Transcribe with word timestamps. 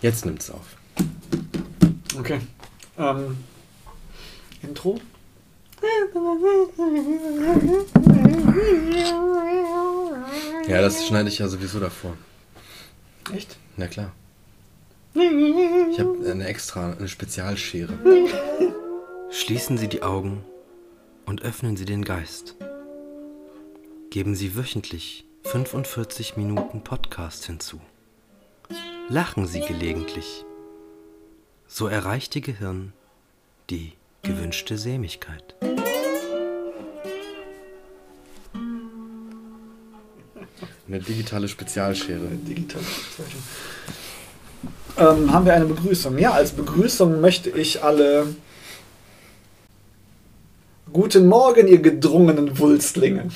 Jetzt 0.00 0.24
nimmt's 0.24 0.50
auf. 0.50 0.76
Okay. 2.18 2.40
Ähm, 2.96 3.36
Intro? 4.62 5.00
Ja, 10.68 10.82
das 10.82 11.06
schneide 11.06 11.28
ich 11.28 11.38
ja 11.38 11.48
sowieso 11.48 11.80
davor. 11.80 12.16
Echt? 13.34 13.56
Na 13.76 13.86
klar. 13.86 14.12
Ich 15.14 15.98
habe 15.98 16.30
eine 16.30 16.46
extra, 16.46 16.92
eine 16.92 17.08
Spezialschere. 17.08 17.98
Schließen 19.30 19.78
Sie 19.78 19.88
die 19.88 20.02
Augen 20.02 20.44
und 21.26 21.42
öffnen 21.42 21.76
Sie 21.76 21.84
den 21.84 22.04
Geist. 22.04 22.56
Geben 24.10 24.34
Sie 24.34 24.56
wöchentlich 24.56 25.24
45 25.44 26.36
Minuten 26.36 26.84
Podcast 26.84 27.46
hinzu. 27.46 27.80
Lachen 29.10 29.46
Sie 29.46 29.60
gelegentlich. 29.60 30.44
So 31.66 31.86
erreicht 31.86 32.36
Ihr 32.36 32.42
Gehirn 32.42 32.92
die 33.70 33.92
gewünschte 34.22 34.76
Sämigkeit. 34.76 35.54
Eine 40.86 41.00
digitale 41.00 41.48
Spezialschere. 41.48 42.28
Digitale 42.32 42.84
Bezeichnung. 42.84 43.42
Ähm, 44.98 45.32
haben 45.32 45.46
wir 45.46 45.54
eine 45.54 45.64
Begrüßung? 45.64 46.18
Ja, 46.18 46.32
als 46.32 46.52
Begrüßung 46.52 47.22
möchte 47.22 47.48
ich 47.48 47.82
alle 47.82 48.34
Guten 50.92 51.26
Morgen, 51.28 51.66
ihr 51.66 51.80
gedrungenen 51.80 52.58
Wulstlinge. 52.58 53.28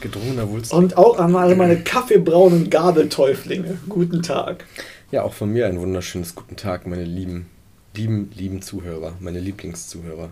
Gedrungener 0.00 0.48
Wulst. 0.48 0.72
Und 0.72 0.96
auch 0.96 1.18
an 1.18 1.34
alle 1.34 1.56
meine 1.56 1.80
kaffeebraunen 1.82 2.70
Gabeltäuflinge. 2.70 3.78
Guten 3.88 4.22
Tag. 4.22 4.64
Ja, 5.10 5.22
auch 5.22 5.32
von 5.34 5.50
mir 5.52 5.66
ein 5.66 5.80
wunderschönes 5.80 6.34
guten 6.34 6.56
Tag, 6.56 6.86
meine 6.86 7.04
lieben, 7.04 7.46
lieben, 7.96 8.30
lieben 8.34 8.62
Zuhörer, 8.62 9.14
meine 9.20 9.40
Lieblingszuhörer. 9.40 10.30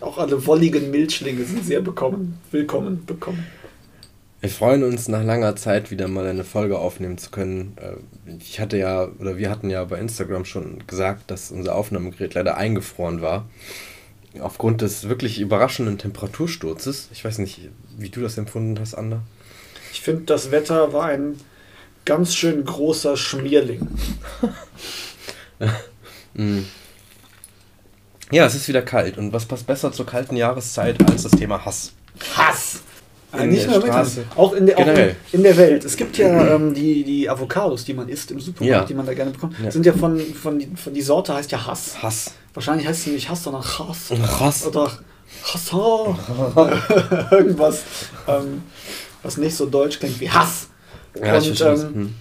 Auch 0.00 0.18
alle 0.18 0.46
wolligen 0.46 0.90
Milchlinge 0.90 1.44
sind 1.44 1.64
sehr 1.64 1.80
bekommen. 1.80 2.38
Willkommen 2.50 3.04
bekommen. 3.06 3.46
Wir 4.40 4.50
freuen 4.50 4.82
uns 4.84 5.08
nach 5.08 5.24
langer 5.24 5.56
Zeit 5.56 5.90
wieder 5.90 6.08
mal 6.08 6.26
eine 6.26 6.44
Folge 6.44 6.78
aufnehmen 6.78 7.16
zu 7.18 7.30
können. 7.30 7.76
Äh, 7.80 8.32
Ich 8.38 8.60
hatte 8.60 8.76
ja, 8.76 9.08
oder 9.18 9.38
wir 9.38 9.50
hatten 9.50 9.70
ja 9.70 9.82
bei 9.84 9.98
Instagram 9.98 10.44
schon 10.44 10.86
gesagt, 10.86 11.30
dass 11.30 11.50
unser 11.50 11.74
Aufnahmegerät 11.74 12.34
leider 12.34 12.56
eingefroren 12.56 13.22
war. 13.22 13.48
Aufgrund 14.38 14.82
des 14.82 15.08
wirklich 15.08 15.40
überraschenden 15.40 15.96
Temperatursturzes. 15.96 17.08
Ich 17.12 17.24
weiß 17.24 17.38
nicht, 17.38 17.70
wie 17.96 18.08
du 18.08 18.20
das 18.20 18.38
empfunden 18.38 18.78
hast, 18.80 18.94
Ander. 18.94 19.22
Ich 19.92 20.00
finde, 20.02 20.22
das 20.24 20.50
Wetter 20.50 20.92
war 20.92 21.06
ein 21.06 21.36
ganz 22.04 22.34
schön 22.34 22.64
großer 22.64 23.16
Schmierling. 23.16 23.86
Ja, 28.32 28.44
es 28.46 28.54
ist 28.54 28.68
wieder 28.68 28.82
kalt. 28.82 29.18
Und 29.18 29.32
was 29.32 29.44
passt 29.44 29.66
besser 29.66 29.92
zur 29.92 30.04
kalten 30.06 30.36
Jahreszeit 30.36 30.96
als 31.10 31.22
das 31.22 31.32
Thema 31.32 31.64
Hass? 31.64 31.92
Hass! 32.34 32.80
In 33.32 33.38
Äh, 33.40 33.46
nicht 33.46 33.66
nur 33.68 33.78
mit 33.78 33.86
Straße. 33.86 34.24
Auch 34.34 34.52
in 34.52 34.66
der, 34.66 34.78
auch 34.78 34.86
in, 34.86 35.14
in 35.32 35.42
der 35.42 35.56
Welt. 35.56 35.84
Es 35.84 35.96
gibt 35.96 36.16
ja 36.18 36.28
ähm, 36.54 36.74
die, 36.74 37.04
die 37.04 37.28
Avocados, 37.30 37.84
die 37.84 37.94
man 37.94 38.08
isst 38.08 38.30
im 38.32 38.40
Supermarkt, 38.40 38.70
Ja. 38.82 38.84
die 38.84 38.94
man 38.94 39.06
da 39.06 39.14
gerne 39.14 39.30
bekommt. 39.30 39.56
Ja. 39.62 39.70
Sind 39.70 39.86
ja 39.86 39.92
von, 39.92 40.18
von, 40.34 40.58
die, 40.58 40.68
von 40.76 40.92
die 40.92 41.02
Sorte 41.02 41.34
heißt 41.34 41.52
ja 41.52 41.66
Hass. 41.66 42.02
Hass. 42.02 42.32
Wahrscheinlich 42.54 42.86
heißt 42.88 43.04
sie 43.04 43.10
nicht 43.10 43.28
Hass, 43.28 43.42
sondern 43.44 43.62
Hass. 43.62 44.10
Hass. 44.40 44.66
Oder 44.66 44.90
Hass. 45.42 45.72
Irgendwas, 47.30 47.82
ähm, 48.26 48.62
was 49.22 49.36
nicht 49.36 49.54
so 49.54 49.66
deutsch 49.66 49.98
klingt 49.98 50.20
wie 50.20 50.30
Hass. 50.30 50.68
Ja, 51.18 51.38
ich 51.38 51.50
Und, 51.50 51.60
ähm, 51.60 51.94
Hm. 51.94 52.14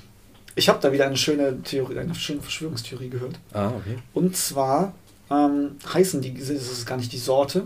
Ich 0.58 0.70
habe 0.70 0.80
da 0.82 0.92
wieder 0.94 1.06
eine 1.06 1.18
schöne 1.18 1.62
Theorie, 1.64 2.00
eine 2.00 2.16
schöne 2.16 2.42
Verschwörungstheorie 2.42 3.10
gehört. 3.10 3.38
Ah, 3.52 3.68
okay. 3.68 3.98
Und 4.14 4.38
zwar 4.38 4.94
ähm, 5.30 5.72
heißen 5.94 6.22
die, 6.22 6.34
das 6.34 6.50
ist 6.50 6.86
gar 6.86 6.96
nicht 6.98 7.12
die 7.12 7.18
Sorte, 7.18 7.64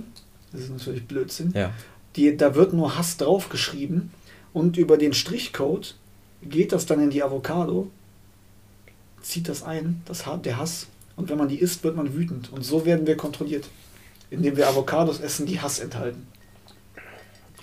das 0.52 0.62
ist 0.62 0.72
natürlich 0.72 1.06
Blödsinn. 1.06 1.52
Ja. 1.56 1.72
Die, 2.16 2.36
da 2.36 2.56
wird 2.56 2.74
nur 2.74 2.98
Hass 2.98 3.18
draufgeschrieben 3.18 4.12
und 4.54 4.78
über 4.78 4.98
den 4.98 5.14
Strichcode 5.14 5.96
geht 6.42 6.72
das 6.72 6.88
dann 6.88 7.00
in 7.00 7.12
die 7.12 7.22
Avocado, 7.22 7.92
zieht 9.22 9.50
das 9.50 9.62
ein, 9.62 10.02
das, 10.06 10.24
der 10.44 10.58
Hass. 10.58 10.88
Und 11.16 11.30
wenn 11.30 11.38
man 11.38 11.50
die 11.50 11.60
isst, 11.60 11.84
wird 11.84 11.96
man 11.96 12.16
wütend. 12.16 12.52
Und 12.52 12.64
so 12.64 12.86
werden 12.86 13.06
wir 13.06 13.18
kontrolliert, 13.18 13.68
indem 14.30 14.56
wir 14.58 14.68
Avocados 14.68 15.20
essen, 15.20 15.46
die 15.46 15.60
Hass 15.60 15.80
enthalten. 15.80 16.28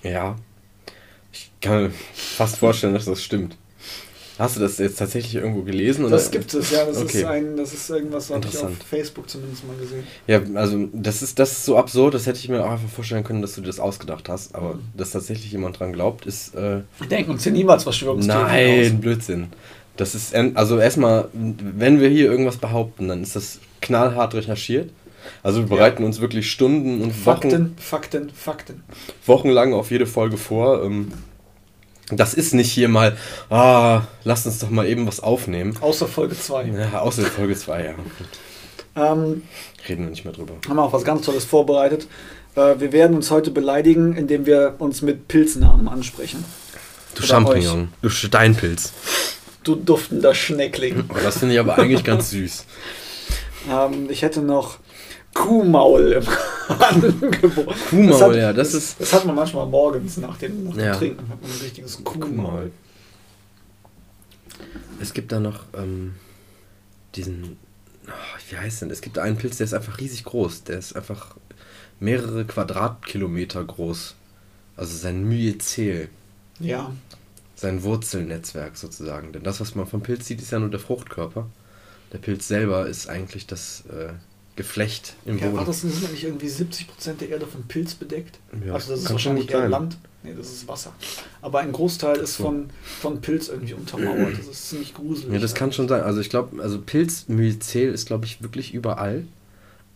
Ja. 0.03 0.35
Ich 1.33 1.51
kann 1.61 1.83
mir 1.83 1.91
fast 2.13 2.57
vorstellen, 2.57 2.93
dass 2.93 3.05
das 3.05 3.23
stimmt. 3.23 3.57
Hast 4.39 4.55
du 4.55 4.59
das 4.59 4.77
jetzt 4.77 4.99
tatsächlich 4.99 5.33
irgendwo 5.33 5.63
gelesen? 5.63 6.05
Oder? 6.05 6.15
Das 6.15 6.29
gibt 6.29 6.53
es, 6.53 6.69
ja. 6.69 6.85
Das, 6.85 6.97
Okay. 6.97 7.17
ist, 7.19 7.25
ein, 7.25 7.57
das 7.57 7.73
ist 7.73 7.89
irgendwas, 7.89 8.29
habe 8.29 8.47
ich 8.47 8.55
auf. 8.59 8.69
Facebook 8.87 9.27
zumindest 9.27 9.65
mal 9.65 9.75
gesehen. 9.77 10.03
Ja, 10.27 10.39
also 10.53 10.87
das 10.93 11.23
ist, 11.23 11.39
das 11.39 11.53
ist 11.53 11.65
so 11.65 11.75
absurd, 11.75 12.13
das 12.13 12.27
hätte 12.27 12.37
ich 12.37 12.47
mir 12.47 12.63
auch 12.63 12.69
einfach 12.69 12.87
vorstellen 12.89 13.23
können, 13.23 13.41
dass 13.41 13.55
du 13.55 13.61
das 13.61 13.79
ausgedacht 13.79 14.29
hast. 14.29 14.53
Aber 14.53 14.75
Mhm. 14.75 14.81
dass 14.95 15.11
tatsächlich 15.11 15.51
jemand 15.51 15.79
dran 15.79 15.91
glaubt, 15.91 16.27
ist. 16.27 16.53
Äh, 16.53 16.81
Wir 16.99 17.07
denken 17.09 17.31
uns 17.31 17.43
hier 17.43 17.51
niemals 17.51 17.81
Verschwörungstheorien 17.83 18.81
nein, 18.91 19.01
Blödsinn. 19.01 19.47
Das 19.95 20.13
ist. 20.13 20.35
Also 20.35 20.77
erstmal, 20.77 21.29
wenn 21.33 21.99
wir 21.99 22.09
hier 22.09 22.29
irgendwas 22.29 22.57
behaupten, 22.57 23.07
dann 23.07 23.23
ist 23.23 23.35
das 23.35 23.57
knallhart 23.81 24.35
recherchiert. 24.35 24.91
Also 25.43 25.59
wir 25.59 25.69
Ja. 25.69 25.75
bereiten 25.75 26.03
uns 26.03 26.19
wirklich 26.21 26.49
Stunden 26.51 27.01
und 27.01 27.11
aus. 27.11 27.25
Wochen, 27.25 27.41
Fakten, 27.49 27.75
Fakten, 27.77 28.29
Fakten. 28.31 28.83
wochenlang 29.25 29.73
auf 29.73 29.91
jede 29.91 30.05
Folge 30.05 30.37
vor. 30.37 30.83
Ähm, 30.83 31.11
das 32.09 32.33
ist 32.33 32.53
nicht 32.53 32.71
hier 32.71 32.87
mal, 32.87 33.17
ah, 33.49 34.03
lass 34.23 34.45
uns 34.45 34.59
doch 34.59 34.69
mal 34.69 34.87
eben 34.87 35.05
was 35.07 35.19
aufnehmen. 35.19 35.75
Außer 35.81 36.07
Folge 36.07 36.37
2. 36.39 36.65
Ja, 36.67 37.01
außer 37.01 37.23
Folge 37.23 37.55
2, 37.55 37.83
ja. 37.85 37.93
Ähm, 38.95 39.43
Reden 39.87 40.03
wir 40.05 40.09
nicht 40.09 40.23
mehr 40.25 40.33
drüber. 40.33 40.53
haben 40.67 40.75
wir 40.77 40.83
auch 40.83 40.93
was 40.93 41.03
ganz 41.03 41.25
Tolles 41.25 41.45
vorbereitet. 41.45 42.07
Äh, 42.55 42.79
wir 42.79 42.91
werden 42.91 43.15
uns 43.15 43.29
heute 43.29 43.51
beleidigen, 43.51 44.15
indem 44.15 44.45
wir 44.45 44.75
uns 44.79 45.01
mit 45.01 45.27
Pilznamen 45.27 45.87
ansprechen. 45.87 46.43
Du 47.13 47.19
Oder 47.19 47.27
Champignon, 47.27 47.89
du 48.01 48.09
Steinpilz. 48.09 48.93
Du 49.63 49.75
duftender 49.75 50.33
Schneckling. 50.33 51.03
Oh, 51.09 51.15
das 51.21 51.39
finde 51.39 51.55
ich 51.55 51.59
aber 51.59 51.77
eigentlich 51.77 52.03
ganz 52.05 52.29
süß. 52.31 52.65
ähm, 53.69 54.07
ich 54.09 54.21
hätte 54.21 54.41
noch 54.41 54.77
Kuhmaul 55.37 56.11
im 56.13 56.23
Angebot. 56.81 57.75
Kuhmaul, 57.89 58.21
hat, 58.21 58.35
ja, 58.35 58.53
das 58.53 58.73
ist- 58.73 58.99
Das 58.99 59.13
hat 59.13 59.25
man 59.25 59.35
manchmal 59.35 59.65
morgens 59.67 60.17
nach 60.17 60.37
dem, 60.37 60.65
nach 60.65 60.73
dem 60.75 60.79
Ja. 60.85 60.95
Trinken. 60.95 61.29
Hat 61.29 61.41
man 61.41 61.51
ein 61.51 61.57
richtiges 61.61 62.03
Kuhmaul. 62.03 62.19
Kuhmaul. 62.29 62.71
Es 64.99 65.13
gibt 65.13 65.31
da 65.31 65.39
noch 65.39 65.63
ähm, 65.75 66.15
diesen, 67.15 67.57
oh, 68.07 68.11
wie 68.49 68.57
heißt 68.57 68.81
denn? 68.81 68.89
Es 68.91 69.01
gibt 69.01 69.17
da 69.17 69.21
einen 69.23 69.37
Pilz, 69.37 69.57
der 69.57 69.65
ist 69.65 69.73
einfach 69.73 69.99
riesig 69.99 70.23
groß. 70.23 70.63
Der 70.63 70.79
ist 70.79 70.95
einfach 70.95 71.35
mehrere 71.99 72.45
Quadratkilometer 72.45 73.63
groß. 73.63 74.15
Also 74.75 74.97
sein 74.97 75.23
Myzel, 75.23 76.09
Ja. 76.59 76.91
sein 77.55 77.83
Wurzelnetzwerk 77.83 78.77
sozusagen. 78.77 79.31
Denn 79.33 79.43
das, 79.43 79.59
was 79.61 79.75
man 79.75 79.87
vom 79.87 80.01
Pilz 80.01 80.25
sieht, 80.25 80.41
ist 80.41 80.51
ja 80.51 80.59
nur 80.59 80.69
der 80.69 80.79
Fruchtkörper. 80.79 81.47
Der 82.13 82.17
Pilz 82.19 82.47
selber 82.47 82.87
ist 82.87 83.09
eigentlich 83.09 83.47
das 83.47 83.83
äh, 83.91 84.13
Geflecht 84.57 85.13
im 85.25 85.37
ja, 85.37 85.45
war 85.45 85.51
Boden. 85.51 85.65
das 85.67 85.81
sind 85.81 86.11
nicht 86.11 86.23
irgendwie 86.23 86.47
70% 86.47 87.13
der 87.19 87.29
Erde 87.29 87.47
von 87.47 87.63
Pilz 87.63 87.93
bedeckt? 87.93 88.39
Ja, 88.65 88.73
also 88.73 88.91
das 88.91 89.03
ist 89.03 89.11
wahrscheinlich 89.11 89.49
eher. 89.49 89.69
Land. 89.69 89.97
Nee, 90.23 90.33
das 90.35 90.51
ist 90.51 90.67
Wasser. 90.67 90.93
Aber 91.41 91.59
ein 91.59 91.71
Großteil 91.71 92.17
ist 92.17 92.35
so. 92.35 92.43
von, 92.43 92.69
von 92.99 93.21
Pilz 93.21 93.47
irgendwie 93.47 93.75
untermauert. 93.75 94.37
Das 94.37 94.47
ist 94.47 94.69
ziemlich 94.69 94.93
gruselig. 94.93 95.31
Ja, 95.31 95.39
das 95.39 95.53
kann 95.53 95.71
schon 95.71 95.87
sein. 95.87 96.01
Also 96.01 96.19
ich 96.19 96.29
glaube, 96.29 96.61
also 96.61 96.81
Pilzmyzel 96.81 97.93
ist, 97.93 98.07
glaube 98.07 98.25
ich, 98.25 98.41
wirklich 98.41 98.73
überall. 98.73 99.25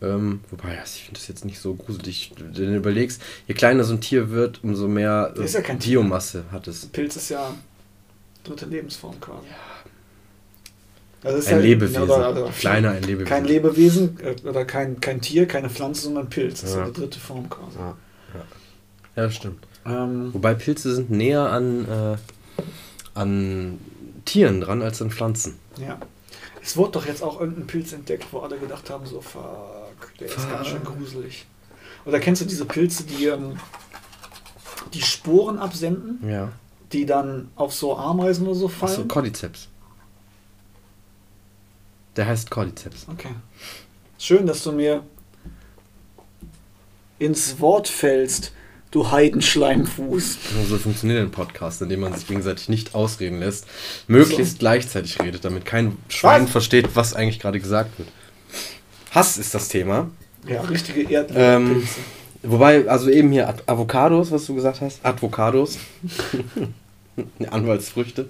Ähm, 0.00 0.40
wobei, 0.50 0.78
also 0.80 0.92
ich 0.96 1.04
finde 1.04 1.20
das 1.20 1.28
jetzt 1.28 1.44
nicht 1.44 1.58
so 1.58 1.74
gruselig. 1.74 2.32
Wenn 2.38 2.52
du 2.54 2.76
überlegst, 2.76 3.20
je 3.46 3.54
kleiner 3.54 3.84
so 3.84 3.94
ein 3.94 4.00
Tier 4.00 4.30
wird, 4.30 4.60
umso 4.62 4.88
mehr 4.88 5.34
äh, 5.36 5.44
Ist 5.44 5.54
ja. 5.54 5.60
Biomasse 5.60 6.44
hat 6.50 6.66
es. 6.68 6.86
Pilz 6.86 7.16
ist 7.16 7.28
ja 7.28 7.54
dritte 8.44 8.66
Lebensform 8.66 9.20
quasi. 9.20 9.46
Ist 9.46 9.81
Ein 11.24 11.40
ja- 11.40 11.56
Lebewesen. 11.58 12.02
oder- 12.02 12.30
oder- 12.30 12.48
Kleiner 12.50 12.90
ein 12.90 13.02
Lebewesen. 13.02 13.26
Kein 13.28 13.44
Lebewesen 13.44 14.18
äh, 14.20 14.48
oder 14.48 14.64
kein, 14.64 15.00
kein 15.00 15.20
Tier, 15.20 15.46
keine 15.46 15.70
Pflanze, 15.70 16.02
sondern 16.02 16.28
Pilz. 16.28 16.60
Das 16.62 16.70
ist 16.70 16.76
Ja. 16.76 16.82
ja 16.82 16.90
die 16.90 17.00
dritte 17.00 17.20
Form 17.20 17.48
quasi. 17.48 17.78
Ja, 17.78 17.96
ja. 19.14 19.22
ja 19.24 19.30
stimmt. 19.30 19.66
Ähm, 19.86 20.32
Wobei 20.34 20.54
Pilze 20.54 20.94
sind 20.94 21.10
näher 21.10 21.42
an, 21.50 21.86
äh, 21.88 22.16
an 23.18 23.78
Tieren 24.24 24.60
dran 24.60 24.82
als 24.82 25.00
an 25.02 25.10
Pflanzen. 25.10 25.58
ja. 25.78 25.98
Es 26.64 26.76
wurde 26.76 26.92
doch 26.92 27.06
jetzt 27.06 27.24
auch 27.24 27.40
irgendein 27.40 27.66
Pilz 27.66 27.92
entdeckt, 27.92 28.26
wo 28.30 28.38
alle 28.38 28.56
gedacht 28.56 28.88
haben, 28.88 29.04
so 29.04 29.20
fuck, 29.20 29.42
der 30.20 30.28
ist 30.28 30.34
Fuck. 30.36 30.48
ganz 30.52 30.68
schön 30.68 30.84
gruselig. 30.84 31.44
Oder 32.04 32.20
kennst 32.20 32.40
du 32.40 32.46
diese 32.46 32.64
Pilze, 32.66 33.02
die 33.02 33.26
ähm, 33.26 33.56
die 34.94 35.02
Sporen 35.02 35.58
absenden, 35.58 36.20
Ja. 36.28 36.52
die 36.92 37.04
dann 37.04 37.48
auf 37.56 37.74
so 37.74 37.96
Ameisen 37.96 38.46
oder 38.46 38.54
so 38.54 38.68
fallen? 38.68 39.08
Cordyceps. 39.08 39.66
Der 42.16 42.26
heißt 42.26 42.50
Cordyceps. 42.50 43.06
Okay. 43.10 43.34
Schön, 44.18 44.46
dass 44.46 44.62
du 44.62 44.72
mir 44.72 45.02
ins 47.18 47.60
Wort 47.60 47.88
fällst, 47.88 48.52
Du 48.90 49.10
Heidenschleimfuß. 49.10 50.38
So 50.68 50.76
funktioniert 50.76 51.20
ein 51.20 51.30
Podcast, 51.30 51.80
in 51.80 51.88
dem 51.88 52.00
man 52.00 52.12
sich 52.12 52.26
gegenseitig 52.26 52.68
nicht 52.68 52.94
ausreden 52.94 53.38
lässt, 53.40 53.66
möglichst 54.06 54.52
so. 54.52 54.58
gleichzeitig 54.58 55.18
redet, 55.18 55.46
damit 55.46 55.64
kein 55.64 55.96
Schwein 56.08 56.44
was? 56.44 56.50
versteht, 56.50 56.94
was 56.94 57.14
eigentlich 57.14 57.40
gerade 57.40 57.58
gesagt 57.58 57.98
wird. 57.98 58.08
Hass 59.12 59.38
ist 59.38 59.54
das 59.54 59.68
Thema. 59.68 60.10
Ja, 60.46 60.60
richtige 60.60 61.04
Erdpilze. 61.10 61.40
Ähm, 61.40 61.88
wobei, 62.42 62.86
also 62.86 63.08
eben 63.08 63.32
hier 63.32 63.54
Avocados, 63.64 64.30
was 64.30 64.44
du 64.44 64.54
gesagt 64.54 64.82
hast, 64.82 65.00
Advocados. 65.02 65.78
Anwaltsfrüchte. 67.50 68.28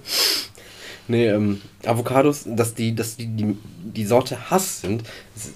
Nee, 1.07 1.27
ähm, 1.27 1.61
Avocados, 1.85 2.45
dass 2.45 2.75
die, 2.75 2.95
dass 2.95 3.17
die, 3.17 3.27
die, 3.27 3.57
die 3.83 4.05
Sorte 4.05 4.49
Hass 4.49 4.81
sind. 4.81 5.03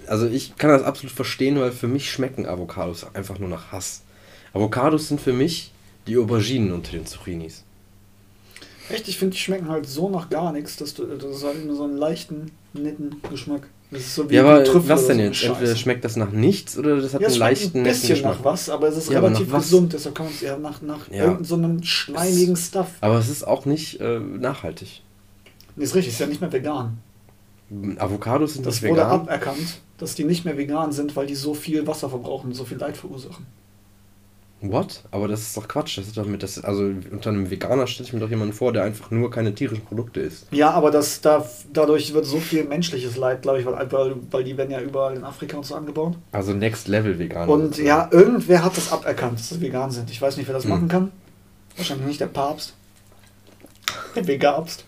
Also 0.07 0.27
ich 0.27 0.57
kann 0.57 0.69
das 0.69 0.83
absolut 0.83 1.15
verstehen, 1.15 1.59
weil 1.59 1.71
für 1.71 1.87
mich 1.87 2.11
schmecken 2.11 2.45
Avocados 2.45 3.05
einfach 3.15 3.39
nur 3.39 3.49
nach 3.49 3.71
Hass. 3.71 4.01
Avocados 4.53 5.07
sind 5.07 5.21
für 5.21 5.33
mich 5.33 5.71
die 6.07 6.17
Auberginen 6.17 6.71
unter 6.71 6.91
den 6.91 7.05
Zucchinis. 7.05 7.63
Echt, 8.89 9.07
ich 9.07 9.17
finde, 9.17 9.35
die 9.35 9.41
schmecken 9.41 9.69
halt 9.69 9.87
so 9.87 10.09
nach 10.09 10.29
gar 10.29 10.51
nichts, 10.53 10.77
dass 10.77 10.93
du 10.93 11.05
das 11.05 11.43
hat 11.43 11.63
nur 11.65 11.75
so 11.75 11.83
einen 11.83 11.97
leichten, 11.97 12.51
netten 12.73 13.21
Geschmack. 13.29 13.67
Das 13.91 14.01
ist 14.01 14.15
so 14.15 14.29
wie 14.29 14.35
ja, 14.35 14.43
aber 14.43 14.65
was 14.89 15.07
denn 15.07 15.19
jetzt? 15.19 15.43
Entweder 15.43 15.75
schmeckt 15.75 16.03
das 16.03 16.17
nach 16.17 16.31
nichts 16.31 16.77
oder 16.77 16.99
das 16.99 17.13
hat 17.13 17.21
ja, 17.21 17.27
einen 17.27 17.37
leichten, 17.37 17.79
ein 17.79 17.83
bisschen 17.83 18.09
Geschmack. 18.09 18.37
nach 18.39 18.43
was, 18.43 18.69
aber 18.69 18.87
es 18.89 18.97
ist 18.97 19.09
ja, 19.09 19.19
relativ 19.19 19.51
gesund, 19.51 19.93
deshalb 19.93 20.13
kann 20.13 20.25
man 20.25 20.35
es 20.35 20.41
ja 20.41 20.57
nach, 20.57 20.81
nach 20.81 21.09
ja. 21.09 21.23
irgendeinem 21.23 21.79
so 21.79 21.85
schleimigen 21.85 22.57
Stuff. 22.57 22.87
Aber 22.99 23.17
es 23.17 23.29
ist 23.29 23.47
auch 23.47 23.65
nicht 23.65 24.01
äh, 24.01 24.19
nachhaltig. 24.19 25.03
Nee, 25.77 25.83
ist 25.83 25.95
richtig, 25.95 26.13
ist 26.13 26.19
ja 26.19 26.27
nicht 26.27 26.41
mehr 26.41 26.51
vegan. 26.51 26.97
Avocados 27.97 28.55
sind 28.55 28.65
das 28.65 28.81
vegan. 28.81 28.97
Das 28.97 29.05
wurde 29.05 29.21
aberkannt, 29.21 29.81
dass 29.97 30.15
die 30.15 30.23
nicht 30.23 30.43
mehr 30.43 30.57
vegan 30.57 30.91
sind, 30.91 31.15
weil 31.15 31.27
die 31.27 31.35
so 31.35 31.53
viel 31.53 31.85
Wasser 31.85 32.09
verbrauchen 32.09 32.47
und 32.47 32.53
so 32.53 32.65
viel 32.65 32.77
Leid 32.77 32.97
verursachen. 32.97 33.45
What? 34.59 35.03
Aber 35.11 35.27
das 35.27 35.41
ist 35.41 35.57
doch 35.57 35.67
Quatsch. 35.67 35.99
Das 35.99 36.07
ist 36.07 36.17
doch 36.17 36.25
mit, 36.25 36.41
das, 36.41 36.63
also 36.63 36.91
unter 37.11 37.29
einem 37.29 37.51
Veganer 37.51 37.85
stelle 37.85 38.07
ich 38.07 38.13
mir 38.13 38.19
doch 38.19 38.29
jemanden 38.29 38.53
vor, 38.53 38.73
der 38.73 38.83
einfach 38.83 39.11
nur 39.11 39.29
keine 39.29 39.53
tierischen 39.53 39.85
Produkte 39.85 40.21
isst. 40.21 40.47
Ja, 40.49 40.71
aber 40.71 40.89
das, 40.89 41.21
da, 41.21 41.47
dadurch 41.71 42.11
wird 42.13 42.25
so 42.25 42.39
viel 42.39 42.63
menschliches 42.63 43.17
Leid, 43.17 43.43
glaube 43.43 43.59
ich, 43.59 43.65
weil, 43.67 44.15
weil, 44.31 44.43
die 44.43 44.57
werden 44.57 44.71
ja 44.71 44.81
überall 44.81 45.15
in 45.15 45.23
Afrika 45.23 45.57
und 45.57 45.65
so 45.65 45.75
angebaut. 45.75 46.17
Also 46.31 46.53
Next 46.53 46.87
Level 46.87 47.19
Veganer. 47.19 47.51
Und 47.51 47.77
ja, 47.77 48.09
irgendwer 48.11 48.63
hat 48.63 48.75
das 48.75 48.91
aberkannt, 48.91 49.39
dass 49.39 49.49
sie 49.49 49.61
vegan 49.61 49.91
sind. 49.91 50.09
Ich 50.09 50.19
weiß 50.19 50.37
nicht, 50.37 50.47
wer 50.47 50.55
das 50.55 50.63
hm. 50.63 50.71
machen 50.71 50.87
kann. 50.87 51.11
Wahrscheinlich 51.75 52.07
nicht 52.07 52.19
der 52.19 52.27
Papst. 52.27 52.73
Der 54.15 54.27
Vegabst. 54.27 54.85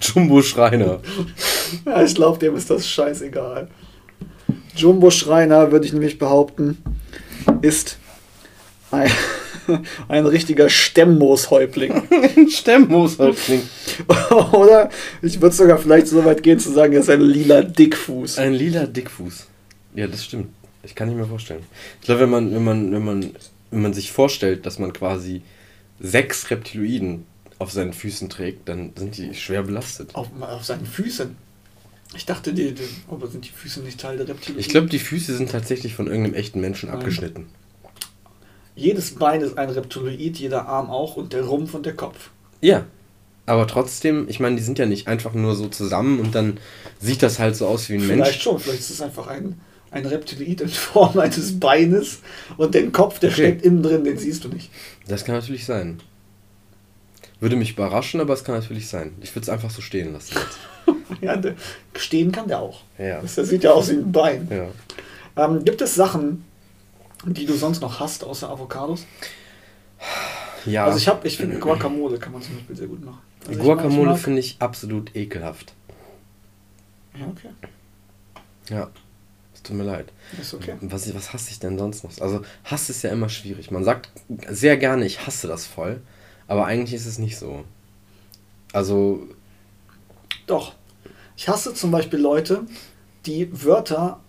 Jumbo 0.00 0.42
Schreiner. 0.42 1.00
ja, 1.84 2.02
ich 2.02 2.14
glaube, 2.14 2.38
dem 2.38 2.56
ist 2.56 2.70
das 2.70 2.88
scheißegal. 2.88 3.68
Jumbo 4.76 5.10
Schreiner, 5.10 5.72
würde 5.72 5.86
ich 5.86 5.92
nämlich 5.92 6.18
behaupten, 6.18 6.78
ist 7.62 7.98
ein, 8.90 9.10
ein 10.08 10.26
richtiger 10.26 10.68
Stemmmooshäuptling. 10.68 12.02
Stemmmooshäuptling. 12.48 13.62
Oder 14.52 14.90
ich 15.22 15.40
würde 15.40 15.54
sogar 15.54 15.78
vielleicht 15.78 16.08
so 16.08 16.24
weit 16.24 16.42
gehen 16.42 16.58
zu 16.58 16.72
sagen, 16.72 16.92
er 16.92 17.00
ist 17.00 17.10
ein 17.10 17.20
lila 17.20 17.62
Dickfuß. 17.62 18.38
Ein 18.38 18.54
lila 18.54 18.86
Dickfuß. 18.86 19.46
Ja, 19.94 20.06
das 20.06 20.24
stimmt. 20.24 20.48
Ich 20.82 20.94
kann 20.94 21.08
nicht 21.08 21.18
mir 21.18 21.26
vorstellen. 21.26 21.62
Ich 22.00 22.06
glaube, 22.06 22.22
wenn 22.22 22.30
man, 22.30 22.54
wenn 22.54 22.64
man, 22.64 22.92
wenn 22.92 23.04
man, 23.04 23.30
wenn 23.70 23.82
man 23.82 23.92
sich 23.92 24.12
vorstellt, 24.12 24.64
dass 24.66 24.78
man 24.78 24.92
quasi 24.92 25.42
sechs 25.98 26.50
Reptiloiden 26.50 27.26
auf 27.60 27.70
seinen 27.70 27.92
Füßen 27.92 28.30
trägt, 28.30 28.68
dann 28.68 28.92
sind 28.96 29.18
die 29.18 29.34
schwer 29.34 29.62
belastet. 29.62 30.14
Auf, 30.14 30.28
auf 30.40 30.64
seinen 30.64 30.86
Füßen? 30.86 31.36
Ich 32.16 32.24
dachte, 32.24 32.52
die, 32.52 32.72
die, 32.72 32.82
aber 33.08 33.28
sind 33.28 33.44
die 33.44 33.50
Füße 33.50 33.80
nicht 33.80 34.00
Teil 34.00 34.16
der 34.16 34.26
Reptiloiden? 34.28 34.58
Ich 34.58 34.68
glaube, 34.68 34.88
die 34.88 34.98
Füße 34.98 35.36
sind 35.36 35.50
tatsächlich 35.50 35.94
von 35.94 36.06
irgendeinem 36.06 36.34
echten 36.34 36.60
Menschen 36.60 36.88
Nein. 36.88 36.98
abgeschnitten. 36.98 37.46
Jedes 38.74 39.14
Bein 39.14 39.42
ist 39.42 39.58
ein 39.58 39.68
Reptiloid, 39.68 40.38
jeder 40.38 40.66
Arm 40.66 40.90
auch 40.90 41.16
und 41.16 41.34
der 41.34 41.44
Rumpf 41.44 41.74
und 41.74 41.84
der 41.84 41.94
Kopf. 41.94 42.30
Ja. 42.62 42.86
Aber 43.44 43.66
trotzdem, 43.66 44.26
ich 44.28 44.40
meine, 44.40 44.56
die 44.56 44.62
sind 44.62 44.78
ja 44.78 44.86
nicht 44.86 45.06
einfach 45.06 45.34
nur 45.34 45.54
so 45.54 45.68
zusammen 45.68 46.18
und 46.18 46.34
dann 46.34 46.58
sieht 46.98 47.22
das 47.22 47.38
halt 47.38 47.56
so 47.56 47.66
aus 47.66 47.90
wie 47.90 47.94
ein 47.94 48.00
vielleicht 48.00 48.16
Mensch. 48.16 48.28
Vielleicht 48.28 48.42
schon, 48.42 48.58
vielleicht 48.58 48.80
ist 48.80 48.90
es 48.90 49.02
einfach 49.02 49.26
ein, 49.26 49.60
ein 49.90 50.06
Reptiloid 50.06 50.62
in 50.62 50.68
Form 50.70 51.18
eines 51.18 51.60
Beines 51.60 52.20
und 52.56 52.74
den 52.74 52.90
Kopf, 52.90 53.18
der 53.18 53.30
okay. 53.30 53.42
steckt 53.42 53.66
innen 53.66 53.82
drin, 53.82 54.04
den 54.04 54.16
siehst 54.16 54.44
du 54.44 54.48
nicht. 54.48 54.70
Das 55.08 55.26
kann 55.26 55.34
natürlich 55.34 55.66
sein. 55.66 56.00
Würde 57.40 57.56
mich 57.56 57.72
überraschen, 57.72 58.20
aber 58.20 58.34
es 58.34 58.44
kann 58.44 58.54
natürlich 58.54 58.88
sein. 58.88 59.12
Ich 59.20 59.34
würde 59.34 59.44
es 59.44 59.48
einfach 59.48 59.70
so 59.70 59.80
stehen 59.80 60.12
lassen. 60.12 60.36
ja, 61.20 61.40
stehen 61.96 62.32
kann 62.32 62.48
der 62.48 62.60
auch. 62.60 62.82
Ja. 62.98 63.20
Das 63.22 63.34
sieht 63.34 63.64
ja 63.64 63.72
aus 63.72 63.90
wie 63.90 63.94
ein 63.94 64.12
Bein. 64.12 64.48
Ja. 64.50 65.44
Ähm, 65.44 65.64
gibt 65.64 65.80
es 65.80 65.94
Sachen, 65.94 66.44
die 67.24 67.46
du 67.46 67.54
sonst 67.54 67.80
noch 67.80 67.98
hast, 67.98 68.24
außer 68.24 68.50
Avocados? 68.50 69.06
Ja. 70.66 70.84
Also 70.84 70.98
ich 70.98 71.08
habe, 71.08 71.26
ich 71.26 71.36
finde 71.36 71.58
Guacamole 71.58 72.18
kann 72.18 72.32
man 72.32 72.42
zum 72.42 72.56
Beispiel 72.56 72.76
sehr 72.76 72.86
gut 72.86 73.04
machen. 73.04 73.20
Also 73.48 73.60
Guacamole 73.60 74.16
finde 74.16 74.40
ich 74.40 74.56
absolut 74.58 75.16
ekelhaft. 75.16 75.72
Ja, 77.18 77.26
okay. 77.26 77.48
Ja. 78.68 78.90
Es 79.54 79.62
tut 79.62 79.76
mir 79.76 79.84
leid. 79.84 80.12
Ist 80.40 80.54
okay. 80.54 80.74
Was, 80.80 81.12
was 81.14 81.32
hasse 81.32 81.50
ich 81.50 81.58
denn 81.58 81.78
sonst 81.78 82.04
noch? 82.04 82.18
Also 82.20 82.42
Hass 82.64 82.88
ist 82.88 83.02
ja 83.02 83.10
immer 83.10 83.28
schwierig. 83.28 83.70
Man 83.70 83.84
sagt 83.84 84.08
sehr 84.48 84.76
gerne, 84.76 85.04
ich 85.04 85.26
hasse 85.26 85.48
das 85.48 85.66
voll, 85.66 86.00
aber 86.50 86.66
eigentlich 86.66 86.94
ist 86.94 87.06
es 87.06 87.18
nicht 87.18 87.38
so. 87.38 87.64
Also. 88.72 89.26
Doch. 90.46 90.74
Ich 91.36 91.48
hasse 91.48 91.72
zum 91.72 91.90
Beispiel 91.90 92.18
Leute, 92.18 92.66
die 93.24 93.48
Wörter 93.64 94.20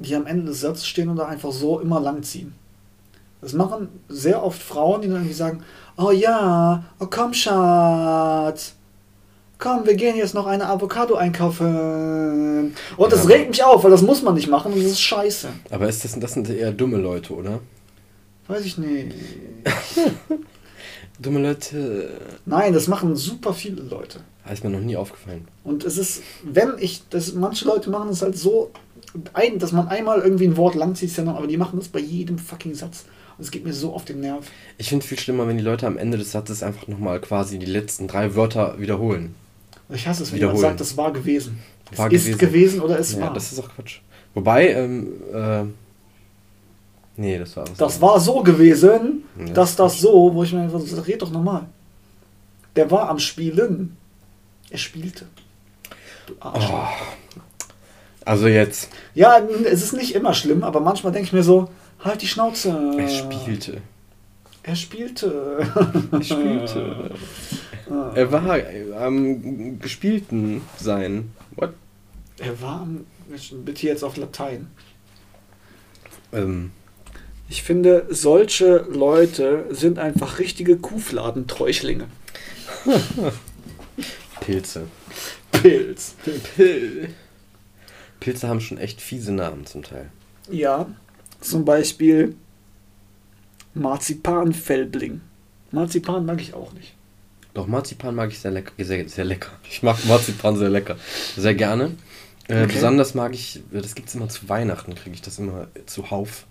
die 0.00 0.14
am 0.16 0.26
Ende 0.26 0.46
des 0.46 0.60
Satzes 0.60 0.86
stehen 0.86 1.10
oder 1.10 1.28
einfach 1.28 1.52
so 1.52 1.78
immer 1.78 2.00
lang 2.00 2.22
ziehen. 2.22 2.54
Das 3.40 3.52
machen 3.52 3.88
sehr 4.08 4.42
oft 4.42 4.60
Frauen, 4.60 5.02
die 5.02 5.08
dann 5.08 5.18
irgendwie 5.18 5.34
sagen, 5.34 5.62
oh 5.96 6.10
ja, 6.10 6.84
oh 6.98 7.06
komm 7.08 7.32
Schatz, 7.32 8.74
komm, 9.58 9.86
wir 9.86 9.94
gehen 9.94 10.16
jetzt 10.16 10.34
noch 10.34 10.46
eine 10.46 10.66
Avocado 10.68 11.14
einkaufen. 11.14 12.74
Und 12.96 13.12
das 13.12 13.28
regt 13.28 13.50
mich 13.50 13.62
auf, 13.62 13.84
weil 13.84 13.90
das 13.90 14.02
muss 14.02 14.22
man 14.22 14.34
nicht 14.34 14.48
machen 14.48 14.72
und 14.72 14.82
das 14.82 14.92
ist 14.92 15.00
scheiße. 15.02 15.48
Aber 15.70 15.88
ist 15.88 16.04
das, 16.04 16.18
das 16.18 16.32
sind 16.32 16.48
eher 16.48 16.72
dumme 16.72 16.96
Leute, 16.96 17.34
oder? 17.34 17.60
Weiß 18.48 18.64
ich 18.64 18.78
nicht. 18.78 19.14
dumme 21.20 21.40
Leute. 21.40 22.10
Nein, 22.46 22.72
das 22.72 22.88
machen 22.88 23.16
super 23.16 23.52
viele 23.52 23.82
Leute. 23.82 24.20
ist 24.50 24.64
mir 24.64 24.70
noch 24.70 24.80
nie 24.80 24.96
aufgefallen. 24.96 25.46
Und 25.64 25.84
es 25.84 25.98
ist, 25.98 26.22
wenn 26.42 26.72
ich, 26.78 27.02
das, 27.10 27.34
manche 27.34 27.66
Leute 27.66 27.90
machen 27.90 28.10
es 28.10 28.22
halt 28.22 28.36
so 28.36 28.70
ein, 29.32 29.58
dass 29.58 29.72
man 29.72 29.88
einmal 29.88 30.20
irgendwie 30.20 30.46
ein 30.46 30.56
Wort 30.56 30.74
lang 30.74 30.94
zieht, 30.94 31.10
ist 31.10 31.16
ja 31.16 31.24
noch, 31.24 31.36
aber 31.36 31.46
die 31.46 31.56
machen 31.56 31.78
das 31.78 31.88
bei 31.88 32.00
jedem 32.00 32.38
fucking 32.38 32.74
Satz. 32.74 33.04
Und 33.38 33.44
es 33.44 33.50
geht 33.50 33.64
mir 33.64 33.72
so 33.72 33.92
auf 33.92 34.04
den 34.04 34.20
Nerv. 34.20 34.46
Ich 34.78 34.88
finde 34.88 35.02
es 35.02 35.08
viel 35.08 35.18
schlimmer, 35.18 35.48
wenn 35.48 35.56
die 35.56 35.64
Leute 35.64 35.86
am 35.86 35.98
Ende 35.98 36.18
des 36.18 36.32
Satzes 36.32 36.62
einfach 36.62 36.86
nochmal 36.88 37.20
quasi 37.20 37.58
die 37.58 37.66
letzten 37.66 38.06
drei 38.06 38.34
Wörter 38.34 38.78
wiederholen. 38.78 39.34
Ich 39.88 40.06
hasse 40.06 40.22
es, 40.22 40.32
wenn 40.32 40.38
jemand 40.38 40.58
sagt, 40.58 40.80
das 40.80 40.96
war 40.96 41.12
gewesen. 41.12 41.58
War 41.96 42.06
es 42.06 42.10
gewesen. 42.10 42.30
ist 42.32 42.38
gewesen 42.38 42.80
oder 42.80 42.98
es 42.98 43.14
ja, 43.14 43.22
war. 43.22 43.34
Das 43.34 43.50
ist 43.50 43.58
auch 43.58 43.68
Quatsch. 43.74 44.00
Wobei, 44.34 44.72
ähm, 44.72 45.12
äh, 45.32 45.64
nee, 47.20 47.38
das 47.38 47.56
war 47.56 47.64
das. 47.64 47.76
Das 47.76 48.00
war 48.00 48.18
so 48.18 48.42
gewesen, 48.42 49.24
ja, 49.38 49.52
dass 49.52 49.76
das 49.76 50.00
so, 50.00 50.34
wo 50.34 50.42
ich 50.42 50.52
mir 50.52 50.62
einfach 50.62 50.80
so, 50.80 51.00
red 51.02 51.22
doch 51.22 51.30
nochmal. 51.30 51.66
Der 52.76 52.90
war 52.90 53.08
am 53.08 53.18
Spielen. 53.18 53.96
Er 54.70 54.78
spielte. 54.78 55.26
Du 56.26 56.34
Arsch. 56.40 56.68
Oh. 56.70 57.40
Also 58.24 58.46
jetzt. 58.48 58.90
Ja, 59.14 59.38
es 59.38 59.82
ist 59.82 59.92
nicht 59.92 60.14
immer 60.14 60.34
schlimm, 60.34 60.62
aber 60.62 60.80
manchmal 60.80 61.12
denke 61.12 61.26
ich 61.26 61.32
mir 61.32 61.42
so, 61.42 61.68
halt 62.00 62.22
die 62.22 62.28
Schnauze. 62.28 62.94
Er 62.96 63.08
spielte. 63.08 63.82
Er 64.62 64.76
spielte. 64.76 65.66
Er 66.12 66.22
spielte. 66.22 67.10
Er 68.14 68.30
war 68.30 68.48
am 69.00 69.80
gespielten 69.80 70.62
sein. 70.78 71.32
What? 71.56 71.74
Er 72.38 72.62
war 72.62 72.82
am. 72.82 73.04
Bitte 73.64 73.86
jetzt 73.86 74.04
auf 74.04 74.16
Latein. 74.16 74.68
Ähm. 76.32 76.70
Ich 77.50 77.64
finde, 77.64 78.06
solche 78.10 78.86
Leute 78.88 79.66
sind 79.70 79.98
einfach 79.98 80.38
richtige 80.38 80.78
Kuhfladenträuchlinge. 80.78 82.06
Pilze. 84.40 84.86
Pilz. 85.50 86.14
Pilz. 86.54 87.10
Pilze 88.20 88.48
haben 88.48 88.60
schon 88.60 88.78
echt 88.78 89.00
fiese 89.00 89.32
Namen 89.32 89.66
zum 89.66 89.82
Teil. 89.82 90.10
Ja, 90.48 90.86
zum 91.40 91.64
Beispiel 91.64 92.36
Marzipanfelbling. 93.74 95.20
Marzipan 95.72 96.24
mag 96.24 96.40
ich 96.40 96.54
auch 96.54 96.72
nicht. 96.72 96.94
Doch, 97.52 97.66
Marzipan 97.66 98.14
mag 98.14 98.30
ich 98.30 98.38
sehr 98.38 98.52
lecker. 98.52 98.72
Sehr, 98.78 99.08
sehr 99.08 99.24
lecker. 99.24 99.50
Ich 99.68 99.82
mag 99.82 99.98
Marzipan 100.06 100.56
sehr 100.56 100.70
lecker. 100.70 100.96
Sehr 101.36 101.54
gerne. 101.54 101.96
Äh, 102.46 102.62
okay. 102.62 102.74
Besonders 102.74 103.14
mag 103.14 103.34
ich, 103.34 103.60
das 103.72 103.96
gibt 103.96 104.08
es 104.08 104.14
immer 104.14 104.28
zu 104.28 104.48
Weihnachten, 104.48 104.94
kriege 104.94 105.14
ich 105.14 105.22
das 105.22 105.40
immer 105.40 105.66
zuhauf. 105.86 106.46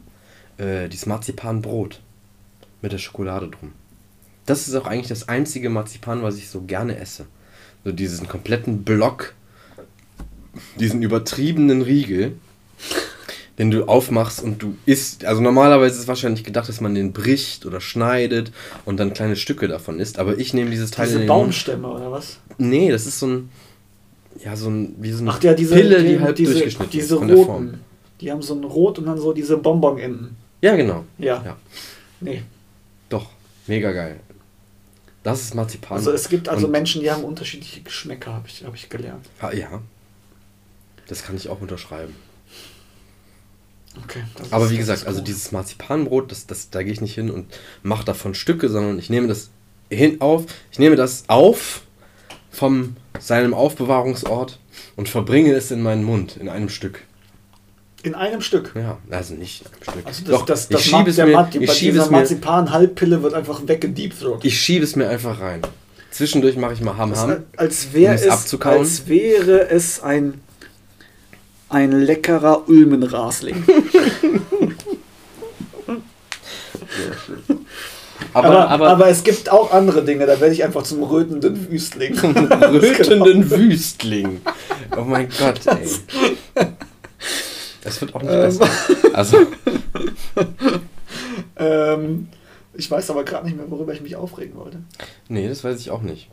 Äh, 0.59 0.89
dieses 0.89 1.05
Marzipanbrot 1.05 1.99
mit 2.81 2.91
der 2.91 2.97
Schokolade 2.97 3.47
drum. 3.47 3.71
Das 4.45 4.67
ist 4.67 4.75
auch 4.75 4.85
eigentlich 4.87 5.07
das 5.07 5.27
einzige 5.29 5.69
Marzipan, 5.69 6.21
was 6.21 6.37
ich 6.37 6.49
so 6.49 6.61
gerne 6.61 6.97
esse. 6.99 7.25
So 7.85 7.91
diesen 7.91 8.27
kompletten 8.27 8.83
Block 8.83 9.33
diesen 10.79 11.01
übertriebenen 11.01 11.81
Riegel, 11.81 12.33
den 13.57 13.71
du 13.71 13.85
aufmachst 13.85 14.41
und 14.41 14.61
du 14.61 14.75
isst. 14.85 15.23
Also 15.25 15.41
normalerweise 15.41 15.95
ist 15.95 16.01
es 16.01 16.07
wahrscheinlich 16.07 16.43
gedacht, 16.43 16.67
dass 16.69 16.81
man 16.81 16.95
den 16.95 17.13
bricht 17.13 17.65
oder 17.65 17.79
schneidet 17.81 18.51
und 18.85 18.97
dann 18.99 19.13
kleine 19.13 19.35
Stücke 19.35 19.67
davon 19.67 19.99
isst. 19.99 20.17
Aber 20.19 20.37
ich 20.37 20.53
nehme 20.53 20.71
dieses 20.71 20.91
Teil 20.91 21.05
Diese 21.05 21.17
in 21.17 21.21
den 21.23 21.27
Baumstämme 21.27 21.87
oder 21.87 22.11
was? 22.11 22.39
Mund. 22.57 22.69
Nee, 22.71 22.91
das 22.91 23.05
ist 23.05 23.19
so 23.19 23.27
ein. 23.27 23.49
Ja, 24.43 24.55
so 24.55 24.69
ein. 24.69 24.95
Wie 24.99 25.11
so 25.11 25.21
eine 25.21 25.31
Ach 25.31 25.43
ja, 25.43 25.53
diese, 25.53 25.75
Pille, 25.75 26.01
die 26.01 26.09
die- 26.09 26.19
halb 26.19 26.35
diese, 26.35 26.51
durchgeschnitten 26.53 26.91
diese 26.91 27.13
ist 27.15 27.19
von 27.19 27.27
der 27.27 27.37
Form. 27.37 27.65
roten. 27.65 27.79
Die 28.21 28.31
haben 28.31 28.41
so 28.41 28.55
ein 28.55 28.63
Rot 28.63 28.99
und 28.99 29.05
dann 29.05 29.17
so 29.17 29.31
diese 29.33 29.57
Bonbon-Enden. 29.57 30.35
Ja, 30.61 30.75
genau. 30.75 31.05
Ja. 31.17 31.43
Ja. 31.45 31.57
Nee. 32.19 32.43
Doch. 33.09 33.27
Mega 33.67 33.91
geil. 33.91 34.19
Das 35.23 35.41
ist 35.41 35.53
Marzipan. 35.55 35.97
Also 35.97 36.11
es 36.11 36.29
gibt 36.29 36.49
also 36.49 36.65
Und- 36.65 36.71
Menschen, 36.71 37.01
die 37.01 37.11
haben 37.11 37.23
unterschiedliche 37.23 37.81
Geschmäcker, 37.81 38.33
habe 38.33 38.47
ich, 38.47 38.63
hab 38.63 38.73
ich 38.75 38.89
gelernt. 38.89 39.25
Ja. 39.53 39.81
Das 41.07 41.23
kann 41.23 41.35
ich 41.35 41.49
auch 41.49 41.61
unterschreiben. 41.61 42.15
Okay. 44.03 44.23
das 44.37 44.53
Aber 44.53 44.69
wie 44.69 44.77
gesagt, 44.77 45.07
also 45.07 45.19
dieses 45.21 45.51
Marzipanbrot, 45.51 46.31
das, 46.31 46.45
das, 46.47 46.69
da 46.69 46.83
gehe 46.83 46.93
ich 46.93 47.01
nicht 47.01 47.15
hin 47.15 47.31
und 47.31 47.47
mache 47.81 48.05
davon 48.05 48.33
Stücke, 48.35 48.69
sondern 48.69 48.99
ich 48.99 49.09
nehme 49.09 49.27
das 49.27 49.49
hin 49.89 50.21
auf, 50.21 50.45
ich 50.71 50.79
nehme 50.79 50.95
das 50.95 51.23
auf 51.27 51.81
vom 52.51 52.95
seinem 53.19 53.53
Aufbewahrungsort 53.53 54.59
und 54.95 55.09
verbringe 55.09 55.53
es 55.53 55.71
in 55.71 55.81
meinen 55.81 56.03
Mund 56.03 56.37
in 56.37 56.49
einem 56.49 56.69
Stück. 56.69 57.03
In 58.03 58.15
einem 58.15 58.41
Stück. 58.41 58.71
Ja, 58.75 58.97
also 59.11 59.33
nicht 59.33 59.61
in 59.61 59.67
einem 59.67 59.81
Stück. 59.83 60.07
Also 60.07 60.21
das, 60.23 60.31
Doch, 60.39 60.45
das, 60.45 60.61
ich 60.63 60.69
das 60.69 60.83
schiebe 60.85 61.09
es 61.09 61.15
der 61.17 61.25
mir, 61.25 61.37
Marzi- 61.37 61.59
ich 61.59 61.67
bei 61.67 61.73
schiebe 61.73 61.91
dieser 61.93 62.05
es 62.05 62.09
mir, 62.11 62.17
Marzipan-Halbpille 62.17 63.23
wird 63.23 63.33
einfach 63.33 63.61
weggedeepthroat. 63.65 64.45
ich 64.45 64.59
schiebe 64.59 64.83
es 64.85 64.95
mir 64.95 65.09
einfach 65.09 65.39
rein. 65.41 65.61
Zwischendurch 66.11 66.55
mache 66.55 66.73
ich 66.73 66.81
mal 66.81 66.97
Ham 66.97 67.09
Das, 67.11 67.19
Ham. 67.19 67.43
als 67.57 67.93
wäre 67.93 68.13
um 68.13 68.19
es 68.19 68.25
es, 68.25 68.61
als 68.61 69.07
wäre 69.07 69.69
es 69.69 70.01
ein, 70.01 70.41
ein 71.69 71.91
leckerer 71.91 72.67
Ulmenrasling. 72.69 73.63
Aber, 78.33 78.69
aber, 78.69 79.07
es 79.09 79.23
gibt 79.23 79.49
auch 79.49 79.71
andere 79.71 80.03
Dinge, 80.03 80.25
da 80.27 80.39
werde 80.39 80.53
ich 80.53 80.63
einfach 80.63 80.83
zum 80.83 81.01
rötenden 81.03 81.71
Wüstling. 81.71 82.17
rötenden 82.19 83.49
Wüstling. 83.49 84.41
Oh 84.95 85.01
mein 85.01 85.29
Gott, 85.29 85.61
ey. 85.65 86.65
Das 87.83 88.01
wird 88.01 88.15
auch 88.15 88.21
nicht 88.21 88.31
Ähm. 88.31 88.41
besser. 88.41 88.69
Also, 89.13 89.37
ähm, 91.57 92.27
ich 92.73 92.89
weiß 92.89 93.09
aber 93.09 93.23
gerade 93.23 93.45
nicht 93.45 93.57
mehr, 93.57 93.69
worüber 93.69 93.93
ich 93.93 94.01
mich 94.01 94.15
aufregen 94.15 94.55
wollte. 94.55 94.79
nee, 95.27 95.47
das 95.47 95.63
weiß 95.63 95.79
ich 95.79 95.91
auch 95.91 96.01
nicht. 96.01 96.29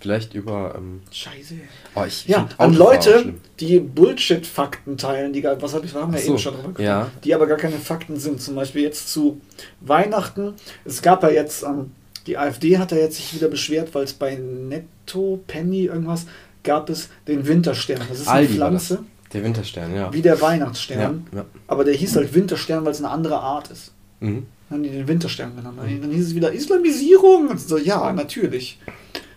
Vielleicht 0.00 0.34
über. 0.34 0.74
Ähm, 0.76 1.02
Scheiße. 1.10 1.54
oh, 1.96 2.04
ich 2.06 2.26
Ja, 2.28 2.48
an 2.58 2.72
Leute, 2.74 3.34
die 3.58 3.80
Bullshit-Fakten 3.80 4.96
teilen, 4.96 5.32
die 5.32 5.42
was 5.42 5.74
hab 5.74 5.84
ich, 5.84 5.92
wir 5.92 6.02
haben 6.02 6.12
ja 6.12 6.18
Ach 6.20 6.22
so, 6.22 6.30
eben 6.30 6.38
schon 6.38 6.54
drüber 6.54 6.68
gesprochen, 6.68 6.84
ja. 6.84 7.10
die 7.24 7.34
aber 7.34 7.48
gar 7.48 7.56
keine 7.56 7.78
Fakten 7.78 8.16
sind. 8.16 8.40
Zum 8.40 8.54
Beispiel 8.54 8.82
jetzt 8.82 9.08
zu 9.12 9.40
Weihnachten. 9.80 10.54
Es 10.84 11.02
gab 11.02 11.24
ja 11.24 11.30
jetzt, 11.30 11.64
ähm, 11.64 11.90
die 12.28 12.38
AfD 12.38 12.78
hat 12.78 12.92
ja 12.92 12.98
jetzt 12.98 13.16
sich 13.16 13.34
wieder 13.34 13.48
beschwert, 13.48 13.92
weil 13.92 14.04
es 14.04 14.12
bei 14.12 14.36
Netto, 14.36 15.40
Penny, 15.48 15.86
irgendwas, 15.86 16.26
gab 16.62 16.90
es 16.90 17.08
den 17.26 17.46
Winterstern. 17.48 18.00
Das 18.08 18.20
ist 18.20 18.28
eine 18.28 18.36
Aldi 18.36 18.48
das. 18.48 18.56
Pflanze, 18.56 19.04
Der 19.32 19.44
Winterstern, 19.44 19.94
ja. 19.94 20.12
wie 20.12 20.22
der 20.22 20.40
Weihnachtsstern. 20.40 21.26
Ja, 21.32 21.38
ja. 21.38 21.44
Aber 21.66 21.84
der 21.84 21.94
hieß 21.94 22.16
halt 22.16 22.34
Winterstern, 22.34 22.84
weil 22.84 22.92
es 22.92 22.98
eine 22.98 23.10
andere 23.10 23.38
Art 23.38 23.70
ist. 23.70 23.92
Mhm. 24.20 24.46
Dann 24.68 24.78
haben 24.78 24.82
die 24.82 24.90
den 24.90 25.08
Winterstern 25.08 25.54
genannt. 25.56 25.78
Dann 25.78 26.10
hieß 26.10 26.28
es 26.28 26.34
wieder 26.34 26.52
Islamisierung. 26.52 27.48
Und 27.48 27.60
so, 27.60 27.78
ja, 27.78 28.12
natürlich. 28.12 28.78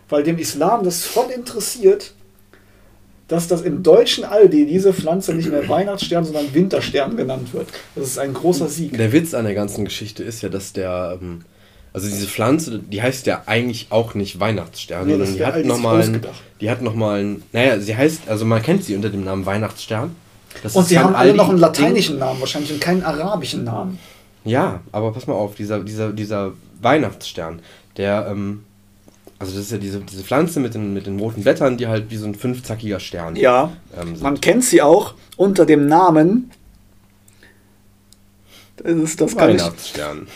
Weil 0.08 0.22
dem 0.22 0.38
Islam 0.38 0.84
das 0.84 1.04
voll 1.04 1.30
interessiert, 1.30 2.14
dass 3.28 3.48
das 3.48 3.62
im 3.62 3.82
deutschen 3.82 4.24
Aldi 4.24 4.66
diese 4.66 4.92
Pflanze 4.92 5.34
nicht 5.34 5.50
mehr 5.50 5.66
Weihnachtsstern, 5.68 6.24
sondern 6.24 6.52
Winterstern 6.52 7.16
genannt 7.16 7.54
wird. 7.54 7.68
Das 7.94 8.06
ist 8.06 8.18
ein 8.18 8.34
großer 8.34 8.68
Sieg. 8.68 8.96
Der 8.98 9.12
Witz 9.12 9.32
an 9.32 9.44
der 9.44 9.54
ganzen 9.54 9.84
Geschichte 9.84 10.22
ist 10.22 10.42
ja, 10.42 10.48
dass 10.48 10.72
der. 10.72 11.18
Ähm, 11.20 11.42
also 11.94 12.08
diese 12.08 12.26
Pflanze, 12.26 12.78
die 12.78 13.02
heißt 13.02 13.26
ja 13.26 13.42
eigentlich 13.46 13.88
auch 13.90 14.14
nicht 14.14 14.40
Weihnachtsstern, 14.40 15.06
Nee, 15.06 15.12
sondern 15.12 15.34
die 15.34 15.44
hat 15.44 15.64
nochmal 15.64 16.02
einen, 16.02 16.26
die 16.60 16.70
hat 16.70 16.80
noch 16.80 16.94
mal 16.94 17.20
einen, 17.20 17.42
naja, 17.52 17.78
sie 17.80 17.94
heißt, 17.94 18.28
also 18.28 18.44
man 18.46 18.62
kennt 18.62 18.84
sie 18.84 18.96
unter 18.96 19.10
dem 19.10 19.24
Namen 19.24 19.44
Weihnachtsstern. 19.44 20.16
Das 20.62 20.74
Und 20.74 20.86
sie 20.86 20.98
haben 20.98 21.14
alle 21.14 21.34
noch 21.34 21.48
einen 21.48 21.58
lateinischen 21.58 22.18
Namen 22.18 22.40
wahrscheinlich 22.40 22.72
und 22.72 22.80
keinen 22.80 23.02
arabischen 23.02 23.64
Namen. 23.64 23.98
Ja, 24.44 24.80
aber 24.90 25.12
pass 25.12 25.26
mal 25.26 25.34
auf, 25.34 25.54
dieser, 25.54 25.80
dieser, 25.80 26.12
dieser 26.12 26.52
Weihnachtsstern, 26.80 27.60
der, 27.96 28.26
ähm, 28.30 28.64
also 29.38 29.52
das 29.52 29.64
ist 29.64 29.72
ja 29.72 29.78
diese, 29.78 30.00
diese 30.00 30.24
Pflanze 30.24 30.60
mit 30.60 30.74
den, 30.74 30.94
mit 30.94 31.06
den 31.06 31.18
roten 31.18 31.42
Blättern, 31.42 31.76
die 31.76 31.88
halt 31.88 32.10
wie 32.10 32.16
so 32.16 32.26
ein 32.26 32.34
fünfzackiger 32.34 33.00
Stern 33.00 33.36
Ja, 33.36 33.72
ähm, 34.00 34.16
man 34.20 34.40
kennt 34.40 34.64
sie 34.64 34.80
auch 34.82 35.14
unter 35.36 35.66
dem 35.66 35.86
Namen. 35.86 36.50
Das 38.76 38.92
ist 38.92 39.20
das 39.20 39.36
gar 39.36 39.48
nicht. 39.48 39.60
Weihnachtsstern. 39.60 40.26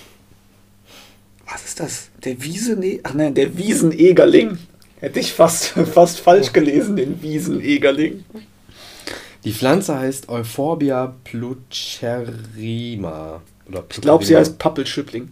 Was 1.51 1.65
ist 1.65 1.81
das? 1.81 2.11
Der 2.25 2.43
Wiesen... 2.43 2.83
Ach 3.03 3.15
nein, 3.15 3.35
der 3.35 3.57
Wiesenegerling. 3.57 4.59
Hätte 5.01 5.21
ich 5.21 5.33
fast, 5.33 5.67
fast 5.95 6.21
falsch 6.21 6.53
gelesen, 6.53 6.97
den 6.97 7.23
Wiesenegerling. 7.23 8.25
Die 9.45 9.53
Pflanze 9.53 9.99
heißt 9.99 10.29
Euphorbia 10.29 11.15
plucerrima. 11.25 12.21
Oder 13.69 13.85
Ich 13.91 14.01
glaube, 14.01 14.25
sie 14.25 14.37
heißt 14.37 14.59
Pappelschüppling. 14.59 15.31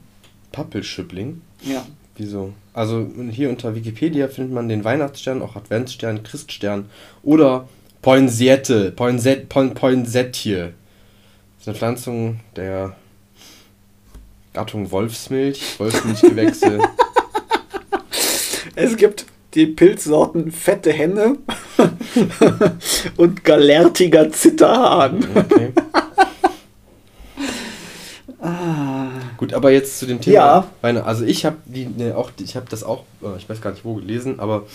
Pappelschüppling. 0.52 1.40
Ja. 1.62 1.85
Wieso? 2.16 2.52
Also 2.73 3.11
hier 3.30 3.50
unter 3.50 3.75
Wikipedia 3.75 4.28
findet 4.28 4.54
man 4.54 4.68
den 4.68 4.85
Weihnachtsstern, 4.85 5.42
auch 5.42 5.56
Adventsstern, 5.56 6.23
Christstern 6.23 6.88
oder 7.25 7.68
Poinsettie. 8.02 8.92
Poinset, 8.92 9.49
Poin, 9.49 9.75
Poinsettie. 9.75 10.54
Das 10.54 10.73
ist 11.62 11.68
eine 11.68 11.76
Pflanzung 11.76 12.40
der 12.54 12.94
Gattung 14.54 14.90
Wolfsmilch, 14.90 15.78
Wolfsmilchgewächse. 15.78 16.78
Es 18.76 18.96
gibt 18.96 19.26
die 19.54 19.66
Pilzsorten 19.66 20.50
Fette 20.50 20.92
Henne 20.92 21.37
und 23.16 23.44
Galertiger 23.44 24.32
Zitterhahn. 24.32 25.25
Okay. 25.32 25.73
Ah. 28.40 29.11
Gut, 29.37 29.54
aber 29.54 29.70
jetzt 29.70 30.00
zu 30.00 30.06
dem 30.06 30.20
Thema. 30.20 30.34
Ja. 30.34 30.66
Weihnachten. 30.80 31.06
Also 31.06 31.25
ich 31.25 31.44
habe 31.44 31.56
die 31.66 31.87
ne, 31.87 32.16
auch, 32.16 32.32
ich 32.42 32.56
habe 32.56 32.66
das 32.68 32.82
auch, 32.82 33.04
äh, 33.23 33.37
ich 33.38 33.49
weiß 33.49 33.61
gar 33.61 33.70
nicht 33.70 33.84
wo 33.84 33.94
gelesen, 33.94 34.40
aber 34.40 34.66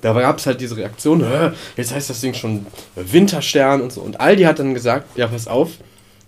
da 0.00 0.14
gab 0.14 0.38
es 0.38 0.46
halt 0.46 0.60
diese 0.62 0.76
Reaktion, 0.78 1.22
"Hä, 1.22 1.50
jetzt 1.76 1.94
heißt 1.94 2.08
das 2.08 2.22
Ding 2.22 2.32
schon 2.32 2.66
Winterstern 2.94 3.82
und 3.82 3.92
so. 3.92 4.00
Und 4.00 4.20
Aldi 4.20 4.44
hat 4.44 4.58
dann 4.58 4.72
gesagt, 4.72 5.18
ja 5.18 5.26
pass 5.26 5.48
auf, 5.48 5.72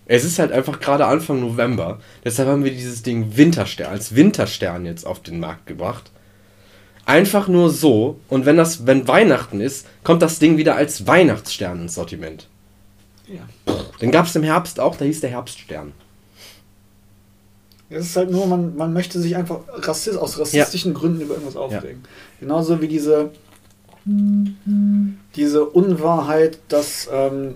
es 0.09 0.25
ist 0.25 0.39
halt 0.39 0.51
einfach 0.51 0.81
gerade 0.81 1.07
Anfang 1.07 1.41
November, 1.41 2.01
deshalb 2.25 2.49
haben 2.49 2.65
wir 2.65 2.73
dieses 2.73 3.03
Ding 3.03 3.37
Winterstern 3.37 3.91
als 3.93 4.15
Winterstern 4.15 4.85
jetzt 4.85 5.07
auf 5.07 5.23
den 5.23 5.39
Markt 5.39 5.67
gebracht. 5.67 6.11
Einfach 7.05 7.49
nur 7.49 7.71
so 7.71 8.19
und 8.29 8.45
wenn 8.45 8.57
das, 8.57 8.87
wenn 8.87 9.07
Weihnachten 9.07 9.61
ist, 9.61 9.87
kommt 10.03 10.23
das 10.23 10.39
Ding 10.39 10.57
wieder 10.57 10.75
als 10.75 11.07
Weihnachtsstern 11.07 11.83
ins 11.83 11.95
Sortiment. 11.95 12.49
Ja. 13.27 13.75
Den 14.01 14.11
gab 14.11 14.27
es 14.27 14.35
im 14.35 14.43
Herbst 14.43 14.81
auch, 14.81 14.97
da 14.97 15.05
hieß 15.05 15.21
der 15.21 15.31
Herbststern. 15.31 15.93
Es 17.91 18.07
ist 18.07 18.17
halt 18.17 18.31
nur, 18.31 18.47
man, 18.47 18.77
man 18.77 18.93
möchte 18.93 19.19
sich 19.21 19.37
einfach 19.37 19.61
Rassist, 19.69 20.19
aus 20.19 20.39
rassistischen 20.39 20.93
Gründen 20.93 21.23
über 21.23 21.35
irgendwas 21.35 21.57
aufregen. 21.57 22.03
Genauso 22.39 22.81
wie 22.83 22.89
diese, 22.89 23.31
diese 25.35 25.65
Unwahrheit, 25.65 26.59
dass, 26.69 27.09
ähm, 27.11 27.55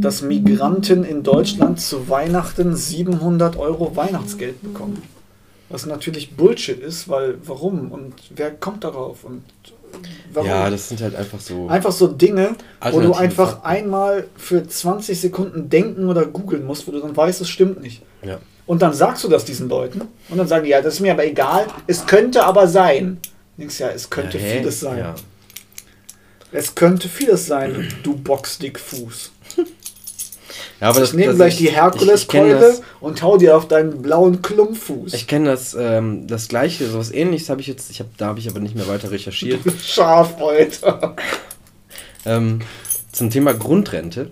dass 0.00 0.22
Migranten 0.22 1.02
in 1.02 1.24
Deutschland 1.24 1.80
zu 1.80 2.08
Weihnachten 2.08 2.76
700 2.76 3.56
Euro 3.56 3.96
Weihnachtsgeld 3.96 4.62
bekommen. 4.62 5.02
Was 5.68 5.86
natürlich 5.86 6.36
Bullshit 6.36 6.78
ist, 6.78 7.08
weil 7.08 7.38
warum 7.44 7.90
und 7.90 8.14
wer 8.36 8.52
kommt 8.52 8.84
darauf 8.84 9.24
und 9.24 9.42
warum? 10.32 10.48
Ja, 10.48 10.70
das 10.70 10.88
sind 10.88 11.00
halt 11.00 11.16
einfach 11.16 11.40
so. 11.40 11.66
Einfach 11.66 11.90
so 11.90 12.06
Dinge, 12.06 12.54
wo 12.92 13.00
du 13.00 13.12
einfach 13.14 13.54
Fakten. 13.54 13.66
einmal 13.66 14.26
für 14.36 14.66
20 14.66 15.20
Sekunden 15.20 15.68
denken 15.68 16.08
oder 16.08 16.26
googeln 16.26 16.64
musst, 16.64 16.86
wo 16.86 16.92
du 16.92 17.00
dann 17.00 17.16
weißt, 17.16 17.40
es 17.40 17.48
stimmt 17.48 17.82
nicht. 17.82 18.02
Ja. 18.22 18.38
Und 18.66 18.82
dann 18.82 18.92
sagst 18.92 19.24
du 19.24 19.28
das 19.28 19.44
diesen 19.44 19.68
Leuten 19.68 20.02
und 20.28 20.38
dann 20.38 20.46
sagen 20.46 20.64
die, 20.64 20.70
ja, 20.70 20.80
das 20.80 20.94
ist 20.94 21.00
mir 21.00 21.12
aber 21.12 21.26
egal, 21.26 21.66
es 21.88 22.06
könnte 22.06 22.44
aber 22.44 22.68
sein. 22.68 23.18
Du 23.56 23.62
denkst 23.62 23.80
ja, 23.80 23.88
es 23.88 24.08
könnte 24.10 24.38
Ja, 24.38 24.44
vieles 24.44 24.78
sein. 24.78 24.98
Ja. 24.98 25.14
Es 26.52 26.74
könnte 26.74 27.08
vieles 27.08 27.46
sein, 27.46 27.88
du 28.04 28.14
Boxdickfuß. 28.14 29.31
Ja, 30.82 30.88
aber 30.88 31.04
Ich 31.04 31.12
nehme 31.12 31.28
das- 31.28 31.36
gleich 31.36 31.56
die 31.58 31.70
Herkuleskeule 31.70 32.58
das- 32.58 32.82
und 32.98 33.22
hau 33.22 33.36
dir 33.36 33.56
auf 33.56 33.68
deinen 33.68 34.02
blauen 34.02 34.42
Klumpfuß. 34.42 35.14
Ich 35.14 35.28
kenne 35.28 35.48
das, 35.48 35.76
ähm, 35.78 36.26
das 36.26 36.48
gleiche, 36.48 36.88
sowas 36.88 37.12
ähnliches 37.12 37.48
habe 37.50 37.60
ich 37.60 37.68
jetzt, 37.68 37.88
ich 37.92 38.00
hab, 38.00 38.08
da 38.16 38.26
habe 38.26 38.40
ich 38.40 38.50
aber 38.50 38.58
nicht 38.58 38.74
mehr 38.74 38.88
weiter 38.88 39.12
recherchiert. 39.12 39.60
Schafreuter. 39.80 41.14
ähm, 42.26 42.62
zum 43.12 43.30
Thema 43.30 43.54
Grundrente. 43.54 44.30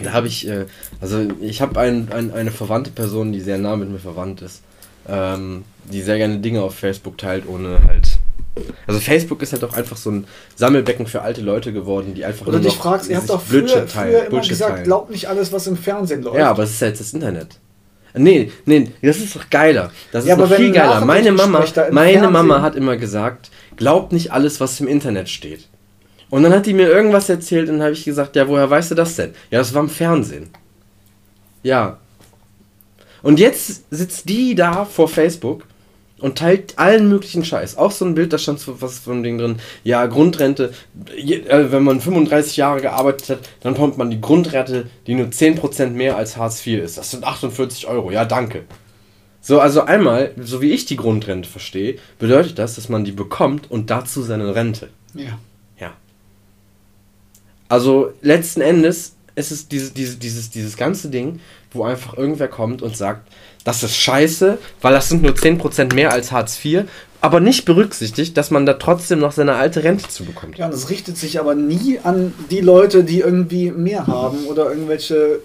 Da 0.00 0.12
habe 0.12 0.28
ich, 0.28 0.46
äh, 0.46 0.66
also 1.00 1.26
ich 1.40 1.60
habe 1.60 1.80
ein, 1.80 2.12
ein, 2.12 2.32
eine 2.32 2.52
verwandte 2.52 2.92
Person, 2.92 3.32
die 3.32 3.40
sehr 3.40 3.58
nah 3.58 3.74
mit 3.74 3.90
mir 3.90 3.98
verwandt 3.98 4.42
ist, 4.42 4.62
ähm, 5.08 5.64
die 5.90 6.02
sehr 6.02 6.18
gerne 6.18 6.38
Dinge 6.38 6.62
auf 6.62 6.76
Facebook 6.76 7.18
teilt, 7.18 7.48
ohne 7.48 7.80
halt 7.88 8.20
Also 8.86 9.00
Facebook 9.00 9.40
ist 9.42 9.52
halt 9.52 9.64
auch 9.64 9.72
einfach 9.74 9.96
so 9.96 10.10
ein 10.10 10.26
Sammelbecken 10.56 11.06
für 11.06 11.22
alte 11.22 11.40
Leute 11.40 11.72
geworden, 11.72 12.12
die 12.14 12.24
einfach 12.24 12.46
Oder 12.46 12.58
nur 12.58 12.66
dich 12.66 12.74
noch 12.76 12.82
fragst, 12.82 13.08
ihr 13.08 13.16
habt 13.16 13.30
doch 13.30 13.40
früher, 13.40 13.86
früher 13.88 14.20
immer 14.20 14.30
Bullshit 14.30 14.48
gesagt, 14.50 14.72
teilen. 14.72 14.84
glaubt 14.84 15.10
nicht 15.10 15.26
alles, 15.28 15.52
was 15.52 15.66
im 15.66 15.76
Fernsehen 15.76 16.22
läuft. 16.22 16.36
Ja, 16.38 16.50
aber 16.50 16.64
es 16.64 16.70
ist 16.72 16.80
ja 16.80 16.88
jetzt 16.88 17.00
das 17.00 17.12
Internet. 17.14 17.58
Nee, 18.14 18.52
nee, 18.66 18.90
das 19.00 19.16
ist 19.18 19.34
doch 19.34 19.48
geiler. 19.48 19.90
Das 20.12 20.24
ist 20.24 20.28
Ja, 20.28 20.34
aber 20.34 20.46
noch 20.46 20.54
viel 20.54 20.70
geiler. 20.70 21.02
Meine 21.02 21.32
Mama, 21.32 21.64
meine 21.90 22.12
Fernsehen- 22.12 22.32
Mama 22.32 22.60
hat 22.60 22.76
immer 22.76 22.98
gesagt, 22.98 23.50
glaubt 23.76 24.12
nicht 24.12 24.32
alles, 24.32 24.60
was 24.60 24.78
im 24.80 24.88
Internet 24.88 25.30
steht. 25.30 25.66
Und 26.28 26.42
dann 26.42 26.52
hat 26.52 26.66
die 26.66 26.74
mir 26.74 26.88
irgendwas 26.88 27.30
erzählt 27.30 27.68
und 27.70 27.76
dann 27.76 27.82
habe 27.84 27.92
ich 27.92 28.04
gesagt, 28.04 28.36
ja, 28.36 28.46
woher 28.48 28.68
weißt 28.68 28.90
du 28.90 28.94
das 28.94 29.16
denn? 29.16 29.30
Ja, 29.50 29.60
das 29.60 29.72
war 29.72 29.82
im 29.82 29.88
Fernsehen. 29.88 30.50
Ja. 31.62 31.98
Und 33.22 33.38
jetzt 33.38 33.84
sitzt 33.90 34.28
die 34.28 34.54
da 34.54 34.84
vor 34.84 35.08
Facebook 35.08 35.64
und 36.22 36.38
teilt 36.38 36.78
allen 36.78 37.08
möglichen 37.08 37.44
Scheiß. 37.44 37.76
Auch 37.76 37.90
so 37.90 38.04
ein 38.04 38.14
Bild, 38.14 38.32
da 38.32 38.38
stand 38.38 38.60
so 38.60 38.80
was 38.80 39.00
von 39.00 39.22
Ding 39.22 39.38
drin. 39.38 39.56
Ja, 39.84 40.06
Grundrente. 40.06 40.72
Äh, 41.14 41.70
wenn 41.70 41.82
man 41.82 42.00
35 42.00 42.56
Jahre 42.56 42.80
gearbeitet 42.80 43.28
hat, 43.28 43.38
dann 43.60 43.74
bekommt 43.74 43.98
man 43.98 44.10
die 44.10 44.20
Grundrente, 44.20 44.86
die 45.06 45.14
nur 45.14 45.26
10% 45.26 45.88
mehr 45.88 46.16
als 46.16 46.36
Hartz 46.36 46.64
IV 46.66 46.82
ist. 46.82 46.96
Das 46.96 47.10
sind 47.10 47.24
48 47.24 47.88
Euro. 47.88 48.10
Ja, 48.10 48.24
danke. 48.24 48.62
So, 49.40 49.60
also 49.60 49.82
einmal, 49.82 50.32
so 50.40 50.62
wie 50.62 50.70
ich 50.70 50.84
die 50.84 50.96
Grundrente 50.96 51.48
verstehe, 51.48 51.98
bedeutet 52.20 52.60
das, 52.60 52.76
dass 52.76 52.88
man 52.88 53.04
die 53.04 53.10
bekommt 53.10 53.68
und 53.70 53.90
dazu 53.90 54.22
seine 54.22 54.54
Rente. 54.54 54.88
Ja. 55.14 55.38
Ja. 55.80 55.92
Also 57.68 58.12
letzten 58.22 58.60
Endes 58.60 59.16
ist 59.34 59.50
es 59.50 59.66
dieses, 59.66 59.94
dieses, 59.94 60.18
dieses, 60.20 60.50
dieses 60.50 60.76
ganze 60.76 61.10
Ding, 61.10 61.40
wo 61.72 61.84
einfach 61.84 62.16
irgendwer 62.16 62.48
kommt 62.48 62.82
und 62.82 62.96
sagt, 62.96 63.28
das 63.64 63.82
ist 63.82 63.96
scheiße, 63.96 64.58
weil 64.80 64.92
das 64.92 65.08
sind 65.08 65.22
nur 65.22 65.32
10% 65.32 65.94
mehr 65.94 66.12
als 66.12 66.32
Hartz 66.32 66.62
IV, 66.64 66.84
aber 67.20 67.38
nicht 67.38 67.64
berücksichtigt, 67.64 68.36
dass 68.36 68.50
man 68.50 68.66
da 68.66 68.74
trotzdem 68.74 69.20
noch 69.20 69.32
seine 69.32 69.54
alte 69.54 69.84
Rente 69.84 70.08
zu 70.08 70.24
bekommt. 70.24 70.58
Ja, 70.58 70.68
es 70.68 70.90
richtet 70.90 71.16
sich 71.16 71.38
aber 71.38 71.54
nie 71.54 72.00
an 72.02 72.34
die 72.50 72.60
Leute, 72.60 73.04
die 73.04 73.20
irgendwie 73.20 73.70
mehr 73.70 74.08
haben 74.08 74.46
oder 74.46 74.70
irgendwelche 74.70 75.40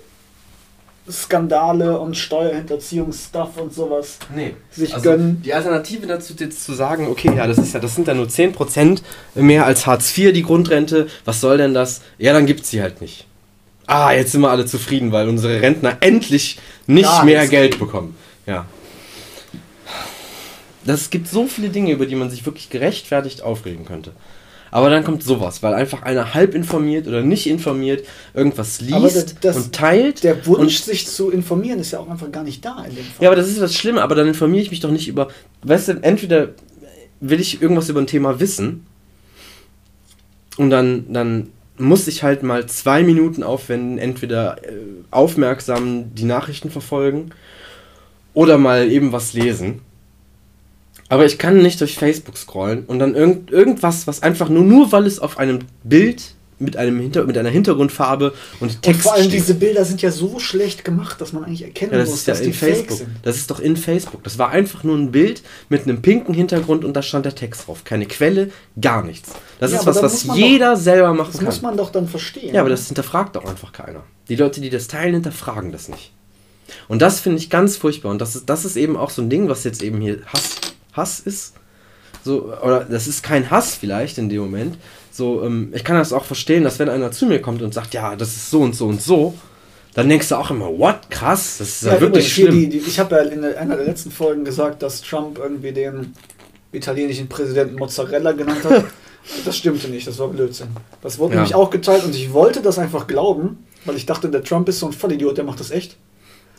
Skandale 1.10 2.00
und 2.00 2.18
Steuerhinterziehungsstuff 2.18 3.58
und 3.58 3.74
sowas. 3.74 4.18
Nee. 4.36 4.56
Sich 4.72 4.94
also 4.94 5.10
gönnen. 5.10 5.42
Die 5.46 5.54
Alternative 5.54 6.08
dazu 6.08 6.34
jetzt 6.38 6.64
zu 6.64 6.74
sagen, 6.74 7.08
okay, 7.08 7.32
ja, 7.36 7.48
das 7.48 7.60
ist 7.60 7.74
ja, 7.74 7.80
das 7.80 7.96
sind 7.96 8.08
ja 8.08 8.14
nur 8.14 8.26
10% 8.26 9.02
mehr 9.36 9.66
als 9.66 9.86
Hartz 9.86 10.18
IV, 10.18 10.34
die 10.34 10.44
Grundrente, 10.44 11.08
was 11.26 11.40
soll 11.42 11.58
denn 11.58 11.74
das? 11.74 12.02
Ja, 12.18 12.34
dann 12.34 12.46
gibt's 12.46 12.72
sie 12.72 12.82
halt 12.82 13.02
nicht. 13.02 13.26
Ah, 13.86 14.12
jetzt 14.12 14.34
sind 14.34 14.42
wir 14.42 14.50
alle 14.50 14.66
zufrieden, 14.66 15.14
weil 15.14 15.30
unsere 15.30 15.62
Rentner 15.62 15.98
endlich 16.02 16.60
nicht 16.88 17.04
Gar 17.06 17.26
mehr 17.26 17.48
Geld 17.48 17.78
bekommen. 17.80 18.16
Ja. 18.46 18.66
Das, 20.86 21.02
es 21.02 21.10
gibt 21.10 21.28
so 21.28 21.48
viele 21.48 21.70
Dinge, 21.70 21.92
über 21.92 22.06
die 22.06 22.16
man 22.16 22.30
sich 22.30 22.46
wirklich 22.46 22.70
gerechtfertigt 22.70 23.42
aufregen 23.44 23.86
könnte. 23.86 24.14
Aber 24.72 24.90
dann 24.90 25.04
kommt 25.04 25.24
sowas, 25.24 25.64
weil 25.64 25.74
einfach 25.74 26.02
einer 26.04 26.34
halb 26.34 26.54
informiert 26.54 27.08
oder 27.08 27.22
nicht 27.22 27.48
informiert 27.48 28.06
irgendwas 28.34 28.82
liest 28.82 29.16
das- 29.16 29.36
das- 29.40 29.56
und 29.58 29.74
teilt. 29.74 30.24
Der 30.24 30.46
Wunsch, 30.46 30.60
und 30.60 30.86
sich 30.86 31.08
zu 31.08 31.30
informieren, 31.30 31.80
ist 31.80 31.92
ja 31.92 32.00
auch 32.00 32.10
einfach 32.10 32.32
gar 32.32 32.44
nicht 32.44 32.64
da 32.66 32.84
in 32.84 32.96
dem 32.96 33.04
Fall. 33.06 33.16
ja, 33.24 33.30
aber 33.30 33.36
das 33.38 33.48
ist 33.48 33.60
das 33.62 33.74
Schlimme, 33.76 34.02
aber 34.02 34.16
dann 34.16 34.28
informiere 34.28 34.62
ich 34.64 34.72
mich 34.72 34.82
doch 34.82 34.92
nicht 34.92 35.08
über. 35.08 35.30
Weißt 35.64 35.88
du, 35.88 35.92
entweder 36.02 36.50
will 37.22 37.40
ich 37.40 37.62
irgendwas 37.62 37.90
über 37.90 38.02
ein 38.02 38.08
Thema 38.08 38.40
wissen 38.42 38.86
und 40.58 40.70
dann, 40.70 41.12
dann 41.12 41.50
muss 41.78 42.08
ich 42.08 42.24
halt 42.24 42.44
mal 42.44 42.66
zwei 42.68 43.04
Minuten 43.04 43.44
aufwenden, 43.44 43.98
entweder 43.98 44.64
äh, 44.64 44.74
aufmerksam 45.12 46.14
die 46.16 46.26
Nachrichten 46.26 46.70
verfolgen 46.70 47.32
oder 48.34 48.58
mal 48.58 48.92
eben 48.92 49.12
was 49.12 49.34
lesen. 49.34 49.82
Aber 51.10 51.26
ich 51.26 51.38
kann 51.38 51.62
nicht 51.62 51.80
durch 51.80 51.96
Facebook 51.96 52.38
scrollen 52.38 52.86
und 52.86 53.00
dann 53.00 53.16
irgend, 53.16 53.52
irgendwas, 53.52 54.08
was 54.08 54.24
einfach 54.24 54.50
nur, 54.50 54.64
nur 54.64 54.92
weil 54.92 55.06
es 55.06 55.20
auf 55.20 55.38
einem 55.38 55.60
Bild 55.84 56.36
mit, 56.60 56.76
einem 56.78 57.00
Hinter, 57.00 57.24
mit 57.26 57.38
einer 57.38 57.50
Hintergrundfarbe 57.50 58.34
und 58.60 58.72
und 58.72 58.82
Text 58.82 59.02
vor 59.04 59.14
allem 59.14 59.30
diese 59.30 59.54
Bilder 59.54 59.86
sind 59.86 60.02
ja 60.02 60.12
so 60.12 60.40
schlecht 60.40 60.84
gemacht, 60.84 61.22
dass 61.22 61.32
man 61.34 61.44
eigentlich 61.46 61.64
erkennen 61.64 61.92
Ja, 61.94 62.00
das 62.00 62.10
muss, 62.10 62.20
ist 62.20 62.28
ja 62.28 62.34
dass 62.34 62.42
in 62.42 62.52
die 62.52 62.58
fake 62.58 62.76
Facebook. 62.76 62.98
sind. 62.98 63.10
Das 63.24 63.36
ist 63.38 63.52
doch 63.52 63.60
in 63.60 63.78
Facebook. 63.78 64.24
Das 64.24 64.38
war 64.40 64.50
einfach 64.50 64.84
nur 64.84 64.98
ein 64.98 65.12
Bild 65.12 65.44
mit 65.70 65.84
einem 65.84 66.02
pinken 66.02 66.34
Hintergrund 66.34 66.84
und 66.84 66.94
da 66.94 67.02
stand 67.02 67.26
der 67.26 67.36
Text 67.36 67.68
drauf. 67.68 67.84
Keine 67.84 68.06
Quelle, 68.08 68.50
gar 68.82 69.04
nichts. 69.04 69.32
Das 69.60 69.72
Ja, 69.72 69.80
ist 69.80 69.86
was, 69.86 70.02
was 70.02 70.24
jeder 70.36 70.76
selber 70.78 71.14
machen 71.14 71.30
Das 71.32 71.38
kann. 71.38 71.46
muss 71.46 71.62
man 71.62 71.78
doch 71.78 71.92
dann 71.92 72.08
verstehen. 72.08 72.54
ja, 72.56 72.62
aber 72.62 72.70
das 72.70 72.88
hinterfragt 72.88 73.36
doch 73.36 73.46
einfach 73.46 73.72
keiner. 73.72 74.04
Die 74.30 74.36
Leute, 74.36 74.60
die 74.62 74.70
das 74.70 74.88
teilen, 74.88 75.14
hinterfragen 75.14 75.72
das 75.72 75.88
nicht. 75.90 76.12
Und 76.90 77.02
das 77.02 77.20
finde 77.22 77.38
ich 77.38 77.50
ganz 77.50 77.78
furchtbar. 77.78 78.10
Und 78.12 78.20
das 78.20 78.36
ist, 78.36 78.50
das 78.50 78.66
ist 78.66 78.76
eben 78.76 78.98
auch 78.98 79.10
so 79.10 79.22
ein 79.22 79.30
Ding, 79.30 79.48
was 79.48 79.64
jetzt 79.64 79.82
eben 79.84 80.02
hier 80.02 80.20
Hass, 80.34 80.56
Hass 80.94 81.20
ist. 81.20 81.54
So, 82.26 82.54
oder 82.62 82.84
das 82.84 83.08
ist 83.08 83.24
kein 83.24 83.50
Hass 83.50 83.76
vielleicht 83.76 84.18
in 84.18 84.28
dem 84.28 84.42
Moment. 84.42 84.78
So, 85.18 85.42
ähm, 85.44 85.72
ich 85.74 85.84
kann 85.84 85.96
das 85.98 86.14
auch 86.14 86.26
verstehen, 86.26 86.64
dass 86.64 86.78
wenn 86.78 86.90
einer 86.90 87.12
zu 87.12 87.26
mir 87.26 87.42
kommt 87.42 87.64
und 87.64 87.74
sagt, 87.74 87.96
ja, 87.96 88.16
das 88.16 88.30
ist 88.36 88.52
so 88.52 88.62
und 88.62 88.76
so 88.76 88.86
und 88.86 89.02
so, 89.02 89.34
dann 89.96 90.08
denkst 90.10 90.30
du 90.30 90.36
auch 90.36 90.52
immer, 90.52 90.68
what, 90.78 91.10
krass, 91.10 91.58
das 91.58 91.70
ist 91.70 91.82
ja, 91.86 91.96
Ja, 91.96 92.02
wirklich 92.02 92.32
schlimm. 92.32 92.52
Die, 92.52 92.70
die, 92.70 92.78
ich 92.78 93.00
habe 93.00 93.16
ja 93.16 93.22
in 93.24 93.44
einer 93.44 93.78
der 93.78 93.86
letzten 93.88 94.12
Folgen 94.12 94.46
gesagt, 94.46 94.84
dass 94.84 95.02
Trump 95.02 95.40
irgendwie 95.40 95.72
den 95.72 96.14
italienischen 96.72 97.28
Präsidenten 97.28 97.78
Mozzarella 97.78 98.34
genannt 98.34 98.64
hat. 98.64 98.86
das 99.46 99.58
stimmte 99.58 99.88
nicht, 99.88 100.06
das 100.06 100.20
war 100.20 100.28
Blödsinn. 100.28 100.68
Das 101.02 101.18
wurde 101.18 101.34
Ja. 101.34 101.40
nämlich 101.40 101.56
auch 101.56 101.72
geteilt 101.72 102.04
und 102.06 102.14
ich 102.14 102.32
wollte 102.32 102.62
das 102.62 102.78
einfach 102.78 103.08
glauben, 103.08 103.66
weil 103.86 103.96
ich 103.96 104.06
dachte, 104.06 104.30
der 104.30 104.44
Trump 104.44 104.70
ist 104.70 104.78
so 104.78 104.86
ein 104.86 104.94
Vollidiot, 104.94 105.36
der 105.36 105.46
macht 105.46 105.60
das 105.60 105.72
echt. 105.72 105.98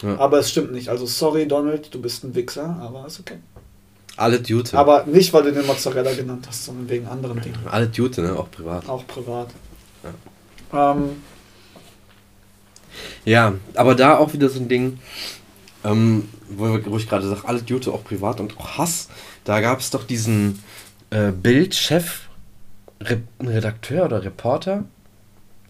Ja. 0.02 0.18
Aber 0.18 0.40
es 0.40 0.50
stimmt 0.50 0.72
nicht. 0.72 0.88
Also 0.88 1.06
sorry, 1.06 1.46
Donald, 1.46 1.94
du 1.94 2.00
bist 2.00 2.24
ein 2.24 2.34
Wichser, 2.34 2.76
aber 2.82 3.06
ist 3.06 3.20
okay. 3.20 3.36
Alle 4.18 4.38
Jute. 4.42 4.76
Aber 4.76 5.04
nicht, 5.06 5.32
weil 5.32 5.44
du 5.44 5.52
den 5.52 5.64
Mozzarella 5.66 6.12
genannt 6.12 6.44
hast, 6.48 6.64
sondern 6.66 6.88
wegen 6.88 7.06
anderen 7.06 7.40
Dingen. 7.40 7.56
Alle 7.70 7.86
Jute, 7.92 8.20
ne? 8.22 8.36
Auch 8.36 8.50
privat. 8.50 8.88
Auch 8.88 9.06
privat. 9.06 9.48
Ähm, 10.72 11.22
Ja, 13.24 13.54
aber 13.74 13.94
da 13.94 14.16
auch 14.18 14.32
wieder 14.32 14.48
so 14.48 14.58
ein 14.60 14.68
Ding, 14.68 14.98
ähm, 15.84 16.28
wo, 16.48 16.64
wir- 16.64 16.86
wo 16.86 16.96
ich 16.96 17.08
gerade 17.08 17.28
sage, 17.28 17.42
alle 17.46 17.60
Jute 17.66 17.92
auch 17.92 18.02
privat 18.04 18.40
und 18.40 18.58
auch 18.58 18.78
Hass. 18.78 19.08
Da 19.44 19.60
gab 19.60 19.80
es 19.80 19.90
doch 19.90 20.04
diesen 20.04 20.62
äh, 21.10 21.30
Bildchef, 21.32 22.28
Re 23.00 23.22
Redakteur 23.40 24.04
oder 24.04 24.22
Reporter. 24.24 24.84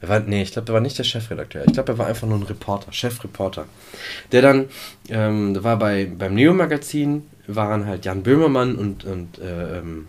Er 0.01 0.09
war, 0.09 0.21
nee, 0.21 0.43
ich 0.43 0.53
glaube, 0.53 0.71
er 0.71 0.75
war 0.75 0.81
nicht 0.81 0.97
der 0.99 1.05
Chefredakteur. 1.05 1.65
Ich 1.67 1.73
glaube, 1.75 1.93
er 1.93 1.99
war 1.99 2.07
einfach 2.07 2.27
nur 2.27 2.39
ein 2.39 2.43
Reporter, 2.45 2.93
Chefreporter. 2.93 3.67
Der 4.33 4.43
dann, 4.43 4.67
ähm, 5.09 5.55
der 5.55 5.63
war 5.65 5.77
bei, 5.79 6.07
beim 6.07 6.35
Neo-Magazin, 6.35 7.25
waren 7.49 7.87
halt 7.87 8.05
Jan 8.05 8.23
Böhmermann 8.23 8.77
und, 8.77 9.05
und 9.05 9.39
äh, 9.39 9.79
ähm, 9.79 10.07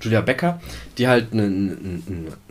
Julia 0.00 0.20
Becker, 0.20 0.60
die 0.98 1.08
halt 1.08 1.32
eine, 1.32 1.44
eine, 1.44 2.02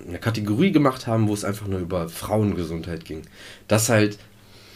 eine 0.07 0.19
Kategorie 0.19 0.71
gemacht 0.71 1.07
haben, 1.07 1.27
wo 1.27 1.33
es 1.33 1.45
einfach 1.45 1.67
nur 1.67 1.79
über 1.79 2.09
Frauengesundheit 2.09 3.05
ging. 3.05 3.21
Dass 3.67 3.89
halt 3.89 4.17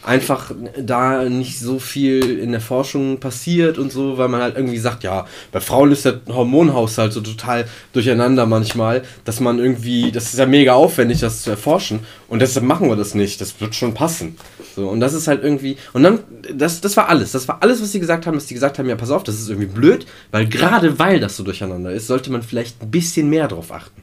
einfach 0.02 0.50
da 0.78 1.24
nicht 1.28 1.58
so 1.58 1.78
viel 1.78 2.38
in 2.38 2.52
der 2.52 2.60
Forschung 2.60 3.20
passiert 3.20 3.78
und 3.78 3.92
so, 3.92 4.16
weil 4.16 4.28
man 4.28 4.40
halt 4.40 4.56
irgendwie 4.56 4.78
sagt, 4.78 5.04
ja, 5.04 5.26
bei 5.52 5.60
Frauen 5.60 5.92
ist 5.92 6.06
der 6.06 6.20
Hormonhaushalt 6.28 7.12
so 7.12 7.20
total 7.20 7.66
durcheinander 7.92 8.46
manchmal, 8.46 9.02
dass 9.24 9.40
man 9.40 9.58
irgendwie, 9.58 10.10
das 10.10 10.32
ist 10.32 10.38
ja 10.38 10.46
mega 10.46 10.72
aufwendig, 10.72 11.20
das 11.20 11.42
zu 11.42 11.50
erforschen 11.50 12.00
und 12.28 12.40
deshalb 12.40 12.64
machen 12.64 12.88
wir 12.88 12.96
das 12.96 13.14
nicht, 13.14 13.40
das 13.40 13.60
wird 13.60 13.74
schon 13.74 13.92
passen. 13.92 14.36
So, 14.74 14.88
und 14.88 15.00
das 15.00 15.12
ist 15.12 15.28
halt 15.28 15.42
irgendwie, 15.42 15.76
und 15.92 16.02
dann, 16.02 16.20
das, 16.54 16.80
das 16.80 16.96
war 16.96 17.08
alles, 17.08 17.32
das 17.32 17.46
war 17.46 17.62
alles, 17.62 17.82
was 17.82 17.92
sie 17.92 18.00
gesagt 18.00 18.26
haben, 18.26 18.34
dass 18.34 18.46
die 18.46 18.54
gesagt 18.54 18.78
haben, 18.78 18.88
ja, 18.88 18.96
pass 18.96 19.10
auf, 19.10 19.22
das 19.22 19.38
ist 19.38 19.50
irgendwie 19.50 19.68
blöd, 19.68 20.06
weil 20.30 20.46
gerade 20.46 20.98
weil 20.98 21.20
das 21.20 21.36
so 21.36 21.42
durcheinander 21.42 21.92
ist, 21.92 22.06
sollte 22.06 22.32
man 22.32 22.42
vielleicht 22.42 22.80
ein 22.82 22.90
bisschen 22.90 23.28
mehr 23.28 23.48
drauf 23.48 23.70
achten. 23.70 24.00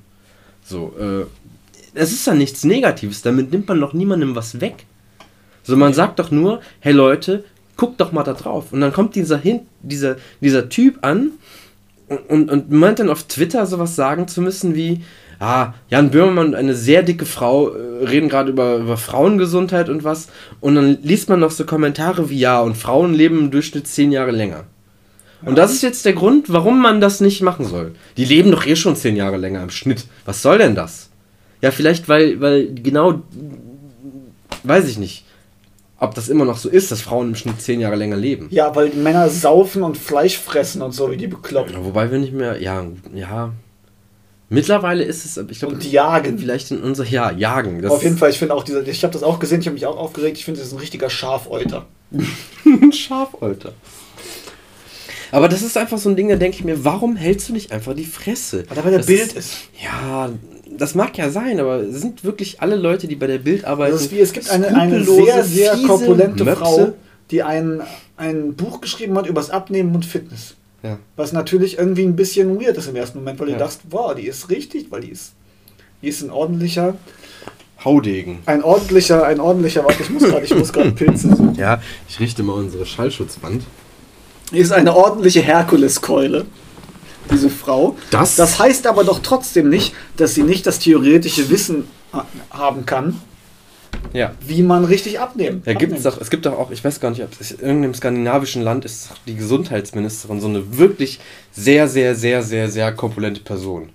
So, 0.63 0.93
äh, 0.99 1.25
es 1.95 2.12
ist 2.12 2.27
ja 2.27 2.36
nichts 2.36 2.63
Negatives, 2.63 3.23
damit 3.23 3.51
nimmt 3.51 3.67
man 3.67 3.81
doch 3.81 3.93
niemandem 3.93 4.36
was 4.36 4.62
weg. 4.62 4.86
So, 5.67 5.75
man 5.75 5.93
sagt 5.93 6.19
doch 6.19 6.32
nur, 6.32 6.62
hey 6.80 6.93
Leute, 6.93 7.43
guckt 7.75 7.99
doch 7.99 8.13
mal 8.13 8.23
da 8.23 8.34
drauf. 8.34 8.71
Und 8.71 8.80
dann 8.80 8.93
kommt 8.93 9.15
dieser, 9.15 9.38
hin, 9.38 9.62
dieser, 9.82 10.15
dieser 10.39 10.69
Typ 10.69 10.99
an 11.01 11.32
und, 12.08 12.30
und, 12.30 12.49
und 12.49 12.71
meint 12.71 12.99
dann 12.99 13.10
auf 13.10 13.23
Twitter 13.23 13.65
sowas 13.65 13.97
sagen 13.97 14.30
zu 14.30 14.41
müssen 14.41 14.75
wie, 14.75 15.03
ah, 15.39 15.73
Jan 15.89 16.10
Böhmermann 16.10 16.47
und 16.47 16.56
eine 16.56 16.73
sehr 16.73 17.03
dicke 17.03 17.25
Frau 17.25 17.69
äh, 17.69 18.06
reden 18.06 18.30
gerade 18.30 18.49
über, 18.49 18.77
über 18.77 18.95
Frauengesundheit 18.95 19.89
und 19.89 20.06
was. 20.06 20.30
Und 20.62 20.75
dann 20.75 20.99
liest 21.03 21.27
man 21.27 21.41
noch 21.41 21.51
so 21.51 21.65
Kommentare 21.65 22.30
wie, 22.30 22.39
ja, 22.39 22.62
und 22.62 22.77
Frauen 22.77 23.13
leben 23.13 23.38
im 23.38 23.51
Durchschnitt 23.51 23.88
zehn 23.88 24.13
Jahre 24.13 24.32
länger. 24.32 24.63
Und 25.43 25.58
das 25.58 25.73
ist 25.73 25.84
jetzt 25.84 26.06
der 26.06 26.13
Grund, 26.13 26.51
warum 26.51 26.82
man 26.82 27.01
das 27.01 27.19
nicht 27.19 27.41
machen 27.41 27.65
soll. 27.65 27.93
Die 28.15 28.25
leben 28.25 28.51
doch 28.51 28.65
eh 28.65 28.77
schon 28.77 28.95
zehn 28.95 29.17
Jahre 29.17 29.38
länger 29.38 29.62
im 29.62 29.69
Schnitt. 29.69 30.06
Was 30.25 30.41
soll 30.41 30.58
denn 30.60 30.75
das? 30.75 31.10
Ja, 31.62 31.71
vielleicht, 31.71 32.08
weil, 32.08 32.39
weil 32.39 32.73
genau, 32.73 33.21
weiß 34.63 34.88
ich 34.88 34.97
nicht, 34.97 35.26
ob 35.99 36.13
das 36.15 36.29
immer 36.29 36.45
noch 36.45 36.57
so 36.57 36.69
ist, 36.69 36.91
dass 36.91 37.01
Frauen 37.01 37.29
im 37.29 37.36
Schnitt 37.36 37.62
zehn 37.62 37.79
Jahre 37.79 37.95
länger 37.95 38.17
leben. 38.17 38.47
ja, 38.51 38.75
weil 38.75 38.89
Männer 38.89 39.29
saufen 39.29 39.83
und 39.83 39.97
Fleisch 39.97 40.38
fressen 40.38 40.81
und 40.81 40.91
so, 40.91 41.10
wie 41.12 41.17
die 41.17 41.27
bekloppt. 41.27 41.73
Wobei 41.83 42.12
wir 42.12 42.19
nicht 42.19 42.33
mehr, 42.33 42.62
ja, 42.62 42.86
ja. 43.13 43.51
Mittlerweile 44.49 45.03
ist 45.03 45.25
es, 45.25 45.36
ich 45.49 45.60
glaube, 45.60 45.75
Und 45.75 45.83
jagen. 45.91 46.39
vielleicht 46.39 46.71
in 46.71 46.81
unser, 46.81 47.03
ja, 47.03 47.31
jagen. 47.31 47.81
Das 47.81 47.91
Auf 47.91 48.03
jeden 48.03 48.17
Fall, 48.17 48.29
ich 48.29 48.39
finde 48.39 48.53
auch 48.53 48.63
dieser, 48.63 48.88
ich 48.88 49.03
habe 49.03 49.12
das 49.12 49.23
auch 49.23 49.39
gesehen, 49.39 49.60
ich 49.60 49.67
habe 49.67 49.73
mich 49.73 49.86
auch 49.86 49.97
aufgeregt, 49.97 50.38
ich 50.38 50.45
finde, 50.45 50.60
das 50.60 50.67
ist 50.69 50.73
ein 50.73 50.79
richtiger 50.79 51.10
Schafeuter. 51.10 51.86
ein 52.65 52.93
Schafeuter. 52.93 53.73
Aber 55.31 55.49
das 55.49 55.62
ist 55.62 55.75
einfach 55.77 55.97
so 55.97 56.07
ein 56.10 56.15
Ding, 56.15 56.29
da 56.29 56.38
denke 56.38 56.57
ich 56.57 56.63
mir, 56.63 56.86
warum 56.86 57.17
hältst 57.17 57.49
du 57.49 57.53
nicht 57.53 57.73
einfach 57.73 57.93
die 57.93 58.05
Fresse? 58.05 58.63
Weil 58.69 58.75
da 58.77 58.81
bei 58.83 58.89
der 58.91 58.99
Das 58.99 59.07
Bild 59.07 59.33
ist. 59.33 59.57
Ja, 59.83 60.29
das 60.77 60.95
mag 60.95 61.17
ja 61.17 61.30
sein, 61.30 61.60
aber 61.60 61.77
es 61.82 62.01
sind 62.01 62.23
wirklich 62.23 62.62
alle 62.62 62.75
Leute, 62.75 63.08
die 63.08 63.15
bei 63.15 63.27
der 63.27 63.38
Bild 63.39 63.65
arbeiten. 63.65 63.99
Wie, 64.12 64.19
es 64.19 64.34
gibt 64.34 64.49
eine, 64.49 64.67
eine 64.75 65.03
sehr, 65.03 65.43
sehr 65.43 65.77
korpulente 65.86 66.43
Möpse. 66.43 66.60
Frau, 66.62 66.93
die 67.32 67.43
ein, 67.43 67.82
ein 68.17 68.53
Buch 68.56 68.82
geschrieben 68.82 69.17
hat 69.17 69.27
über 69.27 69.41
das 69.41 69.49
Abnehmen 69.49 69.93
und 69.95 70.06
Fitness. 70.06 70.56
Ja. 70.84 70.97
Was 71.15 71.34
natürlich 71.34 71.77
irgendwie 71.77 72.03
ein 72.03 72.15
bisschen 72.15 72.60
weird 72.62 72.77
ist 72.77 72.88
im 72.88 72.95
ersten 72.95 73.19
Moment, 73.19 73.39
weil 73.39 73.49
Ja. 73.49 73.53
du 73.56 73.60
dachtest, 73.60 73.82
wow, 73.89 74.13
die 74.15 74.27
ist 74.27 74.49
richtig, 74.49 74.88
weil 74.91 75.01
die 75.01 75.10
ist, 75.12 75.34
die 76.01 76.08
ist 76.10 76.21
ein 76.21 76.30
ordentlicher, 76.30 76.95
Haudegen. 77.84 78.39
ein 78.45 78.63
ordentlicher, 78.63 79.25
ein 79.25 79.39
ordentlicher, 79.39 79.84
warte, 79.84 80.03
ich 80.03 80.10
muss 80.10 80.23
gerade, 80.23 80.45
ich 80.45 80.56
muss 80.56 80.71
gerade 80.73 80.91
Pilze 80.93 81.30
suchen. 81.30 81.56
Ja, 81.56 81.82
ich 82.08 82.19
richte 82.19 82.43
mal 82.43 82.53
unsere 82.53 82.86
Schallschutzwand. 82.86 83.63
Die 84.51 84.60
ist 84.60 84.71
eine 84.71 84.95
ordentliche 84.95 85.41
Herkuleskeule, 85.41 86.45
diese 87.31 87.49
Frau. 87.49 87.95
Das- 88.11 88.35
das 88.35 88.59
heißt 88.59 88.87
aber 88.87 89.03
doch 89.03 89.19
trotzdem 89.19 89.69
nicht, 89.69 89.93
dass 90.17 90.35
sie 90.35 90.43
nicht 90.43 90.65
das 90.67 90.79
theoretische 90.79 91.49
Wissen 91.49 91.87
ha- 92.13 92.25
haben 92.51 92.85
kann, 92.85 93.19
Ja. 94.13 94.33
wie 94.45 94.63
man 94.63 94.85
richtig 94.85 95.19
abnehmen. 95.19 95.61
Da 95.65 95.73
gibt's 95.73 95.95
abnimmt. 95.97 96.05
doch, 96.17 96.21
es 96.21 96.29
gibt 96.29 96.45
doch 96.45 96.57
auch, 96.57 96.71
ich 96.71 96.83
weiß 96.83 96.99
gar 96.99 97.09
nicht, 97.11 97.23
ob 97.23 97.29
es 97.39 97.51
in 97.51 97.59
irgendeinem 97.59 97.93
skandinavischen 97.93 98.61
Land 98.61 98.85
ist 98.85 99.09
die 99.27 99.35
Gesundheitsministerin 99.35 100.39
so 100.41 100.47
eine 100.47 100.77
wirklich 100.77 101.19
sehr, 101.51 101.87
sehr, 101.87 102.15
sehr, 102.15 102.43
sehr, 102.43 102.69
sehr 102.69 102.91
korpulente 102.93 103.41
Person. 103.41 103.89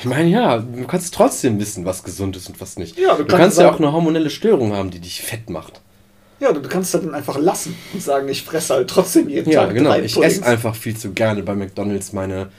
Ich 0.00 0.04
meine, 0.04 0.28
ja, 0.28 0.58
du 0.58 0.86
kannst 0.86 1.14
trotzdem 1.14 1.58
wissen, 1.58 1.84
was 1.86 2.02
gesund 2.04 2.36
ist 2.36 2.48
und 2.48 2.60
was 2.60 2.76
nicht. 2.76 2.98
Ja, 2.98 3.12
du 3.16 3.22
du 3.22 3.28
kannst, 3.28 3.40
kannst 3.42 3.58
ja 3.58 3.70
auch 3.70 3.78
eine 3.78 3.90
hormonelle 3.90 4.28
Störung 4.30 4.74
haben, 4.74 4.90
die 4.90 5.00
dich 5.00 5.22
fett 5.22 5.48
macht. 5.48 5.80
Ja, 6.40 6.52
du 6.52 6.60
kannst 6.62 6.94
das 6.94 7.02
dann 7.02 7.14
einfach 7.14 7.36
lassen 7.38 7.74
und 7.92 8.02
sagen, 8.02 8.28
ich 8.28 8.42
fresse 8.44 8.74
halt 8.74 8.88
trotzdem 8.90 9.28
jeden 9.28 9.50
Ja, 9.50 9.66
Tag 9.66 9.74
genau. 9.74 9.90
drei 9.90 10.02
Ich 10.04 10.14
Puddings. 10.14 10.34
esse 10.36 10.46
einfach 10.46 10.74
viel 10.76 10.96
zu 10.96 11.12
gerne 11.12 11.42
bei 11.42 11.54
McDonalds 11.54 12.12
meine, 12.12 12.50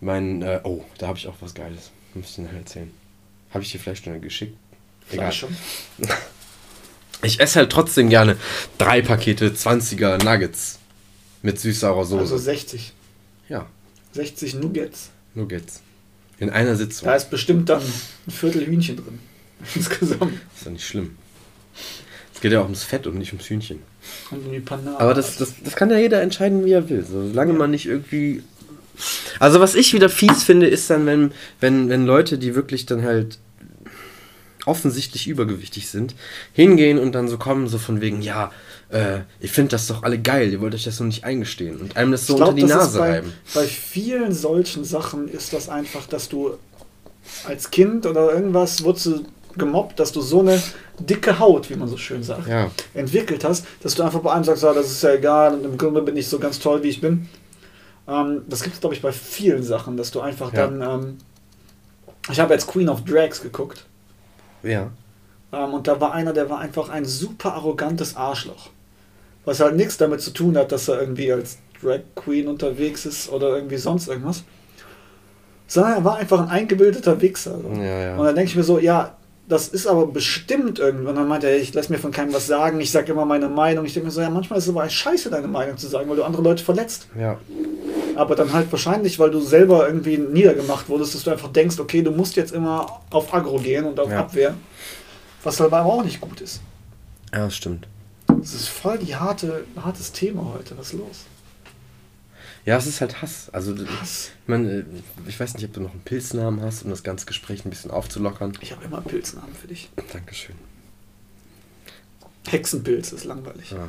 mein, 0.00 0.42
äh, 0.42 0.60
oh, 0.64 0.84
da 0.98 1.06
habe 1.08 1.18
ich 1.18 1.26
auch 1.28 1.36
was 1.40 1.54
Geiles. 1.54 1.90
Muss 2.14 2.30
ich 2.30 2.34
dir 2.36 2.42
nachher 2.42 2.58
erzählen. 2.58 2.90
Habe 3.50 3.62
ich 3.62 3.70
dir 3.72 3.78
vielleicht 3.78 4.04
schon 4.04 4.20
geschickt? 4.20 4.56
Egal. 5.10 5.32
Schon. 5.32 5.56
Ich 7.22 7.40
esse 7.40 7.58
halt 7.58 7.72
trotzdem 7.72 8.08
gerne 8.10 8.36
drei 8.78 9.02
Pakete 9.02 9.50
20er 9.50 10.22
Nuggets 10.22 10.78
mit 11.42 11.58
süß-saurer 11.58 12.04
Soße. 12.04 12.20
Also 12.20 12.38
60. 12.38 12.92
ja, 13.48 13.66
60 14.12 14.54
Nuggets. 14.54 15.10
Nuggets. 15.34 15.80
In 16.38 16.48
einer 16.50 16.76
Sitzung. 16.76 17.06
Da 17.08 17.16
ist 17.16 17.28
bestimmt 17.28 17.68
dann 17.70 17.82
ein 17.82 18.30
Viertel 18.30 18.64
Hühnchen 18.66 18.96
drin. 18.98 19.18
Insgesamt. 19.74 20.32
ist 20.56 20.64
doch 20.66 20.70
nicht 20.70 20.86
schlimm. 20.86 21.16
Es 22.38 22.42
geht 22.42 22.52
ja 22.52 22.60
auch 22.60 22.66
ums 22.66 22.84
Fett 22.84 23.08
und 23.08 23.18
nicht 23.18 23.32
ums 23.32 23.50
Hühnchen. 23.50 23.80
Und 24.30 24.48
die 24.52 24.60
Panade. 24.60 25.00
Aber 25.00 25.12
das, 25.12 25.38
das, 25.38 25.54
das 25.60 25.74
kann 25.74 25.90
ja 25.90 25.98
jeder 25.98 26.22
entscheiden, 26.22 26.64
wie 26.64 26.70
er 26.70 26.88
will. 26.88 27.04
Solange 27.04 27.52
man 27.52 27.72
nicht 27.72 27.86
irgendwie. 27.86 28.44
Also 29.40 29.58
was 29.58 29.74
ich 29.74 29.92
wieder 29.92 30.08
fies 30.08 30.44
finde, 30.44 30.68
ist 30.68 30.88
dann, 30.88 31.04
wenn, 31.04 31.32
wenn, 31.58 31.88
wenn 31.88 32.06
Leute, 32.06 32.38
die 32.38 32.54
wirklich 32.54 32.86
dann 32.86 33.02
halt 33.02 33.40
offensichtlich 34.66 35.26
übergewichtig 35.26 35.88
sind, 35.88 36.14
hingehen 36.52 37.00
und 37.00 37.10
dann 37.10 37.26
so 37.26 37.38
kommen, 37.38 37.66
so 37.66 37.76
von 37.76 38.00
wegen, 38.00 38.22
ja, 38.22 38.52
äh, 38.90 39.18
ihr 39.40 39.48
findet 39.48 39.72
das 39.72 39.88
doch 39.88 40.04
alle 40.04 40.20
geil, 40.20 40.52
ihr 40.52 40.60
wollt 40.60 40.76
euch 40.76 40.84
das 40.84 41.00
nur 41.00 41.08
nicht 41.08 41.24
eingestehen 41.24 41.80
und 41.80 41.96
einem 41.96 42.12
das 42.12 42.28
so 42.28 42.36
glaub, 42.36 42.50
unter 42.50 42.60
die 42.60 42.72
Nase 42.72 42.98
bei, 43.00 43.10
reiben. 43.10 43.32
Bei 43.52 43.64
vielen 43.66 44.32
solchen 44.32 44.84
Sachen 44.84 45.26
ist 45.26 45.52
das 45.52 45.68
einfach, 45.68 46.06
dass 46.06 46.28
du 46.28 46.56
als 47.48 47.72
Kind 47.72 48.06
oder 48.06 48.32
irgendwas 48.32 48.84
wurdest 48.84 49.06
du 49.06 49.24
gemobbt, 49.58 49.98
dass 50.00 50.12
du 50.12 50.20
so 50.20 50.40
eine 50.40 50.60
dicke 50.98 51.38
Haut, 51.38 51.68
wie 51.70 51.74
man 51.76 51.88
so 51.88 51.96
schön 51.96 52.22
sagt, 52.22 52.46
Ja. 52.48 52.70
entwickelt 52.94 53.44
hast, 53.44 53.66
dass 53.82 53.94
du 53.94 54.02
einfach 54.02 54.20
bei 54.20 54.32
einem 54.32 54.44
sagst, 54.44 54.64
ah, 54.64 54.72
das 54.72 54.86
ist 54.90 55.02
ja 55.02 55.12
egal 55.14 55.54
und 55.54 55.64
im 55.64 55.76
Grunde 55.78 56.02
bin 56.02 56.16
ich 56.16 56.26
so 56.28 56.38
ganz 56.38 56.58
toll, 56.58 56.82
wie 56.82 56.88
ich 56.88 57.00
bin. 57.00 57.28
Ähm, 58.08 58.42
das 58.48 58.62
gibt 58.62 58.74
es, 58.74 58.80
glaube 58.80 58.94
ich, 58.94 59.02
bei 59.02 59.12
vielen 59.12 59.62
Sachen, 59.62 59.96
dass 59.96 60.10
du 60.10 60.20
einfach 60.20 60.52
Ja. 60.52 60.66
dann. 60.66 60.80
Ähm, 60.82 61.18
ich 62.30 62.40
habe 62.40 62.52
jetzt 62.54 62.66
Queen 62.66 62.88
of 62.88 63.04
Drags 63.04 63.42
geguckt. 63.42 63.84
Ja. 64.62 64.90
Ähm, 65.52 65.74
und 65.74 65.86
da 65.86 66.00
war 66.00 66.12
einer, 66.12 66.32
der 66.32 66.48
war 66.50 66.58
einfach 66.58 66.88
ein 66.88 67.04
super 67.04 67.54
arrogantes 67.54 68.16
Arschloch. 68.16 68.70
Was 69.44 69.60
halt 69.60 69.76
nichts 69.76 69.96
damit 69.96 70.20
zu 70.20 70.30
tun 70.30 70.56
hat, 70.56 70.72
dass 70.72 70.88
er 70.88 71.00
irgendwie 71.00 71.32
als 71.32 71.58
Drag 71.82 72.00
Queen 72.16 72.48
unterwegs 72.48 73.06
ist 73.06 73.30
oder 73.30 73.54
irgendwie 73.56 73.76
sonst 73.76 74.08
irgendwas. 74.08 74.42
Sondern 75.66 75.92
er 75.94 76.04
war 76.04 76.16
einfach 76.16 76.40
ein 76.40 76.48
eingebildeter 76.48 77.20
Wichser. 77.20 77.58
So. 77.62 77.68
Ja, 77.80 77.82
ja. 78.00 78.16
Und 78.16 78.24
dann 78.24 78.34
denke 78.34 78.50
ich 78.50 78.56
mir 78.56 78.62
so, 78.64 78.78
ja, 78.78 79.16
das 79.48 79.68
ist 79.68 79.86
aber 79.86 80.06
bestimmt 80.06 80.78
irgendwann. 80.78 81.16
Dann 81.16 81.26
meint 81.28 81.42
er, 81.44 81.56
ich 81.56 81.72
lasse 81.72 81.90
mir 81.90 81.98
von 81.98 82.10
keinem 82.10 82.34
was 82.34 82.46
sagen, 82.46 82.80
ich 82.80 82.90
sage 82.90 83.12
immer 83.12 83.24
meine 83.24 83.48
Meinung. 83.48 83.84
Ich 83.86 83.94
denke 83.94 84.06
mir 84.06 84.12
so, 84.12 84.20
ja, 84.20 84.28
manchmal 84.28 84.58
ist 84.58 84.66
es 84.66 84.70
aber 84.70 84.88
scheiße, 84.88 85.30
deine 85.30 85.48
Meinung 85.48 85.78
zu 85.78 85.88
sagen, 85.88 86.08
weil 86.08 86.16
du 86.16 86.24
andere 86.24 86.42
Leute 86.42 86.62
verletzt. 86.62 87.08
Ja. 87.18 87.38
Aber 88.14 88.34
dann 88.34 88.52
halt 88.52 88.70
wahrscheinlich, 88.70 89.18
weil 89.18 89.30
du 89.30 89.40
selber 89.40 89.86
irgendwie 89.86 90.18
niedergemacht 90.18 90.88
wurdest, 90.88 91.14
dass 91.14 91.24
du 91.24 91.30
einfach 91.30 91.52
denkst, 91.52 91.78
okay, 91.78 92.02
du 92.02 92.10
musst 92.10 92.36
jetzt 92.36 92.52
immer 92.52 93.00
auf 93.10 93.32
Agro 93.32 93.58
gehen 93.58 93.86
und 93.86 93.98
auf 93.98 94.10
Ja. 94.10 94.20
Abwehr. 94.20 94.54
Was 95.42 95.60
halt 95.60 95.72
aber 95.72 95.90
auch 95.90 96.04
nicht 96.04 96.20
gut 96.20 96.40
ist. 96.40 96.60
Ja, 97.32 97.44
das 97.44 97.56
stimmt. 97.56 97.86
Das 98.26 98.52
ist 98.54 98.68
voll 98.68 98.98
die 98.98 99.16
harte, 99.16 99.64
hartes 99.82 100.12
Thema 100.12 100.52
heute. 100.54 100.76
Was 100.76 100.88
ist 100.88 100.92
los? 100.94 101.24
Ja, 102.68 102.76
es 102.76 102.86
ist 102.86 103.00
halt 103.00 103.22
Hass. 103.22 103.48
Also, 103.50 103.74
Hass. 103.98 104.30
ich, 104.42 104.48
meine, 104.48 104.84
ich 105.26 105.40
weiß 105.40 105.54
nicht, 105.54 105.64
ob 105.64 105.72
du 105.72 105.80
noch 105.80 105.92
einen 105.92 106.02
Pilznamen 106.02 106.60
hast, 106.60 106.82
um 106.82 106.90
das 106.90 107.02
ganze 107.02 107.24
Gespräch 107.24 107.64
ein 107.64 107.70
bisschen 107.70 107.90
aufzulockern. 107.90 108.52
Ich 108.60 108.72
habe 108.72 108.84
immer 108.84 109.00
Pilznamen 109.00 109.54
für 109.58 109.68
dich. 109.68 109.88
Dankeschön. 110.12 110.54
Hexenpilz 112.46 113.12
ist 113.12 113.24
langweilig. 113.24 113.70
Ja. 113.70 113.88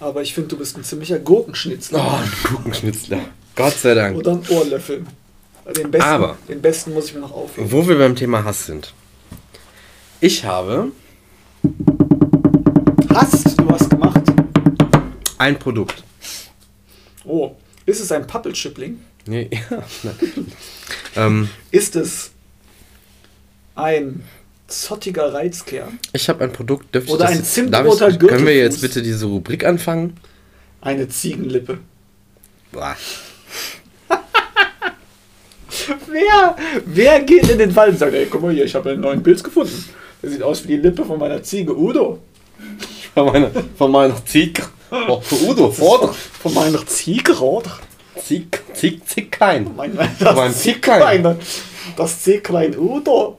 Aber 0.00 0.22
ich 0.22 0.34
finde, 0.34 0.48
du 0.48 0.56
bist 0.58 0.76
ein 0.76 0.82
ziemlicher 0.82 1.20
Gurkenschnitzler. 1.20 2.04
Oh, 2.04 2.16
ein 2.16 2.32
Gurkenschnitzler. 2.50 3.20
Gott 3.54 3.74
sei 3.74 3.94
Dank. 3.94 4.16
Oder 4.16 4.32
ein 4.32 4.42
Ohrlöffel. 4.48 5.04
Den 5.76 5.92
besten, 5.92 6.08
Aber- 6.08 6.36
den 6.48 6.60
besten 6.60 6.94
muss 6.94 7.06
ich 7.06 7.14
mir 7.14 7.20
noch 7.20 7.32
aufheben. 7.32 7.70
Wo 7.70 7.86
wir 7.86 7.96
beim 7.96 8.16
Thema 8.16 8.42
Hass 8.42 8.66
sind. 8.66 8.92
Ich 10.20 10.44
habe 10.44 10.90
Hast 13.14 13.56
du 13.56 13.68
was 13.70 13.88
gemacht? 13.88 14.22
ein 15.38 15.56
Produkt. 15.60 16.02
Oh, 17.24 17.54
ist 17.88 18.00
es 18.00 18.12
ein 18.12 18.26
Pappelschüppling? 18.26 19.00
Nee, 19.26 19.48
ja. 19.70 20.12
ähm, 21.26 21.48
Ist 21.70 21.96
es 21.96 22.30
ein 23.74 24.22
zottiger 24.66 25.32
Reizkern? 25.32 25.98
ich 26.12 26.28
habe 26.28 26.44
ein 26.44 26.52
Produkt. 26.52 26.94
Dürfte 26.94 27.12
Oder 27.12 27.24
ich 27.24 27.30
das 27.30 27.38
ein 27.38 27.44
zimtroter 27.44 28.08
ich, 28.08 28.18
Können 28.18 28.46
wir 28.46 28.56
jetzt 28.56 28.82
bitte 28.82 29.00
diese 29.00 29.24
Rubrik 29.26 29.64
anfangen? 29.64 30.18
Eine 30.82 31.08
Ziegenlippe. 31.08 31.78
Boah. 32.70 32.94
Wer, 36.06 36.56
wer 36.84 37.20
geht 37.20 37.48
in 37.48 37.58
den 37.58 37.74
Wald 37.74 37.92
und 37.92 37.98
sagt, 37.98 38.12
ey, 38.12 38.26
guck 38.26 38.42
mal 38.42 38.52
hier, 38.52 38.64
ich 38.64 38.74
habe 38.74 38.90
einen 38.90 39.00
neuen 39.00 39.22
Pilz 39.22 39.42
gefunden. 39.42 39.84
Der 40.22 40.30
sieht 40.30 40.42
aus 40.42 40.64
wie 40.64 40.68
die 40.68 40.76
Lippe 40.76 41.04
von 41.04 41.18
meiner 41.18 41.42
Ziege 41.42 41.74
Udo. 41.74 42.18
Von 43.14 43.26
meiner, 43.26 43.50
von 43.76 43.90
meiner 43.90 44.24
Zieg. 44.26 44.62
Oh, 44.90 45.20
Udo, 45.46 45.70
Vorder. 45.70 46.12
Von 46.12 46.54
meiner 46.54 46.86
Ziege, 46.86 47.38
oder? 47.40 47.78
Zieg, 48.22 48.62
Zieg, 48.74 49.30
kein. 49.32 49.74
Mein, 49.76 49.94
Mein 49.94 50.10
das 50.18 50.60
Zieglein. 50.62 51.02
Zieglein. 51.22 51.36
Das 51.96 52.22
Zieglein 52.22 52.76
Udo. 52.78 53.38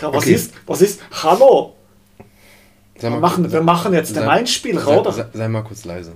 Ja, 0.00 0.08
was 0.12 0.24
Okay. 0.24 0.34
ist, 0.34 0.54
was 0.66 0.80
ist, 0.80 1.00
hallo, 1.22 1.74
Sei 2.98 3.10
wir 3.10 3.18
machen, 3.18 3.50
wir 3.50 3.60
machen 3.62 3.92
jetzt 3.92 4.14
den 4.16 4.28
Einspieler, 4.28 4.80
sei, 4.80 4.98
oder? 4.98 5.12
sei, 5.12 5.26
sei 5.32 5.48
mal 5.48 5.62
kurz 5.64 5.84
leise. 5.84 6.12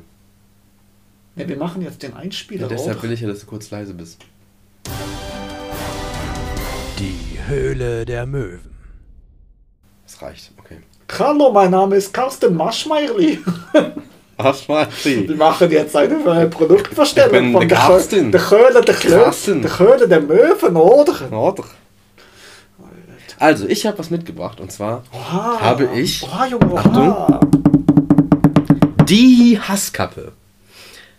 Ne, 1.35 1.47
wir 1.49 1.57
machen 1.57 1.83
jetzt 1.83 2.03
den 2.03 2.15
Einspieler, 2.15 2.63
Ja, 2.63 2.69
deshalb 2.69 2.99
oder? 2.99 3.03
will 3.03 3.13
ich 3.13 3.21
ja, 3.21 3.29
dass 3.29 3.41
du 3.41 3.47
kurz 3.47 3.71
leise 3.71 3.93
bist. 3.93 4.19
Die 6.99 7.39
Höhle 7.47 8.07
der 8.07 8.25
Möwen. 8.27 8.61
Das 10.05 10.23
reicht, 10.23 10.53
okay. 10.59 10.79
Hallo, 11.13 11.51
mein 11.53 11.71
Name 11.71 11.97
ist 11.97 12.13
Carsten 12.13 12.55
Maschmeierli. 12.57 13.39
Mal 14.69 14.89
Wir 15.05 15.37
machen 15.37 15.71
jetzt 15.71 15.97
eine 15.97 16.17
bin 17.31 17.53
von 17.53 17.67
der 17.67 17.79
Carsten. 17.79 18.33
Der 18.33 18.51
Höhle 18.51 18.83
der 18.83 18.95
Klö 18.95 19.23
Carsten. 19.23 19.63
der 19.63 19.79
Höhle 19.79 20.09
der 20.09 20.21
Möwen, 20.21 20.77
oder? 20.77 21.33
Oder? 21.33 21.65
Also, 23.39 23.67
ich 23.67 23.87
habe 23.87 23.99
was 23.99 24.11
mitgebracht 24.11 24.61
und 24.61 24.71
zwar 24.73 25.05
Oha. 25.13 25.61
habe 25.61 25.89
ich 25.95 26.23
Oha, 26.23 26.47
Junge, 26.47 26.71
oha. 26.73 26.81
Achtung. 26.81 27.41
die 29.09 29.59
Hasskappe. 29.61 30.33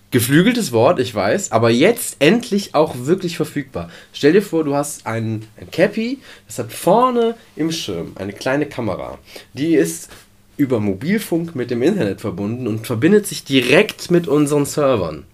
Geflügeltes 0.10 0.72
Wort, 0.72 1.00
ich 1.00 1.13
weiß, 1.13 1.52
aber 1.52 1.70
jetzt 1.70 2.15
endlich 2.20 2.74
auch 2.76 2.96
wirklich 2.98 3.36
verfügbar. 3.36 3.89
Stell 4.13 4.32
dir 4.32 4.41
vor, 4.41 4.63
du 4.63 4.74
hast 4.74 5.06
ein, 5.06 5.46
ein 5.60 5.70
Cappy, 5.70 6.20
das 6.48 6.60
hat 6.60 6.72
vorne 6.72 7.36
im 7.58 7.72
Schirm 7.74 8.13
eine 8.15 8.32
kleine 8.32 8.67
Kamera. 8.67 9.20
Die 9.54 9.76
ist 9.76 10.10
über 10.56 10.80
Mobilfunk 10.80 11.56
mit 11.56 11.72
dem 11.72 11.84
Internet 11.84 12.22
verbunden 12.22 12.67
und 12.67 12.88
verbindet 12.88 13.28
sich 13.28 13.43
direkt 13.43 14.10
mit 14.10 14.28
unseren 14.30 14.65
Servern. 14.65 15.26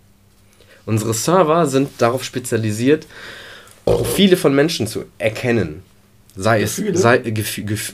Unsere 0.86 1.14
Server 1.14 1.68
sind 1.68 1.90
darauf 2.00 2.24
spezialisiert, 2.24 3.06
Profile 3.86 4.38
von 4.38 4.56
Menschen 4.56 4.88
zu 4.88 5.06
erkennen. 5.18 5.84
Sei 6.36 6.64
es 6.64 6.78
Gefühle? 6.78 6.98
sei, 6.98 7.18
Gef 7.20 7.62
Gef 7.64 7.94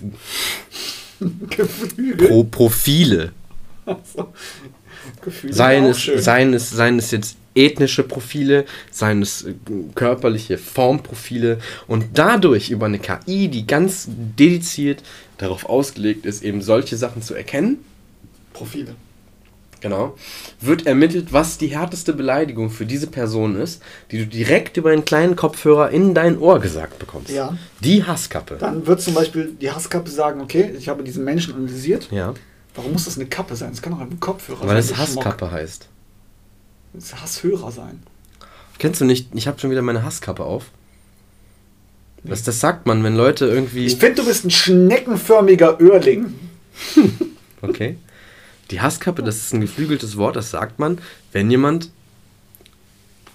Gefühle. 1.49 2.27
Pro 2.27 2.43
Profile. 2.45 3.31
So. 4.15 4.33
Gefühle 5.21 5.53
Seien 5.53 5.85
es, 5.85 6.03
seien, 6.03 6.53
es, 6.53 6.69
seien 6.69 6.97
es 6.97 7.11
jetzt 7.11 7.37
ethnische 7.55 8.03
Profile, 8.03 8.65
seien 8.91 9.21
es 9.21 9.43
äh, 9.43 9.53
körperliche 9.95 10.57
Formprofile 10.57 11.59
und 11.87 12.05
dadurch 12.13 12.69
über 12.69 12.85
eine 12.85 12.99
KI, 12.99 13.47
die 13.47 13.67
ganz 13.67 14.07
dediziert 14.07 15.03
darauf 15.37 15.65
ausgelegt 15.65 16.25
ist, 16.25 16.43
eben 16.43 16.61
solche 16.61 16.97
Sachen 16.97 17.21
zu 17.21 17.33
erkennen, 17.33 17.83
Profile. 18.53 18.95
Genau. 19.81 20.17
Wird 20.59 20.85
ermittelt, 20.85 21.31
was 21.31 21.57
die 21.57 21.67
härteste 21.67 22.13
Beleidigung 22.13 22.69
für 22.69 22.85
diese 22.85 23.07
Person 23.07 23.55
ist, 23.55 23.81
die 24.11 24.17
du 24.17 24.27
direkt 24.27 24.75
über 24.75 24.91
einen 24.91 25.05
kleinen 25.05 25.35
Kopfhörer 25.35 25.89
in 25.91 26.13
dein 26.13 26.37
Ohr 26.37 26.59
gesagt 26.59 26.99
bekommst. 26.99 27.29
Ja. 27.31 27.57
Die 27.79 28.03
Hasskappe. 28.03 28.57
Dann 28.59 28.85
wird 28.85 29.01
zum 29.01 29.13
Beispiel 29.13 29.53
die 29.59 29.71
Hasskappe 29.71 30.09
sagen, 30.09 30.41
okay, 30.41 30.73
ich 30.77 30.89
habe 30.89 31.03
diesen 31.03 31.23
Menschen 31.23 31.55
analysiert. 31.55 32.09
Ja. 32.11 32.33
Warum 32.79 32.93
muss 32.93 33.03
das 33.03 33.17
eine 33.17 33.25
Kappe 33.25 33.57
sein? 33.57 33.73
Es 33.73 33.81
kann 33.81 33.91
auch 33.93 33.99
ein 33.99 34.21
Kopfhörer 34.21 34.65
Weil 34.65 34.77
es 34.77 34.87
sein. 34.87 34.97
du 34.99 35.11
Schmock. 35.11 35.25
Hasskappe 35.25 35.51
heißt. 35.51 35.87
Es 36.97 37.13
Hasshörer 37.13 37.73
sein. 37.73 38.01
Kennst 38.77 39.01
du 39.01 39.05
nicht, 39.05 39.27
ich 39.33 39.49
habe 39.49 39.59
schon 39.59 39.69
wieder 39.69 39.81
meine 39.81 40.03
Hasskappe 40.03 40.45
auf. 40.45 40.67
Das, 42.23 42.43
das 42.43 42.61
sagt 42.61 42.85
man, 42.85 43.03
wenn 43.03 43.15
Leute 43.17 43.47
irgendwie. 43.47 43.85
Ich 43.87 43.97
finde, 43.97 44.21
du 44.21 44.27
bist 44.27 44.45
ein 44.45 44.51
schneckenförmiger 44.51 45.79
Öhrling. 45.81 46.33
Okay. 47.61 47.97
Die 48.71 48.79
Hasskappe, 48.79 49.21
das 49.21 49.35
ist 49.35 49.53
ein 49.53 49.59
geflügeltes 49.59 50.15
Wort, 50.15 50.37
das 50.37 50.49
sagt 50.49 50.79
man, 50.79 50.99
wenn 51.33 51.51
jemand 51.51 51.91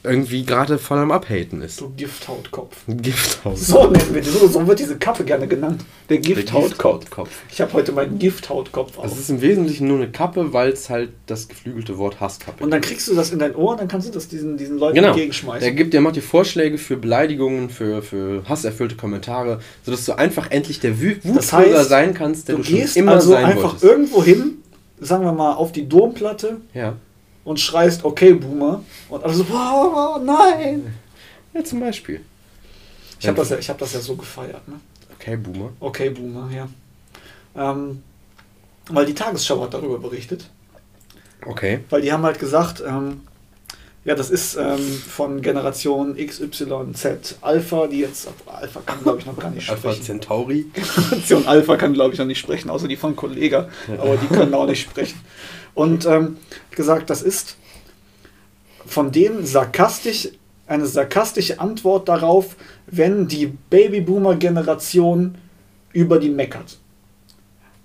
irgendwie 0.04 0.44
gerade 0.44 0.78
voll 0.78 0.98
am 0.98 1.10
Abhaten 1.10 1.62
ist. 1.62 1.80
Du 1.80 1.90
Gifthautkopf. 1.96 2.76
Ein 2.86 3.00
Gifthaus. 3.00 3.66
So 3.68 3.88
nennen 3.90 4.14
wir 4.14 4.20
die. 4.20 4.28
So, 4.28 4.46
so 4.46 4.66
wird 4.66 4.78
diese 4.78 4.96
Kappe 4.98 5.24
gerne 5.24 5.46
genannt. 5.48 5.84
Der 6.10 6.18
Gifthautkopf. 6.18 7.00
Gifthautkopf. 7.00 7.30
Ich 7.50 7.60
habe 7.60 7.72
heute 7.72 7.92
meinen 7.92 8.18
Gifthautkopf 8.18 8.98
auf. 8.98 9.06
Es 9.06 9.18
ist 9.18 9.30
im 9.30 9.40
Wesentlichen 9.40 9.88
nur 9.88 9.96
eine 9.96 10.10
Kappe, 10.10 10.52
weil 10.52 10.70
es 10.72 10.90
halt 10.90 11.10
das 11.26 11.48
geflügelte 11.48 11.96
Wort 11.98 12.20
Hasskappe 12.20 12.62
Und 12.62 12.70
dann 12.70 12.82
kriegst 12.82 13.08
du 13.08 13.14
das 13.14 13.30
in 13.32 13.38
dein 13.38 13.54
Ohr 13.56 13.72
und 13.72 13.80
dann 13.80 13.88
kannst 13.88 14.06
du 14.08 14.12
das 14.12 14.28
diesen, 14.28 14.56
diesen 14.58 14.78
Leuten 14.78 14.94
Genau. 14.96 15.06
Der, 15.06 15.12
entgegenschmeißen. 15.14 15.74
gibt, 15.74 15.94
der 15.94 16.00
macht 16.02 16.16
dir 16.16 16.22
Vorschläge 16.22 16.76
für 16.78 16.96
Beleidigungen, 16.98 17.70
für, 17.70 18.02
für 18.02 18.42
hasserfüllte 18.48 18.96
Kommentare, 18.96 19.60
sodass 19.84 20.04
du 20.04 20.12
einfach 20.18 20.50
endlich 20.50 20.80
der 20.80 21.00
Wü 21.00 21.16
Das 21.24 21.52
Wutbürger 21.52 21.78
heißt, 21.78 21.88
sein 21.88 22.12
kannst, 22.14 22.48
der 22.48 22.56
du 22.56 22.62
du, 22.62 22.68
schon 22.68 22.76
gehst 22.76 22.96
immer 22.96 23.12
also 23.12 23.30
sein 23.30 23.44
einfach 23.46 23.62
wolltest. 23.72 23.84
irgendwo 23.84 24.22
hin, 24.22 24.58
sagen 25.00 25.24
wir 25.24 25.32
mal, 25.32 25.54
auf 25.54 25.72
die 25.72 25.88
Domplatte 25.88 26.58
Ja. 26.74 26.96
Und 27.44 27.60
schreist, 27.60 28.04
okay, 28.04 28.32
Boomer. 28.32 28.82
Und 29.08 29.22
alle 29.22 29.34
so, 29.34 29.48
wow, 29.48 30.20
nein. 30.22 30.94
ja, 31.52 31.64
zum 31.64 31.80
Beispiel. 31.80 32.20
Ich 33.20 33.28
habe 33.28 33.36
das, 33.36 33.50
ja, 33.50 33.58
ich 33.58 33.70
hab 33.70 33.78
das 33.78 33.92
ja 33.92 34.00
so 34.00 34.16
gefeiert, 34.16 34.66
ne? 34.68 34.80
Okay, 35.18 35.36
Boomer. 35.36 35.72
Okay, 35.80 36.10
Boomer, 36.10 36.50
ja. 36.50 36.68
Ähm, 37.56 38.02
weil 38.90 39.06
die 39.06 39.14
Tagesschau 39.14 39.62
hat 39.62 39.72
darüber 39.72 39.98
berichtet. 39.98 40.50
Okay. 41.46 41.80
Weil 41.90 42.02
die 42.02 42.12
haben 42.12 42.22
halt 42.22 42.38
gesagt, 42.38 42.82
ähm, 42.86 43.22
ja, 44.04 44.14
das 44.14 44.28
ist 44.28 44.56
ähm, 44.56 44.78
von 44.78 45.40
Generation 45.40 46.16
XYZ 46.16 47.36
Alpha, 47.40 47.86
die 47.86 48.00
jetzt, 48.00 48.28
Alpha 48.46 48.80
kann 48.84 49.02
glaube 49.02 49.20
ich 49.20 49.26
noch 49.26 49.38
gar 49.38 49.50
nicht 49.50 49.68
Alpha 49.70 49.92
sprechen. 49.92 50.04
Centauri. 50.04 50.66
Generation 50.74 51.46
Alpha 51.46 51.76
kann 51.76 51.94
glaube 51.94 52.12
ich 52.12 52.18
noch 52.18 52.26
nicht 52.26 52.38
sprechen, 52.38 52.68
außer 52.68 52.88
die 52.88 52.96
von 52.96 53.16
Kollega, 53.16 53.68
aber 53.98 54.16
die 54.18 54.26
können 54.26 54.52
auch 54.52 54.66
nicht 54.66 54.82
sprechen. 54.82 55.18
Und 55.74 56.06
ähm, 56.06 56.36
gesagt, 56.70 57.10
das 57.10 57.22
ist 57.22 57.56
von 58.86 59.10
denen 59.10 59.44
sarkastisch, 59.46 60.28
eine 60.66 60.86
sarkastische 60.86 61.60
Antwort 61.60 62.08
darauf, 62.08 62.56
wenn 62.86 63.28
die 63.28 63.46
Babyboomer-Generation 63.46 65.36
über 65.92 66.18
die 66.18 66.30
meckert. 66.30 66.78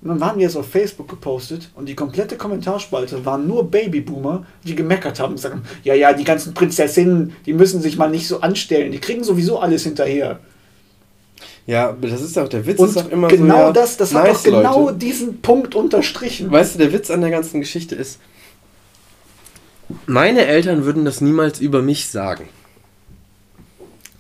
Und 0.02 0.10
dann 0.10 0.20
waren 0.22 0.38
wir 0.38 0.44
jetzt 0.46 0.56
auf 0.56 0.70
Facebook 0.70 1.10
gepostet 1.10 1.70
und 1.76 1.90
die 1.90 1.96
komplette 1.96 2.38
Kommentarspalte 2.38 3.26
waren 3.26 3.48
nur 3.48 3.70
Babyboomer, 3.70 4.46
die 4.64 4.76
gemeckert 4.76 5.20
haben 5.20 5.32
und 5.32 5.36
gesagt 5.36 5.56
haben, 5.56 5.66
ja, 5.84 5.94
ja, 5.94 6.14
die 6.14 6.24
ganzen 6.24 6.54
Prinzessinnen, 6.54 7.36
die 7.46 7.52
müssen 7.52 7.82
sich 7.82 7.98
mal 7.98 8.10
nicht 8.10 8.28
so 8.28 8.40
anstellen, 8.40 8.94
die 8.94 9.00
kriegen 9.00 9.26
sowieso 9.26 9.60
alles 9.60 9.84
hinterher. 9.84 10.40
Ja, 11.70 11.96
das 12.02 12.20
ist 12.22 12.36
auch, 12.40 12.48
der 12.48 12.66
Witz 12.66 12.80
Und 12.80 12.90
ist 12.90 12.98
auch 12.98 13.10
immer 13.10 13.28
genau 13.28 13.54
so. 13.54 13.62
ja, 13.62 13.72
das, 13.72 13.96
das 13.96 14.12
hat 14.16 14.24
nice, 14.24 14.38
doch 14.38 14.44
genau 14.44 14.86
Leute. 14.86 14.98
diesen 14.98 15.40
Punkt 15.40 15.76
unterstrichen. 15.76 16.52
Weißt 16.52 16.74
du, 16.74 16.80
der 16.80 16.92
Witz 16.92 17.12
an 17.12 17.22
der 17.22 17.30
ganzen 17.30 17.60
Geschichte 17.60 17.94
ist, 17.94 18.20
meine 20.08 20.48
Eltern 20.48 20.86
würden 20.86 21.06
das 21.06 21.22
niemals 21.22 21.60
über 21.60 21.84
mich 21.84 22.10
sagen. 22.10 22.50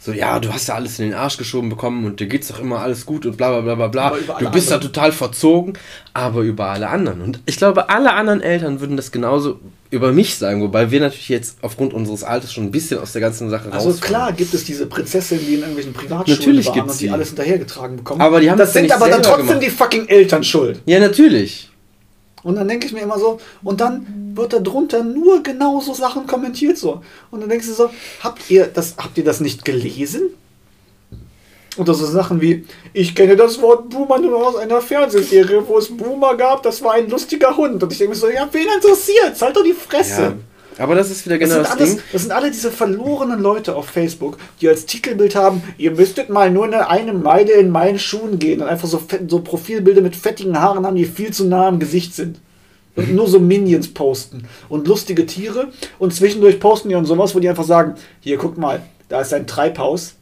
So, 0.02 0.14
ja, 0.14 0.40
du 0.40 0.54
hast 0.54 0.70
ja 0.70 0.76
alles 0.76 0.98
in 1.00 1.10
den 1.10 1.14
Arsch 1.14 1.36
geschoben 1.38 1.68
bekommen 1.70 2.06
und 2.06 2.22
dir 2.22 2.28
geht's 2.28 2.48
doch 2.48 2.60
immer 2.62 2.80
alles 2.80 3.06
gut 3.06 3.26
und 3.26 3.36
bla 3.36 3.50
bla 3.60 3.76
bla 3.76 3.88
bla 3.88 4.10
bla. 4.10 4.18
Du 4.40 4.50
bist 4.50 4.72
da 4.72 4.76
anderen. 4.76 4.94
total 4.94 5.12
verzogen, 5.12 5.74
aber 6.14 6.42
über 6.42 6.68
alle 6.68 6.88
anderen. 6.88 7.22
Und 7.22 7.42
ich 7.46 7.58
glaube, 7.58 7.90
alle 7.90 8.14
anderen 8.14 8.42
Eltern 8.42 8.80
würden 8.80 8.96
das 8.96 9.12
genauso 9.12 9.60
über 9.92 10.14
mich 10.14 10.38
sagen, 10.38 10.62
wobei 10.62 10.90
wir 10.92 11.02
natürlich 11.02 11.28
jetzt 11.28 11.58
aufgrund 11.64 11.94
unseres 11.94 12.24
Alters 12.24 12.54
schon 12.54 12.64
ein 12.66 12.72
bisschen 12.72 13.00
aus 13.00 13.12
der 13.12 13.20
ganzen 13.22 13.50
Sache 13.50 13.72
Also 13.74 13.90
rausfallen. 13.90 14.02
klar 14.02 14.32
gibt 14.32 14.54
es 14.54 14.64
diese 14.64 14.86
Prinzessinnen, 14.86 15.44
die 15.46 15.56
in 15.56 15.60
irgendwelchen 15.62 15.94
Privatschulen 15.94 16.38
Natürlich 16.40 16.68
waren 16.68 16.82
und 16.90 17.02
die 17.02 17.10
alles 17.10 17.28
hinterhergetragen 17.30 17.98
bekommen. 17.98 18.22
Aber 18.22 18.40
die 18.40 18.50
haben 18.50 18.58
das 18.58 18.72
das 18.72 18.82
sind 18.82 18.92
aber 18.94 19.10
dann 19.10 19.22
trotzdem 19.22 19.48
gemacht. 19.48 19.64
die 19.64 19.70
fucking 19.70 20.08
Eltern 20.08 20.44
schuld. 20.46 20.82
Ja, 20.86 21.00
natürlich. 21.00 21.70
Und 22.44 22.56
dann 22.56 22.68
denke 22.68 22.86
ich 22.86 22.94
mir 22.94 23.02
immer 23.02 23.20
so, 23.20 23.40
und 23.64 23.82
dann 23.82 24.34
wird 24.36 24.54
da 24.54 24.60
drunter 24.60 25.04
nur 25.04 25.44
genau 25.44 25.82
so 25.82 25.94
Sachen 25.94 26.26
kommentiert 26.26 26.78
so. 26.78 27.02
Und 27.32 27.42
dann 27.42 27.50
denkst 27.50 27.68
du 27.68 27.74
so, 27.74 27.90
habt 28.24 28.50
ihr 28.50 28.68
das, 28.68 28.96
habt 28.98 29.18
ihr 29.18 29.24
das 29.24 29.40
nicht 29.42 29.66
gelesen? 29.66 30.30
Oder 31.78 31.94
so 31.94 32.06
Sachen 32.06 32.42
wie, 32.42 32.66
ich 32.94 33.16
kenne 33.16 33.36
das 33.36 33.62
Wort 33.62 33.90
Boomer 33.90 34.20
nur 34.20 34.48
aus 34.48 34.56
einer 34.56 34.82
Fernsehserie, 34.82 35.66
wo 35.68 35.78
es 35.78 35.96
Boomer 35.96 36.36
gab, 36.36 36.64
das 36.64 36.82
war 36.82 36.94
ein 36.94 37.10
lustiger 37.10 37.56
Hund. 37.56 37.82
Und 37.82 37.92
ich 37.92 37.98
denke 37.98 38.12
mir 38.12 38.20
so, 38.20 38.30
ja, 38.30 38.48
wen 38.52 38.68
interessiert? 38.76 39.40
Halt 39.40 39.56
doch 39.56 39.64
die 39.64 39.74
Fresse. 39.74 40.22
Ja. 40.22 40.34
Aber 40.80 40.96
das 40.96 41.12
ist 41.12 41.26
wieder 41.26 41.38
Das 41.38 41.50
genau 41.50 41.64
sind, 41.64 41.66
das, 41.66 41.72
alles, 41.78 41.96
Ding. 41.96 42.04
das 42.14 42.22
sind 42.22 42.32
alle 42.32 42.52
diese 42.52 42.72
verlorenen 42.72 43.40
Leute 43.40 43.76
auf 43.76 43.88
Facebook, 43.88 44.38
die 44.62 44.70
als 44.70 44.86
Titelbild 44.86 45.36
haben, 45.36 45.62
ihr 45.78 45.92
müsstet 45.92 46.30
mal 46.30 46.50
nur 46.50 46.66
eine, 46.66 46.90
eine 46.90 47.14
Meile 47.14 47.52
in 47.54 47.70
meinen 47.70 48.00
Schuhen 48.00 48.40
gehen 48.40 48.62
und 48.62 48.68
einfach 48.68 48.88
so, 48.88 48.98
fett, 48.98 49.30
so 49.30 49.42
Profilbilder 49.42 50.02
mit 50.02 50.16
fettigen 50.16 50.60
Haaren 50.60 50.86
haben, 50.86 50.96
die 50.96 51.06
viel 51.06 51.32
zu 51.32 51.46
nah 51.46 51.68
am 51.68 51.80
Gesicht 51.80 52.16
sind. 52.16 52.40
Und 52.96 53.14
nur 53.14 53.28
so 53.28 53.40
Minions 53.40 53.94
posten 53.94 54.48
und 54.68 54.88
lustige 54.88 55.26
Tiere 55.26 55.68
und 56.00 56.14
zwischendurch 56.14 56.60
posten 56.60 56.90
die 56.90 56.96
und 56.96 57.06
sowas, 57.06 57.36
wo 57.36 57.40
die 57.40 57.48
einfach 57.48 57.64
sagen, 57.66 57.96
hier 58.22 58.38
guck 58.38 58.58
mal, 58.58 58.82
da 59.10 59.22
ist 59.22 59.34
ein 59.34 59.48
Treibhaus, 59.48 60.16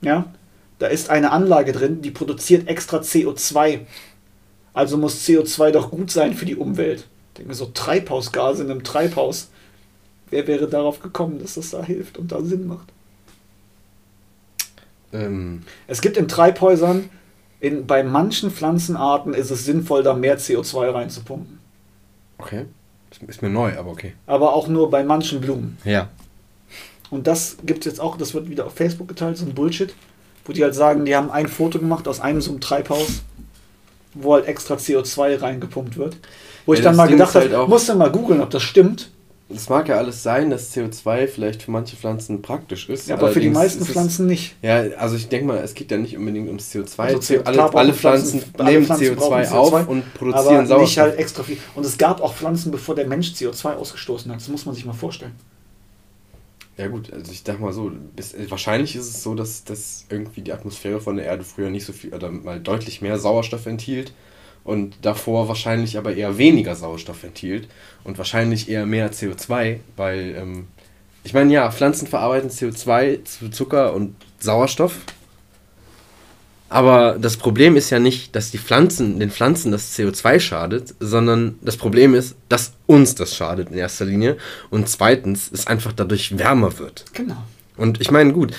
ja, 0.00 0.26
da 0.78 0.86
ist 0.88 1.10
eine 1.10 1.30
Anlage 1.30 1.72
drin, 1.72 2.02
die 2.02 2.10
produziert 2.10 2.66
extra 2.66 2.98
CO2. 2.98 3.80
Also 4.74 4.96
muss 4.96 5.26
CO2 5.26 5.70
doch 5.70 5.90
gut 5.90 6.10
sein 6.10 6.34
für 6.34 6.44
die 6.44 6.56
Umwelt. 6.56 7.00
Ich 7.00 7.36
denke 7.36 7.50
mir 7.50 7.54
so, 7.54 7.66
Treibhausgase 7.66 8.64
in 8.64 8.70
einem 8.70 8.84
Treibhaus. 8.84 9.48
Wer 10.32 10.46
wäre 10.46 10.66
darauf 10.66 10.98
gekommen, 11.00 11.38
dass 11.40 11.54
das 11.54 11.70
da 11.70 11.82
hilft 11.84 12.16
und 12.16 12.32
da 12.32 12.40
Sinn 12.42 12.66
macht? 12.66 12.88
Ähm, 15.12 15.62
Es 15.86 16.00
gibt 16.00 16.16
in 16.16 16.26
Treibhäusern, 16.26 17.10
in, 17.60 17.86
bei 17.86 18.02
manchen 18.02 18.50
Pflanzenarten 18.50 19.34
ist 19.34 19.50
es 19.50 19.66
sinnvoll, 19.66 20.02
da 20.02 20.14
mehr 20.14 20.38
CO2 20.38 20.90
reinzupumpen. 20.92 21.58
okay. 22.38 22.64
Ist- 23.10 23.22
Ist 23.24 23.42
mir 23.42 23.50
neu, 23.50 23.76
aber 23.78 23.90
okay. 23.90 24.14
Aber 24.26 24.54
auch 24.54 24.68
nur 24.68 24.88
bei 24.90 25.04
manchen 25.04 25.42
Blumen. 25.42 25.76
Ja. 25.84 26.08
Und 27.10 27.26
das 27.26 27.58
gibt 27.62 27.80
es 27.80 27.92
jetzt 27.92 28.00
auch, 28.00 28.16
das 28.16 28.32
wird 28.32 28.48
wieder 28.48 28.64
auf 28.64 28.74
Facebook 28.74 29.06
geteilt, 29.08 29.36
so 29.36 29.44
ein 29.44 29.52
Bullshit, 29.54 29.94
wo 30.46 30.54
die 30.54 30.64
halt 30.64 30.74
sagen, 30.74 31.04
die 31.04 31.14
haben 31.14 31.30
ein 31.30 31.46
Foto 31.46 31.78
gemacht 31.78 32.08
aus 32.08 32.20
einem 32.20 32.40
so 32.40 32.50
einem 32.52 32.60
Treibhaus, 32.62 33.20
wo 34.14 34.32
halt 34.32 34.46
extra 34.46 34.76
CO2 34.76 35.42
reingepumpt 35.42 35.98
wird. 35.98 36.16
Wo 36.64 36.72
ich 36.72 36.78
Ja, 36.78 36.84
dann 36.84 36.92
das 36.92 36.96
mal 36.96 37.06
Ding 37.08 37.18
gedacht 37.18 37.34
halt 37.34 37.52
habe, 37.52 37.64
auch- 37.64 37.68
musst 37.68 37.90
du 37.90 37.94
mal 37.96 38.10
googeln, 38.10 38.40
ob 38.40 38.48
das 38.48 38.62
stimmt. 38.62 39.10
Es 39.54 39.68
mag 39.68 39.88
ja 39.88 39.96
alles 39.98 40.22
sein, 40.22 40.50
dass 40.50 40.74
CO2 40.74 41.26
vielleicht 41.28 41.62
für 41.62 41.70
manche 41.70 41.96
Pflanzen 41.96 42.42
praktisch 42.42 42.88
ist. 42.88 43.08
Ja, 43.08 43.16
aber 43.16 43.30
für 43.30 43.40
die 43.40 43.50
meisten 43.50 43.82
es- 43.82 43.88
Pflanzen 43.88 44.26
nicht. 44.26 44.54
Ja, 44.62 44.80
also 44.98 45.16
ich 45.16 45.28
denke 45.28 45.46
mal, 45.46 45.58
es 45.58 45.74
geht 45.74 45.90
ja 45.90 45.96
nicht 45.98 46.16
unbedingt 46.16 46.48
ums 46.48 46.70
CO2. 46.72 46.98
Also 46.98 47.18
CO 47.36 47.42
klar 47.42 47.46
alle, 47.46 47.56
brauchen 47.58 47.76
alle 47.78 47.94
Pflanzen, 47.94 48.42
alle 48.58 48.70
nehmen 48.72 48.86
Pflanzen 48.86 49.16
brauchen 49.16 49.34
CO2, 49.42 49.50
auf 49.52 49.88
und 49.88 50.14
produzieren 50.14 50.44
aber 50.56 50.66
Sauerstoff. 50.66 50.80
nicht 50.82 50.98
halt 50.98 51.18
extra 51.18 51.42
viel. 51.42 51.56
Und 51.74 51.86
es 51.86 51.98
gab 51.98 52.20
auch 52.20 52.34
Pflanzen, 52.34 52.70
bevor 52.72 52.94
der 52.94 53.06
Mensch 53.06 53.32
CO2 53.32 53.74
ausgestoßen 53.74 54.30
hat. 54.30 54.40
Das 54.40 54.48
muss 54.48 54.66
man 54.66 54.74
sich 54.74 54.84
mal 54.84 54.92
vorstellen. 54.92 55.32
Ja 56.78 56.88
gut, 56.88 57.12
also 57.12 57.30
ich 57.30 57.44
dachte 57.44 57.60
mal 57.60 57.72
so, 57.72 57.92
bis, 58.16 58.34
wahrscheinlich 58.48 58.96
ist 58.96 59.06
es 59.08 59.22
so, 59.22 59.34
dass, 59.34 59.64
dass 59.64 60.06
irgendwie 60.08 60.40
die 60.40 60.52
Atmosphäre 60.52 61.00
von 61.00 61.16
der 61.16 61.26
Erde 61.26 61.44
früher 61.44 61.68
nicht 61.68 61.84
so 61.84 61.92
viel 61.92 62.14
oder 62.14 62.30
mal 62.30 62.60
deutlich 62.60 63.02
mehr 63.02 63.18
Sauerstoff 63.18 63.66
enthielt 63.66 64.12
und 64.64 64.94
davor 65.02 65.48
wahrscheinlich 65.48 65.98
aber 65.98 66.14
eher 66.14 66.38
weniger 66.38 66.74
Sauerstoff 66.76 67.24
enthielt 67.24 67.68
und 68.04 68.18
wahrscheinlich 68.18 68.68
eher 68.68 68.86
mehr 68.86 69.12
CO2, 69.12 69.78
weil 69.96 70.36
ähm, 70.36 70.66
ich 71.24 71.34
meine 71.34 71.52
ja, 71.52 71.70
Pflanzen 71.70 72.06
verarbeiten 72.06 72.50
CO2 72.50 73.24
zu 73.24 73.48
Zucker 73.50 73.94
und 73.94 74.14
Sauerstoff. 74.38 74.98
Aber 76.68 77.18
das 77.18 77.36
Problem 77.36 77.76
ist 77.76 77.90
ja 77.90 77.98
nicht, 77.98 78.34
dass 78.34 78.50
die 78.50 78.58
Pflanzen, 78.58 79.20
den 79.20 79.30
Pflanzen 79.30 79.70
das 79.72 79.96
CO2 79.96 80.40
schadet, 80.40 80.94
sondern 81.00 81.58
das 81.60 81.76
Problem 81.76 82.14
ist, 82.14 82.34
dass 82.48 82.72
uns 82.86 83.14
das 83.14 83.36
schadet 83.36 83.70
in 83.70 83.76
erster 83.76 84.06
Linie. 84.06 84.38
Und 84.70 84.88
zweitens, 84.88 85.50
es 85.52 85.66
einfach 85.66 85.92
dadurch 85.92 86.38
wärmer 86.38 86.78
wird. 86.78 87.04
Genau. 87.12 87.36
Und 87.76 88.00
ich 88.00 88.10
meine, 88.10 88.32
gut, 88.32 88.54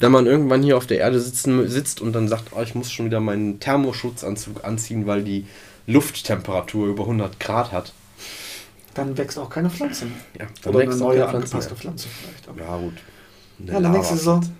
wenn 0.00 0.12
man 0.12 0.26
irgendwann 0.26 0.62
hier 0.62 0.76
auf 0.76 0.86
der 0.86 0.98
Erde 0.98 1.20
sitzen, 1.20 1.68
sitzt 1.68 2.00
und 2.00 2.12
dann 2.12 2.28
sagt, 2.28 2.52
oh, 2.52 2.62
ich 2.62 2.74
muss 2.74 2.92
schon 2.92 3.06
wieder 3.06 3.20
meinen 3.20 3.60
Thermoschutzanzug 3.60 4.64
anziehen, 4.64 5.06
weil 5.06 5.24
die 5.24 5.46
Lufttemperatur 5.86 6.86
über 6.88 7.02
100 7.04 7.40
Grad 7.40 7.72
hat. 7.72 7.92
dann 8.94 9.16
wächst 9.16 9.38
auch 9.38 9.50
keine 9.50 9.70
Pflanze 9.70 10.06
mehr. 10.06 10.14
Ja, 10.40 10.46
dann 10.62 10.74
Oder 10.74 10.82
eine 10.82 10.90
wächst 10.90 11.02
auch 11.02 11.06
neue 11.08 11.18
keine 11.18 11.30
Pflanze 11.30 11.56
angepasste 11.56 11.70
mehr. 11.70 11.80
Pflanze 11.80 12.08
vielleicht. 12.08 12.48
Aber 12.48 12.60
Ja, 12.60 12.76
gut. 12.78 12.94
Eine 13.60 13.72
Ja, 13.72 13.80
dann 13.80 13.92
so, 14.02 14.30
Lavapflanze. 14.30 14.52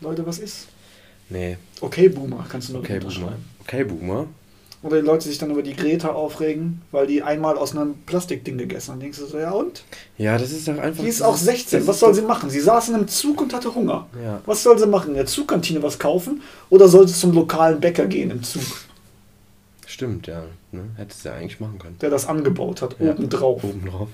Leute, 0.00 0.26
was 0.26 0.38
ist? 0.38 0.68
Nee, 1.28 1.58
Okay, 1.80 2.08
Boomer, 2.08 2.44
kannst 2.48 2.68
du 2.68 2.74
noch 2.74 2.80
okay, 2.80 2.98
Boomer. 2.98 3.38
Okay, 3.60 3.84
Boomer. 3.84 4.26
Oder 4.82 5.00
die 5.00 5.06
Leute 5.06 5.28
sich 5.28 5.36
dann 5.36 5.50
über 5.50 5.62
die 5.62 5.76
Greta 5.76 6.08
aufregen, 6.08 6.80
weil 6.90 7.06
die 7.06 7.22
einmal 7.22 7.58
aus 7.58 7.76
einem 7.76 7.96
Plastikding 8.06 8.56
gegessen 8.56 8.92
haben. 8.92 9.00
Denkst 9.00 9.18
du 9.18 9.26
so, 9.26 9.38
ja 9.38 9.50
und? 9.50 9.84
Ja, 10.16 10.38
das 10.38 10.52
ist 10.52 10.66
doch 10.68 10.78
einfach. 10.78 11.02
Die 11.02 11.08
ist 11.10 11.20
auch 11.20 11.36
16. 11.36 11.80
das 11.80 11.86
Was 11.88 12.00
soll 12.00 12.14
sie 12.14 12.22
machen? 12.22 12.48
Sie 12.48 12.60
saß 12.60 12.88
in 12.88 12.94
einem 12.94 13.08
Zug 13.08 13.42
und 13.42 13.52
hatte 13.52 13.74
Hunger. 13.74 14.06
Ja. 14.24 14.40
Was 14.46 14.62
soll 14.62 14.78
sie 14.78 14.86
machen? 14.86 15.10
In 15.10 15.16
der 15.16 15.26
Zugkantine 15.26 15.82
was 15.82 15.98
kaufen? 15.98 16.40
Oder 16.70 16.88
soll 16.88 17.06
sie 17.06 17.14
zum 17.14 17.32
lokalen 17.32 17.78
Bäcker 17.80 18.06
gehen 18.06 18.30
im 18.30 18.42
Zug, 18.42 18.62
Stimmt, 19.86 20.28
ja. 20.28 20.44
Ne? 20.72 20.82
Hätte 20.96 21.14
es 21.14 21.24
ja 21.24 21.34
eigentlich 21.34 21.60
machen 21.60 21.78
können. 21.78 21.96
der 22.00 22.08
das 22.10 22.26
angebaut 22.26 22.80
hat, 22.80 22.96
Ja. 23.00 23.10
obendrauf. 23.12 23.62
Oben 23.64 23.84
drauf. 23.86 24.08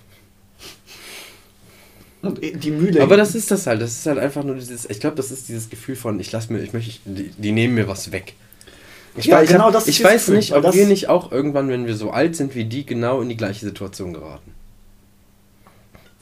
Und 2.22 2.42
eh, 2.42 2.52
die 2.57 2.70
Mühle. 2.70 3.02
Aber 3.02 3.16
das 3.16 3.35
ist 3.35 3.50
das 3.50 3.66
halt. 3.66 3.81
Das 3.83 3.92
ist 3.92 4.07
halt 4.07 4.18
einfach 4.18 4.42
nur 4.42 4.57
dieses. 4.57 4.88
Ich 4.90 4.98
glaube, 5.00 5.16
das 5.16 5.31
ist 5.31 5.48
dieses 5.48 5.68
Gefühl 5.70 5.94
von, 5.94 6.18
ich 6.18 6.33
lass 6.33 6.50
mir, 6.50 6.61
ich 6.61 6.72
möchte, 6.72 6.98
die, 7.05 7.31
die 7.37 7.52
nehmen 7.52 7.74
mir 7.74 7.87
was 7.87 8.11
weg. 8.11 8.35
Ich 9.16 9.26
Ja, 9.26 9.38
weiß, 9.38 9.48
genau 9.48 9.70
Ich 9.70 9.85
dieses 9.85 10.05
weiß 10.05 10.26
Gefühl, 10.26 10.37
nicht, 10.37 10.55
ob 10.55 10.74
wir 10.74 10.87
nicht 10.87 11.09
auch 11.09 11.33
irgendwann, 11.33 11.68
wenn 11.68 11.87
wir 11.87 11.96
so 11.96 12.11
alt 12.11 12.37
sind 12.37 12.55
wie 12.55 12.64
die, 12.64 12.85
genau 12.85 13.20
in 13.20 13.29
die 13.29 13.37
gleiche 13.37 13.64
Situation 13.64 14.12
geraten. 14.12 14.52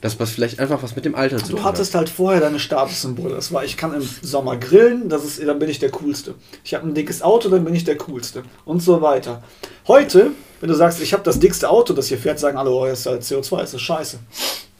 Das 0.01 0.19
was 0.19 0.29
vielleicht 0.29 0.59
einfach 0.59 0.83
was 0.83 0.95
mit 0.95 1.05
dem 1.05 1.15
Alter 1.15 1.37
zu 1.37 1.47
tun 1.47 1.55
Du 1.55 1.63
hattest 1.63 1.95
halt 1.95 2.09
vorher 2.09 2.39
deine 2.39 2.59
Statussymbole. 2.59 3.33
Das 3.33 3.51
war, 3.51 3.63
ich 3.63 3.75
kann 3.75 3.93
im 3.93 4.07
Sommer 4.21 4.57
grillen, 4.57 5.09
das 5.09 5.23
ist, 5.23 5.41
dann 5.43 5.57
bin 5.57 5.69
ich 5.69 5.79
der 5.79 5.89
Coolste. 5.89 6.35
Ich 6.63 6.73
habe 6.75 6.87
ein 6.87 6.93
dickes 6.93 7.21
Auto, 7.21 7.49
dann 7.49 7.65
bin 7.65 7.73
ich 7.73 7.85
der 7.85 7.97
Coolste. 7.97 8.43
Und 8.65 8.81
so 8.83 9.01
weiter. 9.01 9.41
Heute, 9.87 10.31
wenn 10.59 10.69
du 10.69 10.75
sagst, 10.75 11.01
ich 11.01 11.13
habe 11.13 11.23
das 11.23 11.39
dickste 11.39 11.69
Auto, 11.69 11.93
das 11.93 12.07
hier 12.07 12.19
fährt, 12.19 12.39
sagen 12.39 12.57
alle, 12.57 12.69
oh, 12.69 12.85
das 12.85 12.99
ist 12.99 13.05
halt 13.07 13.23
CO2, 13.23 13.61
das 13.61 13.73
ist 13.73 13.81
scheiße. 13.81 14.19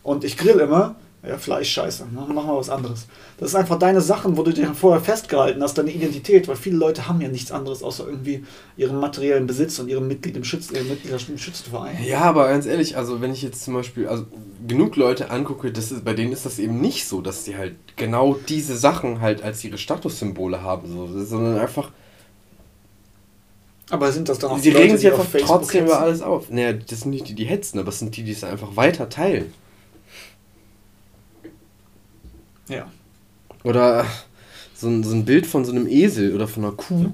Und 0.04 0.23
ich 0.23 0.38
grill 0.38 0.60
immer, 0.60 0.95
ja, 1.28 1.38
Fleisch 1.38 1.72
scheiße, 1.72 2.08
mach, 2.12 2.28
mach 2.28 2.46
mal 2.46 2.58
was 2.58 2.70
anderes. 2.70 3.08
Das 3.38 3.50
ist 3.50 3.56
einfach 3.56 3.80
deine 3.80 4.02
Sachen, 4.02 4.38
wo 4.38 4.44
du 4.44 4.54
dir 4.54 4.74
vorher 4.74 5.02
festgehalten 5.02 5.62
hast, 5.62 5.78
deine 5.78 5.92
Identität, 5.92 6.48
weil 6.48 6.56
viele 6.56 6.78
Leute 6.78 7.08
haben 7.08 7.20
ja 7.22 7.28
nichts 7.28 7.52
anderes 7.52 7.84
außer 7.84 8.08
irgendwie 8.08 8.44
ihren 8.78 9.00
materiellen 9.00 9.48
Besitz 9.48 9.80
und 9.80 9.88
ihrem 9.88 10.08
Mitglied 10.08 10.38
im, 10.38 10.44
Schütz, 10.44 10.72
äh, 10.72 10.84
Mitglied 10.84 11.14
im 11.30 11.38
Schützenverein. 11.38 11.98
Ja, 12.04 12.22
aber 12.22 12.48
ganz 12.48 12.66
ehrlich, 12.66 12.98
also 12.98 13.22
wenn 13.22 13.34
ich 13.34 13.42
jetzt 13.42 13.64
zum 13.64 13.74
Beispiel 13.74 14.08
also 14.08 14.26
genug 14.68 14.96
Leute 14.96 15.32
angucke, 15.32 15.72
das 15.72 15.92
ist, 15.92 16.06
bei 16.06 16.14
denen 16.14 16.32
ist 16.32 16.46
das 16.46 16.60
eben 16.60 16.80
nicht 16.80 17.08
so, 17.08 17.22
dass 17.22 17.46
sie 17.46 17.58
halt 17.58 17.76
genau 17.96 18.36
diese 18.48 18.78
Sachen 18.78 19.22
halt 19.22 19.44
als 19.44 19.64
ihre 19.64 19.78
Statussymbole 19.78 20.62
haben, 20.62 20.88
so, 20.92 21.24
sondern 21.24 21.58
einfach, 21.58 21.92
Aber 23.90 24.12
sind 24.12 24.30
das 24.30 24.40
dann 24.40 24.52
auch 24.52 24.58
sie 24.60 24.72
Leute, 24.72 24.84
regen 24.84 24.98
sich 24.98 25.12
einfach 25.12 25.28
trotzdem 25.46 25.86
über 25.86 26.00
alles 26.00 26.22
auf. 26.22 26.50
Naja, 26.50 26.74
das 26.74 27.02
sind 27.02 27.12
nicht 27.12 27.28
die, 27.30 27.36
die 27.36 27.46
hetzen, 27.46 27.80
aber 27.80 27.90
es 27.90 28.00
sind 28.00 28.16
die, 28.16 28.24
die 28.24 28.32
es 28.32 28.44
einfach 28.44 28.76
weiter 28.76 29.10
teilen. 29.10 29.54
Ja. 32.67 32.91
Oder 33.63 34.06
so 34.75 34.88
ein, 34.88 35.04
so 35.04 35.13
ein 35.15 35.25
Bild 35.25 35.45
von 35.47 35.65
so 35.65 35.71
einem 35.71 35.88
Esel 35.88 36.34
oder 36.36 36.47
von 36.47 36.63
einer 36.65 36.73
Kuh, 36.73 37.12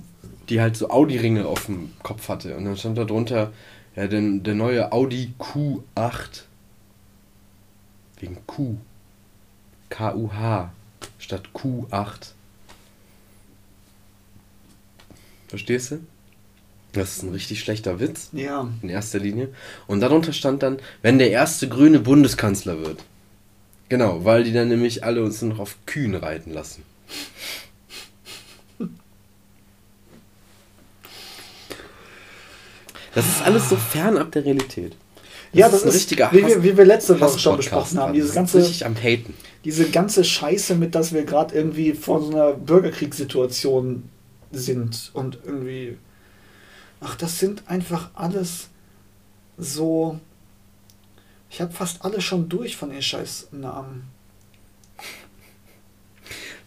die 0.49 0.59
halt 0.61 0.75
so 0.75 0.89
Audi-Ringe 0.89 1.45
auf 1.45 1.65
dem 1.67 1.91
Kopf 2.03 2.27
hatte. 2.29 2.55
Und 2.57 2.65
dann 2.65 2.77
stand 2.77 2.97
da 2.97 3.05
drunter, 3.05 3.51
ja, 3.95 4.07
der, 4.07 4.21
der 4.21 4.55
neue 4.55 4.91
Audi 4.91 5.33
Q8. 5.39 6.43
Wegen 8.19 8.37
Q. 8.45 8.75
K-U-H 9.89 10.71
statt 11.19 11.43
Q8. 11.53 12.31
Verstehst 15.47 15.91
du? 15.91 15.99
Das 16.93 17.17
ist 17.17 17.23
ein 17.23 17.29
richtig 17.31 17.59
schlechter 17.61 17.99
Witz 17.99 18.29
Ja. 18.33 18.69
in 18.81 18.89
erster 18.89 19.19
Linie. 19.19 19.49
Und 19.87 20.01
darunter 20.01 20.33
stand 20.33 20.61
dann, 20.63 20.79
wenn 21.01 21.19
der 21.19 21.31
erste 21.31 21.67
grüne 21.69 21.99
Bundeskanzler 21.99 22.79
wird. 22.79 23.03
Genau, 23.91 24.23
weil 24.23 24.45
die 24.45 24.53
dann 24.53 24.69
nämlich 24.69 25.03
alle 25.03 25.21
uns 25.21 25.41
noch 25.41 25.59
auf 25.59 25.75
Kühen 25.85 26.15
reiten 26.15 26.53
lassen. 26.53 26.81
Das 33.13 33.25
ist 33.27 33.41
alles 33.43 33.67
so 33.69 33.75
fernab 33.75 34.31
der 34.31 34.45
Realität. 34.45 34.95
Ja, 35.53 35.67
das 35.67 35.83
ein 35.83 35.89
ist, 35.89 35.95
richtiger 35.95 36.31
wie, 36.31 36.43
Hass- 36.43 36.51
wir, 36.51 36.63
wie 36.63 36.77
wir 36.77 36.85
letzte 36.85 37.19
Woche 37.19 37.37
schon 37.37 37.57
besprochen 37.57 37.97
haben. 37.99 38.13
gerade. 38.13 38.13
Diese 38.13 38.27
Das 38.27 38.29
ist 38.29 38.35
ganze, 38.35 38.57
richtig 38.59 38.85
am 38.85 38.95
Haten. 38.95 39.33
diese 39.65 39.89
ganze 39.89 40.23
Scheiße 40.23 40.75
mit, 40.75 40.95
dass 40.95 41.11
wir 41.11 41.25
gerade 41.25 41.53
irgendwie 41.53 41.91
vor 41.93 42.21
so 42.21 42.31
einer 42.31 42.53
Bürgerkriegssituation 42.53 44.03
sind 44.51 45.11
und 45.13 45.39
irgendwie. 45.43 45.97
Ach, 47.01 47.15
das 47.15 47.39
sind 47.39 47.63
einfach 47.67 48.11
alles 48.13 48.69
so. 49.57 50.19
Ich 51.51 51.59
habe 51.59 51.73
fast 51.73 52.03
alle 52.05 52.21
schon 52.21 52.47
durch 52.47 52.77
von 52.77 52.89
den 52.91 53.01
Scheißnamen. 53.01 54.03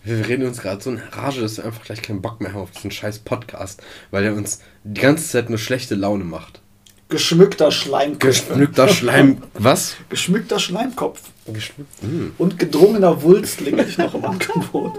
Wir 0.03 0.29
reden 0.29 0.47
uns 0.47 0.61
gerade 0.61 0.83
so 0.83 0.90
in 0.90 0.99
Rage, 0.99 1.40
dass 1.40 1.57
wir 1.57 1.64
einfach 1.64 1.83
gleich 1.85 2.03
keinen 2.03 2.20
Bock 2.20 2.42
mehr 2.42 2.53
haben 2.53 2.61
auf 2.61 2.70
diesen 2.73 2.90
scheiß 2.90 3.20
Podcast, 3.20 3.83
weil 4.11 4.23
der 4.25 4.35
uns 4.35 4.61
die 4.85 5.01
ganze 5.01 5.27
Zeit 5.27 5.49
nur 5.49 5.59
schlechte 5.59 5.94
Laune 5.94 6.25
macht. 6.25 6.61
Geschmückter 7.09 7.70
Schleimkopf. 7.73 8.20
Geschmückter 8.20 8.88
Schleim. 8.88 9.38
Was? 9.55 9.94
Geschmückter 10.11 10.59
Schleimkopf. 10.59 11.23
Geschmückt. 11.47 11.90
Hm. 12.03 12.35
Und 12.37 12.59
gedrungener 12.59 13.23
Wulstling 13.23 13.79
ich 13.79 13.97
noch 13.97 14.12
im 14.14 14.25
Angebot. 14.27 14.92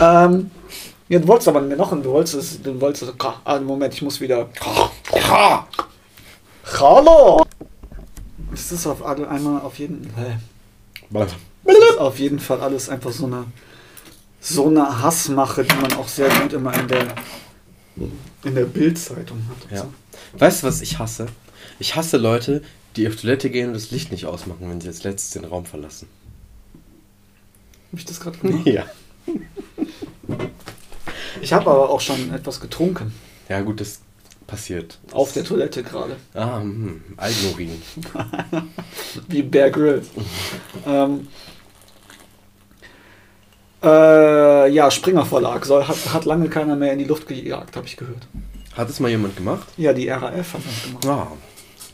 ähm, 0.00 0.50
ja, 1.10 1.18
du 1.18 1.28
wolltest 1.28 1.48
aber 1.48 1.60
noch 1.60 1.92
ein, 1.92 2.02
du 2.02 2.10
wolltest, 2.10 2.34
es- 2.36 2.62
du 2.62 2.80
wolltest, 2.80 3.02
es- 3.02 3.14
ah, 3.44 3.60
Moment, 3.60 3.92
ich 3.92 4.00
muss 4.00 4.20
wieder. 4.20 4.48
Ha! 6.64 6.80
Hallo! 6.80 7.44
Das 8.50 8.70
ist 8.72 8.86
auf 8.86 9.04
alle- 9.04 9.28
einmal 9.28 9.60
auf 9.62 9.78
jeden, 9.78 10.10
hä? 10.16 10.38
das 11.10 11.32
ist 11.66 11.98
auf 11.98 12.18
jeden 12.18 12.38
Fall 12.38 12.60
alles 12.60 12.88
einfach 12.88 13.12
so 13.12 13.26
eine 13.26 13.44
so 14.40 14.66
eine 14.66 15.02
Hassmache, 15.02 15.64
die 15.64 15.74
man 15.76 15.92
auch 15.94 16.08
sehr 16.08 16.28
gut 16.40 16.52
immer 16.52 16.74
in 16.78 16.88
der 16.88 17.14
in 18.44 18.54
der 18.54 18.64
Bildzeitung 18.64 19.40
hat. 19.48 19.70
Ja. 19.70 19.78
so. 19.82 19.92
Weißt 20.38 20.62
du, 20.62 20.66
was 20.66 20.80
ich 20.80 20.98
hasse? 20.98 21.26
Ich 21.78 21.94
hasse 21.94 22.16
Leute, 22.16 22.62
die 22.96 23.06
auf 23.06 23.16
Toilette 23.16 23.50
gehen 23.50 23.68
und 23.68 23.74
das 23.74 23.90
Licht 23.90 24.10
nicht 24.10 24.26
ausmachen, 24.26 24.68
wenn 24.68 24.80
sie 24.80 24.88
als 24.88 25.04
letztes 25.04 25.30
den 25.30 25.44
Raum 25.44 25.64
verlassen. 25.64 26.08
Hab 27.92 27.98
ich 27.98 28.04
das 28.04 28.20
gerade 28.20 28.38
gemacht? 28.38 28.66
Ja. 28.66 28.84
Ich 31.40 31.52
habe 31.52 31.70
aber 31.70 31.90
auch 31.90 32.00
schon 32.00 32.32
etwas 32.34 32.60
getrunken. 32.60 33.14
Ja, 33.48 33.60
gut, 33.60 33.80
das 33.80 34.00
passiert. 34.52 34.98
Auf 35.12 35.32
der 35.32 35.44
Toilette 35.44 35.82
gerade. 35.82 36.16
Ah, 36.34 36.60
hm, 36.60 37.00
Eigenurin. 37.16 37.80
Wie 39.28 39.42
Bear 39.42 39.70
Grylls. 39.70 40.08
ähm, 40.86 41.26
äh, 43.82 44.70
ja, 44.70 44.90
Springer 44.90 45.24
Verlag 45.24 45.64
soll, 45.64 45.88
hat, 45.88 45.96
hat 46.12 46.26
lange 46.26 46.50
keiner 46.50 46.76
mehr 46.76 46.92
in 46.92 46.98
die 46.98 47.06
Luft 47.06 47.26
gejagt, 47.26 47.76
habe 47.76 47.86
ich 47.86 47.96
gehört. 47.96 48.28
Hat 48.76 48.90
es 48.90 49.00
mal 49.00 49.08
jemand 49.08 49.36
gemacht? 49.36 49.66
Ja, 49.78 49.94
die 49.94 50.08
RAF 50.10 50.52
hat 50.52 50.60
das 50.66 50.82
gemacht. 50.84 51.04
Ja. 51.06 51.32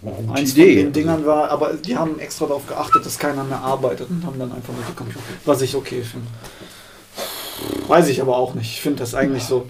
Gute 0.02 0.32
Eins 0.32 0.52
Idee. 0.52 0.74
von 0.74 0.84
den 0.86 0.92
Dingern 0.92 1.26
war, 1.26 1.50
aber 1.50 1.74
die 1.74 1.96
haben 1.96 2.18
extra 2.18 2.46
darauf 2.46 2.66
geachtet, 2.66 3.06
dass 3.06 3.18
keiner 3.20 3.44
mehr 3.44 3.60
arbeitet 3.60 4.10
und 4.10 4.24
haben 4.26 4.38
dann 4.38 4.52
einfach 4.52 4.72
nur 4.72 4.82
die 4.88 4.94
Computer. 4.94 5.24
Was 5.44 5.62
ich 5.62 5.76
okay 5.76 6.02
finde. 6.02 6.26
Weiß 7.86 8.08
ich 8.08 8.20
aber 8.20 8.36
auch 8.36 8.54
nicht. 8.54 8.70
Ich 8.72 8.80
finde 8.80 8.98
das 8.98 9.14
eigentlich 9.14 9.44
so. 9.44 9.68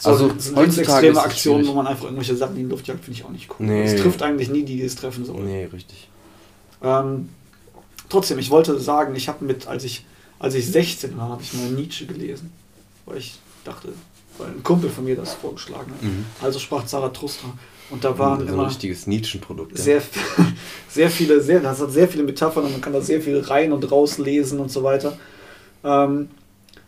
So, 0.00 0.10
Also, 0.10 0.30
so 0.38 0.56
heutzutage 0.56 1.08
es 1.08 1.18
Aktionen, 1.18 1.66
wo 1.66 1.74
man 1.74 1.86
einfach 1.86 2.04
irgendwelche 2.04 2.34
Sachen 2.34 2.56
in 2.56 2.64
die 2.64 2.70
Luft 2.70 2.86
jagt, 2.86 3.04
finde 3.04 3.18
ich 3.18 3.24
auch 3.24 3.30
nicht 3.30 3.50
cool. 3.50 3.66
Nee. 3.66 3.84
Es 3.84 4.00
trifft 4.00 4.22
eigentlich 4.22 4.48
nie 4.48 4.62
die, 4.62 4.76
die 4.76 4.82
es 4.82 4.96
treffen 4.96 5.26
soll. 5.26 5.42
Nee, 5.42 5.68
richtig. 5.70 6.08
Ähm, 6.82 7.28
trotzdem, 8.08 8.38
ich 8.38 8.50
wollte 8.50 8.80
sagen, 8.80 9.14
ich 9.14 9.28
habe 9.28 9.44
mit, 9.44 9.66
als 9.66 9.84
ich, 9.84 10.06
als 10.38 10.54
ich 10.54 10.66
16 10.66 11.18
war, 11.18 11.28
habe 11.28 11.42
ich 11.42 11.52
mal 11.52 11.68
Nietzsche 11.70 12.06
gelesen. 12.06 12.50
Weil 13.04 13.18
ich 13.18 13.38
dachte, 13.64 13.90
weil 14.38 14.48
ein 14.48 14.62
Kumpel 14.62 14.88
von 14.88 15.04
mir 15.04 15.16
das 15.16 15.34
vorgeschlagen 15.34 15.92
hat. 15.92 16.02
Mhm. 16.02 16.24
Also 16.40 16.58
sprach 16.58 16.86
Zarathustra. 16.86 17.52
Und 17.90 18.02
da 18.04 18.18
waren 18.18 18.46
so 18.46 18.54
ein 18.54 18.60
richtiges 18.60 19.06
Nietzschenprodukt. 19.06 19.76
ja. 19.76 19.84
sehr, 19.84 20.02
sehr 20.88 21.10
viele, 21.10 21.42
sehr, 21.42 21.60
das 21.60 21.80
hat 21.80 21.90
sehr 21.90 22.08
viele 22.08 22.22
Metaphern 22.22 22.64
und 22.64 22.72
man 22.72 22.80
kann 22.80 22.92
da 22.94 23.02
sehr 23.02 23.20
viel 23.20 23.40
rein 23.40 23.72
und 23.72 23.90
rauslesen 23.90 24.60
und 24.60 24.70
so 24.70 24.82
weiter. 24.82 25.18
Ähm, 25.84 26.30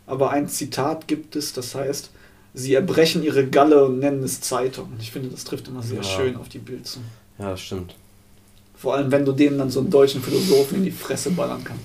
aber 0.07 0.31
ein 0.31 0.47
Zitat 0.47 1.07
gibt 1.07 1.35
es, 1.35 1.53
das 1.53 1.75
heißt, 1.75 2.09
sie 2.53 2.73
erbrechen 2.73 3.23
ihre 3.23 3.47
Galle 3.47 3.85
und 3.85 3.99
nennen 3.99 4.23
es 4.23 4.41
Zeitung. 4.41 4.85
Und 4.91 5.01
ich 5.01 5.11
finde, 5.11 5.29
das 5.29 5.43
trifft 5.43 5.67
immer 5.67 5.81
sehr 5.81 5.97
Ja. 5.97 6.03
schön 6.03 6.35
auf 6.37 6.49
die 6.49 6.59
Bild 6.59 6.85
zu. 6.87 6.99
Ja, 7.39 7.49
das 7.51 7.61
stimmt. 7.61 7.95
Vor 8.75 8.95
allem, 8.95 9.11
wenn 9.11 9.25
du 9.25 9.31
denen 9.31 9.57
dann 9.57 9.69
so 9.69 9.79
einen 9.79 9.89
deutschen 9.89 10.21
Philosophen 10.21 10.77
in 10.79 10.83
die 10.85 10.91
Fresse 10.91 11.31
ballern 11.31 11.63
kannst. 11.63 11.83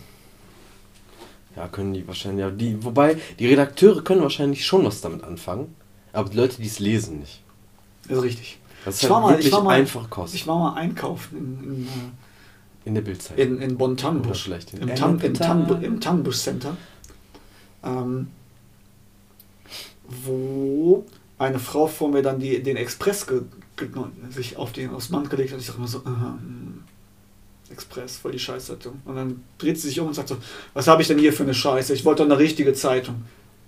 Ja, 1.57 1.66
können 1.68 1.92
die 1.95 2.07
wahrscheinlich. 2.07 2.40
Ja, 2.42 2.51
die, 2.51 2.82
wobei, 2.84 3.16
die 3.38 3.47
Redakteure 3.47 4.03
können 4.03 4.22
wahrscheinlich 4.22 4.64
schon 4.66 4.84
was 4.84 5.01
damit 5.01 5.24
anfangen, 5.24 5.74
aber 6.12 6.28
die 6.28 6.36
Leute, 6.36 6.57
die 6.61 6.66
es 6.66 6.78
lesen, 6.78 7.20
nicht. 7.20 7.40
Das 8.09 8.18
ist 8.18 8.22
richtig. 8.24 8.59
Das 8.84 8.95
ist 8.97 9.03
Ich 9.03 9.11
halt 9.11 9.12
war 9.14 9.20
mal- 9.22 9.30
ich 9.32 9.36
wirklich 9.38 9.53
war 9.53 9.62
mal- 9.64 9.74
einfach 9.80 10.09
Kost. 10.11 10.34
Ich 10.34 10.47
war 10.47 10.59
mal 10.59 10.74
einkaufen 10.74 11.36
in, 11.36 11.88
in 12.84 12.95
der 12.95 13.01
Bildzeit. 13.03 13.38
in, 13.38 13.53
äh, 13.53 13.57
in, 13.57 13.62
in 13.62 13.68
Oder 13.70 13.76
Bonn-Tannenbusch. 13.78 14.47
in 14.49 14.80
Im, 14.88 14.95
Tan, 14.95 15.18
im. 15.20 15.34
Tan, 15.34 15.82
im 15.82 16.01
Tannenbusch 16.01 16.36
Center. 16.38 16.76
Ähm, 17.82 18.28
wo 20.09 21.04
eine 21.38 21.59
Frau 21.59 21.86
vor 21.86 22.11
mir 22.11 22.22
dann 22.22 22.40
die, 22.40 22.62
den 22.62 22.76
Express 22.76 23.26
sich 24.30 24.56
auf 24.56 24.72
den 24.72 24.90
aufs 24.90 25.09
Band 25.09 25.30
gelegt 25.30 25.52
hat. 25.52 25.61
Ich 25.61 25.66
dachte 25.66 25.78
immer 25.78 25.88
so, 25.88 25.98
aha, 26.04 26.38
hm, 26.40 26.82
Express, 27.70 28.16
voll 28.16 28.32
die 28.32 28.38
Scheißzeitung. 28.38 29.00
Und 29.04 29.16
dann 29.16 29.44
dreht 29.59 29.78
sie 29.78 29.88
sich 29.88 30.00
um 30.00 30.09
und 30.09 30.14
sagt 30.14 30.28
so, 30.28 30.38
was 30.74 30.88
habe 30.88 31.02
ich 31.02 31.09
denn 31.09 31.18
hier 31.18 31.32
für 31.32 31.42
eine 31.42 31.54
Scheiße? 31.54 31.92
Ich 31.92 32.04
wollte 32.04 32.22
doch 32.22 32.30
eine 32.30 32.38
richtige 32.38 32.72
Zeitung. 32.72 33.24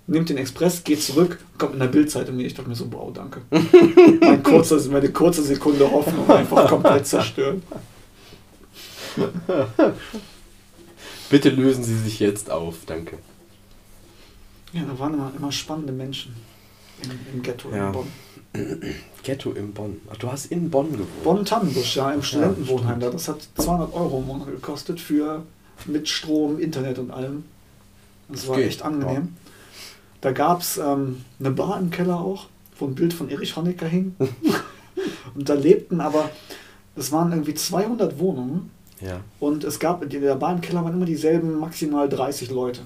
Nimmt 0.06 0.28
den 0.30 0.38
Express, 0.38 0.82
geht 0.82 1.02
zurück, 1.02 1.38
kommt 1.58 1.74
in 1.74 1.80
der 1.80 1.86
Bildzeitung. 1.86 2.40
Ich 2.40 2.54
dachte 2.54 2.68
mir 2.68 2.74
so, 2.74 2.90
wow, 2.92 3.12
danke. 3.12 3.42
mein 4.20 4.42
kurzer, 4.42 4.80
meine 4.90 5.10
kurze 5.10 5.42
Sekunde 5.42 5.88
Hoffnung 5.88 6.28
einfach 6.28 6.68
komplett 6.68 7.06
zerstört. 7.06 7.62
Bitte 11.28 11.50
lösen 11.50 11.84
Sie 11.84 11.96
sich 11.96 12.18
jetzt 12.18 12.50
auf, 12.50 12.78
danke. 12.86 13.18
Ja, 14.72 14.82
da 14.84 14.98
waren 14.98 15.14
immer, 15.14 15.32
immer 15.36 15.52
spannende 15.52 15.92
Menschen 15.92 16.34
im, 17.02 17.10
im 17.34 17.42
Ghetto 17.42 17.70
Ja. 17.70 17.88
in 17.88 17.92
Bonn. 17.92 18.06
Ghetto 19.22 19.52
in 19.52 19.72
Bonn. 19.72 20.00
Ach, 20.10 20.16
du 20.16 20.30
hast 20.30 20.46
in 20.46 20.70
Bonn 20.70 20.92
gewohnt. 20.92 21.22
Bonn-Tannenbusch, 21.24 21.96
ja, 21.96 22.10
im 22.12 22.22
Studentenwohnheim. 22.22 22.98
da. 23.00 23.10
Das 23.10 23.28
hat 23.28 23.46
200 23.56 23.92
Euro 23.94 24.18
im 24.18 24.26
Monat 24.26 24.46
gekostet 24.48 25.00
für 25.00 25.42
mit 25.86 26.08
Strom, 26.08 26.58
Internet 26.58 26.98
und 26.98 27.10
allem. 27.10 27.44
Das 28.28 28.46
war 28.48 28.56
geht, 28.56 28.66
echt 28.66 28.82
angenehm. 28.82 29.36
Da 30.20 30.32
gab 30.32 30.60
es 30.60 30.78
ähm, 30.78 31.24
eine 31.38 31.50
Bar 31.52 31.78
im 31.80 31.90
Keller 31.90 32.18
auch, 32.20 32.46
wo 32.78 32.86
ein 32.86 32.94
Bild 32.94 33.12
von 33.12 33.30
Erich 33.30 33.56
Honecker 33.56 33.86
hing. 33.86 34.14
und 35.34 35.48
da 35.48 35.54
lebten 35.54 36.00
aber, 36.00 36.28
es 36.96 37.10
waren 37.12 37.30
irgendwie 37.32 37.54
200 37.54 38.18
Wohnungen 38.18 38.70
Ja. 39.00 39.20
und 39.38 39.64
es 39.64 39.78
gab, 39.80 40.02
in 40.02 40.10
der 40.10 40.34
Bar 40.34 40.52
im 40.54 40.60
Keller 40.60 40.84
waren 40.84 40.92
immer 40.94 41.06
dieselben 41.06 41.58
maximal 41.58 42.08
30 42.08 42.50
Leute. 42.50 42.82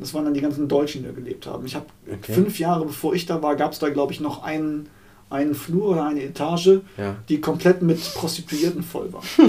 Das 0.00 0.14
waren 0.14 0.24
dann 0.24 0.34
die 0.34 0.40
ganzen 0.40 0.68
Deutschen, 0.68 1.02
die 1.02 1.08
da 1.08 1.14
gelebt 1.14 1.46
haben. 1.46 1.66
Ich 1.66 1.74
habe 1.74 1.86
Okay. 2.10 2.32
fünf 2.32 2.58
Jahre 2.58 2.84
bevor 2.86 3.14
ich 3.14 3.26
da 3.26 3.42
war, 3.42 3.56
gab 3.56 3.72
es 3.72 3.78
da, 3.78 3.88
glaube 3.88 4.12
ich, 4.12 4.20
noch 4.20 4.42
einen, 4.42 4.88
einen 5.30 5.54
Flur 5.54 5.88
oder 5.90 6.06
eine 6.06 6.22
Etage, 6.22 6.80
Ja. 6.96 7.16
die 7.28 7.40
komplett 7.40 7.82
mit 7.82 7.98
Prostituierten 8.14 8.82
voll 8.82 9.12
war. 9.12 9.22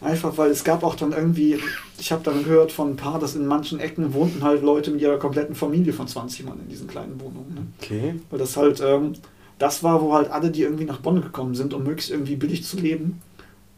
Einfach 0.00 0.36
weil 0.36 0.50
es 0.50 0.64
gab 0.64 0.82
auch 0.82 0.96
dann 0.96 1.12
irgendwie, 1.12 1.58
ich 1.98 2.12
habe 2.12 2.22
dann 2.22 2.44
gehört 2.44 2.72
von 2.72 2.90
ein 2.90 2.96
paar, 2.96 3.18
dass 3.18 3.36
in 3.36 3.46
manchen 3.46 3.80
Ecken 3.80 4.12
wohnten 4.12 4.42
halt 4.42 4.62
Leute 4.62 4.90
mit 4.90 5.00
ihrer 5.00 5.18
kompletten 5.18 5.54
Familie 5.54 5.94
von 5.94 6.06
20 6.06 6.44
Mann 6.44 6.60
in 6.60 6.68
diesen 6.68 6.86
kleinen 6.88 7.18
Wohnungen. 7.20 7.54
Ne? 7.54 7.66
Okay. 7.80 8.14
Weil 8.28 8.38
das 8.38 8.56
halt, 8.58 8.82
ähm, 8.84 9.14
das 9.58 9.82
war, 9.82 10.02
wo 10.02 10.12
halt 10.12 10.30
alle, 10.30 10.50
die 10.50 10.62
irgendwie 10.62 10.84
nach 10.84 10.98
Bonn 11.00 11.22
gekommen 11.22 11.54
sind, 11.54 11.72
um 11.72 11.84
möglichst 11.84 12.10
irgendwie 12.10 12.36
billig 12.36 12.64
zu 12.64 12.76
leben, 12.76 13.22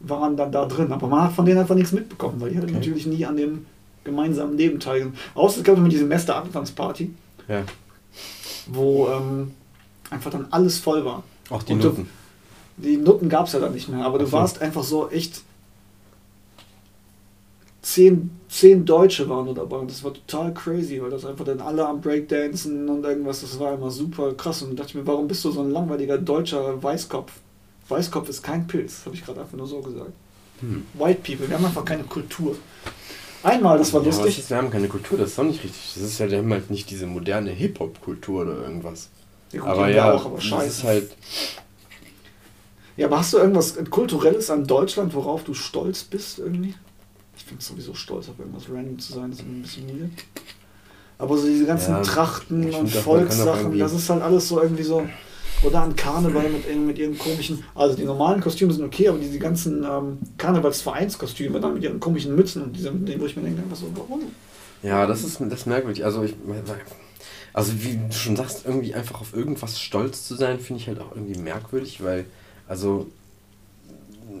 waren 0.01 0.35
dann 0.35 0.51
da 0.51 0.65
drin. 0.65 0.91
Aber 0.91 1.07
man 1.07 1.23
hat 1.23 1.33
von 1.33 1.45
denen 1.45 1.59
einfach 1.59 1.75
nichts 1.75 1.93
mitbekommen, 1.93 2.41
weil 2.41 2.49
die 2.49 2.57
Okay. 2.59 2.71
natürlich 2.73 3.05
nie 3.05 3.25
an 3.25 3.37
dem 3.37 3.65
gemeinsamen 4.07 4.57
Leben 4.57 4.79
teilgenommen. 4.79 5.17
Außer 5.35 5.59
es 5.59 5.63
gab 5.63 5.77
immer 5.77 5.89
die 5.89 5.97
Semester-Anfangsparty, 5.97 7.13
Ja. 7.47 7.63
wo 8.67 9.07
ähm, 9.09 9.51
einfach 10.09 10.31
dann 10.31 10.47
alles 10.51 10.79
voll 10.79 11.05
war. 11.05 11.23
Auch 11.51 11.61
die 11.63 11.73
Und 11.73 11.83
du- 11.83 11.87
Nutten. 11.89 12.09
Die 12.77 12.97
Nutten 12.97 13.29
gab 13.29 13.47
es 13.47 13.53
ja 13.53 13.59
dann 13.59 13.73
nicht 13.73 13.89
mehr, 13.89 14.05
aber 14.05 14.19
du 14.19 14.25
so. 14.25 14.31
warst 14.33 14.61
einfach 14.61 14.83
so 14.83 15.09
echt. 15.09 15.41
Zehn, 17.81 18.29
zehn 18.49 18.85
Deutsche 18.85 19.29
waren 19.29 19.45
da 19.47 19.53
dabei 19.53 19.77
und 19.77 19.89
das 19.89 20.03
war 20.03 20.13
total 20.13 20.53
crazy, 20.53 21.01
weil 21.01 21.09
das 21.09 21.25
einfach 21.25 21.45
dann 21.45 21.61
alle 21.61 21.87
am 21.87 22.01
Breakdancen 22.01 22.89
und 22.89 23.05
irgendwas, 23.05 23.41
das 23.41 23.57
war 23.59 23.73
immer 23.73 23.89
super 23.91 24.33
krass. 24.33 24.61
Und 24.61 24.71
da 24.71 24.75
dachte 24.83 24.89
ich 24.89 24.95
mir, 24.95 25.07
warum 25.07 25.27
bist 25.27 25.45
du 25.45 25.51
so 25.51 25.61
ein 25.61 25.71
langweiliger 25.71 26.17
deutscher 26.17 26.81
Weißkopf? 26.83 27.31
Weißkopf 27.87 28.27
ist 28.27 28.43
kein 28.43 28.67
Pilz, 28.67 29.05
habe 29.05 29.15
ich 29.15 29.23
gerade 29.23 29.39
einfach 29.39 29.57
nur 29.57 29.67
so 29.67 29.79
gesagt. 29.81 30.11
Hm. 30.59 30.83
White 30.95 31.21
People, 31.23 31.47
wir 31.49 31.55
haben 31.57 31.65
einfach 31.65 31.85
keine 31.85 32.03
Kultur. 32.03 32.55
Einmal, 33.43 33.77
das 33.77 33.93
war 33.93 34.01
Ja, 34.01 34.07
lustig. 34.07 34.35
das 34.35 34.37
ist, 34.37 34.49
wir 34.49 34.57
haben 34.57 34.69
keine 34.71 34.87
Kultur, 34.87 35.17
das 35.17 35.29
ist 35.29 35.37
doch 35.37 35.43
nicht 35.43 35.63
richtig. 35.63 35.93
Das 35.95 36.03
ist 36.03 36.19
ja, 36.19 36.29
wir 36.29 36.39
haben 36.39 36.51
halt 36.51 36.69
nicht 36.69 36.89
diese 36.89 37.05
moderne 37.07 37.51
Hip-Hop-Kultur 37.51 38.41
oder 38.43 38.61
irgendwas. 38.63 39.09
Ja, 39.51 39.61
gut, 39.61 39.69
aber 39.69 39.89
ja, 39.89 40.11
auch, 40.13 40.25
aber 40.25 40.35
das 40.35 40.43
scheiße. 40.45 40.67
ist 40.67 40.83
halt. 40.83 41.17
Ja, 42.95 43.07
aber 43.07 43.19
hast 43.19 43.33
du 43.33 43.37
irgendwas 43.37 43.75
Kulturelles 43.89 44.49
an 44.49 44.65
Deutschland, 44.65 45.13
worauf 45.13 45.43
du 45.43 45.53
stolz 45.53 46.03
bist 46.03 46.39
irgendwie? 46.39 46.73
Ich 47.37 47.43
finde 47.43 47.61
es 47.61 47.67
sowieso 47.67 47.93
stolz, 47.93 48.27
auf 48.29 48.39
irgendwas 48.39 48.63
random 48.69 48.97
zu 48.99 49.13
sein, 49.13 49.29
das 49.29 49.39
ist 49.39 49.45
ein 49.45 49.61
bisschen 49.61 49.85
müde. 49.85 50.09
Aber 51.19 51.37
so 51.37 51.47
diese 51.47 51.65
ganzen 51.65 51.91
Ja, 51.91 52.01
Trachten 52.01 52.73
und 52.73 52.89
Volkssachen, 52.89 53.77
das 53.77 53.93
ist 53.93 54.09
halt 54.09 54.21
alles 54.23 54.47
so 54.49 54.61
irgendwie 54.61 54.83
so. 54.83 55.07
Oder 55.63 55.81
an 55.81 55.95
Karneval 55.95 56.49
mit, 56.49 56.75
mit 56.85 56.97
ihren 56.99 57.17
komischen. 57.17 57.63
Also 57.73 57.95
die 57.95 58.03
normalen 58.05 58.41
Kostüme 58.41 58.71
sind 58.73 58.85
okay, 58.85 59.09
aber 59.09 59.17
diese 59.17 59.39
ganzen 59.39 59.83
ähm, 59.83 60.19
Karnevalsvereinskostüme 60.37 61.59
dann 61.59 61.73
mit 61.73 61.83
ihren 61.83 61.99
komischen 61.99 62.35
Mützen 62.35 62.63
und 62.63 62.73
diesem, 62.77 63.05
dem, 63.05 63.19
wo 63.19 63.25
ich 63.25 63.35
mir 63.35 63.43
denke, 63.43 63.63
einfach 63.63 63.75
so, 63.77 63.87
warum? 63.95 64.21
Ja, 64.83 65.07
das 65.07 65.23
ist, 65.23 65.39
das 65.41 65.59
ist 65.61 65.65
merkwürdig. 65.65 66.05
Also, 66.05 66.23
ich, 66.23 66.35
also, 67.53 67.73
wie 67.83 67.97
du 68.07 68.13
schon 68.13 68.35
sagst, 68.35 68.65
irgendwie 68.65 68.93
einfach 68.93 69.19
auf 69.21 69.33
irgendwas 69.35 69.79
stolz 69.79 70.27
zu 70.27 70.35
sein, 70.35 70.59
finde 70.59 70.81
ich 70.81 70.87
halt 70.87 70.99
auch 70.99 71.15
irgendwie 71.15 71.39
merkwürdig, 71.39 72.03
weil, 72.03 72.25
also, 72.67 73.07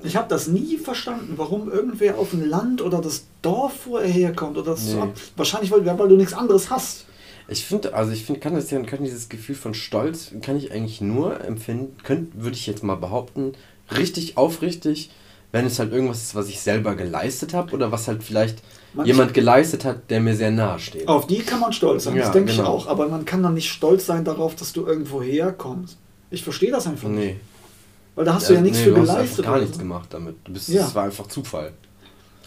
Ich 0.03 0.15
habe 0.15 0.27
das 0.29 0.47
nie 0.47 0.77
verstanden, 0.77 1.33
warum 1.37 1.71
irgendwer 1.71 2.19
auf 2.19 2.33
ein 2.33 2.47
Land 2.47 2.83
oder 2.83 3.01
das 3.01 3.23
Dorf, 3.41 3.87
wo 3.87 3.97
er 3.97 4.07
herkommt, 4.07 4.57
oder 4.57 4.71
das 4.71 4.85
so 4.85 4.97
Nee. 4.97 5.01
ab. 5.03 5.13
Wahrscheinlich, 5.35 5.71
weil, 5.71 5.83
weil 5.83 6.09
du 6.09 6.15
nichts 6.15 6.33
anderes 6.33 6.69
hast. 6.69 7.05
Ich 7.47 7.65
finde, 7.65 7.93
also, 7.93 8.11
ich 8.11 8.25
finde, 8.25 8.39
kann 8.41 8.53
das 8.55 8.69
ja, 8.71 8.79
kann 8.81 9.03
dieses 9.03 9.29
Gefühl 9.29 9.55
von 9.55 9.73
Stolz, 9.73 10.31
kann 10.41 10.57
ich 10.57 10.71
eigentlich 10.71 11.01
nur 11.01 11.43
empfinden, 11.43 11.95
könnte, 12.03 12.41
würde 12.41 12.55
ich 12.55 12.67
jetzt 12.67 12.83
mal 12.83 12.95
behaupten, 12.95 13.53
richtig 13.95 14.37
aufrichtig, 14.37 15.11
wenn 15.53 15.65
es 15.65 15.79
halt 15.79 15.93
irgendwas 15.93 16.23
ist, 16.23 16.35
was 16.35 16.49
ich 16.49 16.59
selber 16.59 16.95
geleistet 16.95 17.53
habe 17.53 17.71
oder 17.73 17.89
was 17.91 18.07
halt 18.09 18.21
vielleicht 18.21 18.61
Man- 18.93 19.05
jemand 19.05 19.33
geleistet 19.33 19.85
hat, 19.85 20.09
der 20.09 20.19
mir 20.19 20.35
sehr 20.35 20.51
nahe 20.51 20.77
steht. 20.79 21.07
Auf 21.07 21.25
die 21.25 21.39
kann 21.39 21.61
man 21.61 21.71
stolz 21.71 22.03
sein, 22.03 22.15
das 22.17 22.27
Ja, 22.27 22.31
denke 22.33 22.51
ich 22.51 22.57
genau. 22.57 22.69
auch. 22.69 22.87
Aber 22.87 23.07
man 23.07 23.23
kann 23.23 23.41
dann 23.43 23.53
nicht 23.53 23.69
stolz 23.71 24.05
sein 24.05 24.25
darauf, 24.25 24.55
dass 24.55 24.73
du 24.73 24.85
irgendwo 24.85 25.21
herkommst. 25.21 25.97
Ich 26.31 26.43
verstehe 26.43 26.71
das 26.71 26.85
einfach 26.85 27.07
nicht. 27.07 27.25
Nee. 27.35 27.39
Weil 28.15 28.25
da 28.25 28.33
hast 28.33 28.49
du 28.49 28.55
ja 28.55 28.61
nichts 28.61 28.79
nee, 28.79 28.83
für 28.85 28.89
du 28.91 28.97
hast 29.01 29.07
geleistet. 29.07 29.29
einfach 29.39 29.43
gar 29.43 29.53
oder 29.53 29.61
nichts 29.61 29.77
gemacht 29.79 30.07
damit. 30.11 30.35
Du 30.43 30.51
bist, 30.51 30.67
Ja. 30.67 30.85
Es 30.85 30.93
war 30.95 31.03
einfach 31.05 31.27
Zufall. 31.27 31.71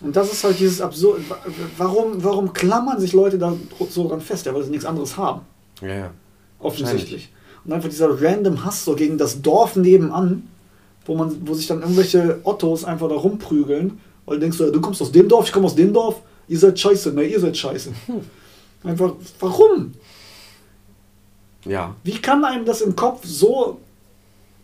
Und 0.00 0.16
das 0.16 0.32
ist 0.32 0.42
halt 0.44 0.58
dieses 0.58 0.80
absurd. 0.80 1.28
wa- 1.28 1.38
Warum, 1.76 2.22
warum 2.24 2.52
klammern 2.52 2.98
sich 3.00 3.12
Leute 3.12 3.38
da 3.38 3.54
so 3.90 4.08
dran 4.08 4.20
fest? 4.20 4.46
Ja, 4.46 4.54
weil 4.54 4.62
sie 4.62 4.70
nichts 4.70 4.86
anderes 4.86 5.16
haben. 5.16 5.42
Ja, 5.82 5.88
ja. 5.94 6.10
Offensichtlich. 6.58 7.30
Und 7.64 7.72
einfach 7.72 7.88
dieser 7.90 8.20
random 8.22 8.64
Hass 8.64 8.84
so 8.84 8.94
gegen 8.94 9.18
das 9.18 9.42
Dorf 9.42 9.76
nebenan, 9.76 10.48
wo 11.04 11.14
man, 11.16 11.46
wo 11.46 11.52
sich 11.54 11.66
dann 11.66 11.82
irgendwelche 11.82 12.40
Ottos 12.44 12.84
einfach 12.84 13.08
da 13.08 13.14
rumprügeln, 13.16 14.00
weil 14.24 14.36
du 14.36 14.40
denkst, 14.40 14.56
so, 14.58 14.70
du 14.70 14.80
kommst 14.80 15.02
aus 15.02 15.12
dem 15.12 15.28
Dorf, 15.28 15.46
ich 15.46 15.52
komme 15.52 15.66
aus 15.66 15.74
dem 15.74 15.92
Dorf, 15.92 16.20
ihr 16.48 16.58
seid 16.58 16.78
scheiße, 16.78 17.12
ne, 17.12 17.24
ihr 17.24 17.40
seid 17.40 17.56
scheiße. 17.56 17.92
Einfach, 18.84 19.12
warum? 19.40 19.92
Ja, 21.66 21.94
Wie 22.04 22.12
kann 22.18 22.42
einem 22.44 22.64
das 22.64 22.80
im 22.80 22.96
Kopf 22.96 23.20
so 23.24 23.78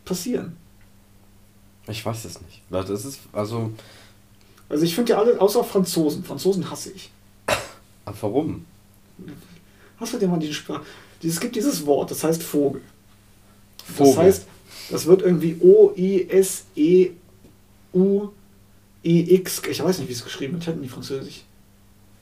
passieren? 0.04 0.56
ich 1.88 2.04
weiß 2.04 2.24
es 2.24 2.40
nicht. 2.40 2.62
Das 2.70 2.88
ist, 2.90 3.20
also, 3.32 3.70
Also 4.68 4.84
ich 4.84 4.94
finde 4.94 5.12
ja 5.12 5.18
alle, 5.18 5.40
außer 5.40 5.62
Franzosen, 5.64 6.24
Franzosen 6.24 6.70
hasse 6.70 6.90
ich. 6.92 7.10
aber 8.04 8.16
warum? 8.20 8.64
Hast 9.98 10.12
du 10.12 10.18
dir 10.18 10.28
mal 10.28 10.38
die 10.38 10.52
Sprache? 10.52 10.82
Es 11.22 11.40
gibt 11.40 11.56
dieses 11.56 11.86
Wort, 11.86 12.10
das 12.10 12.22
heißt 12.22 12.42
Vogel. 12.42 12.82
Das 13.86 13.96
Vogel. 13.96 14.16
heißt, 14.16 14.46
das 14.90 15.06
wird 15.06 15.22
irgendwie 15.22 15.56
O-I-S-E-U-I-X. 15.60 17.22
Ich 19.70 19.82
weiß 19.82 19.98
nicht, 19.98 20.08
wie 20.08 20.12
es 20.12 20.24
geschrieben 20.24 20.52
wird. 20.54 20.62
Ich 20.62 20.68
hatte 20.68 20.78
nie 20.78 20.88
Französisch. 20.88 21.42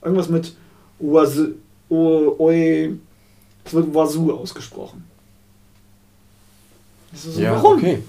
Irgendwas 0.02 0.28
mit 0.28 0.54
Oi. 1.00 2.94
Es 3.64 3.72
wird 3.72 3.94
Oiseau 3.94 4.32
ausgesprochen. 4.32 5.04
Das 7.10 7.24
ist 7.24 7.34
so, 7.36 7.40
ja, 7.40 7.52
warum? 7.52 7.78
okay. 7.78 8.02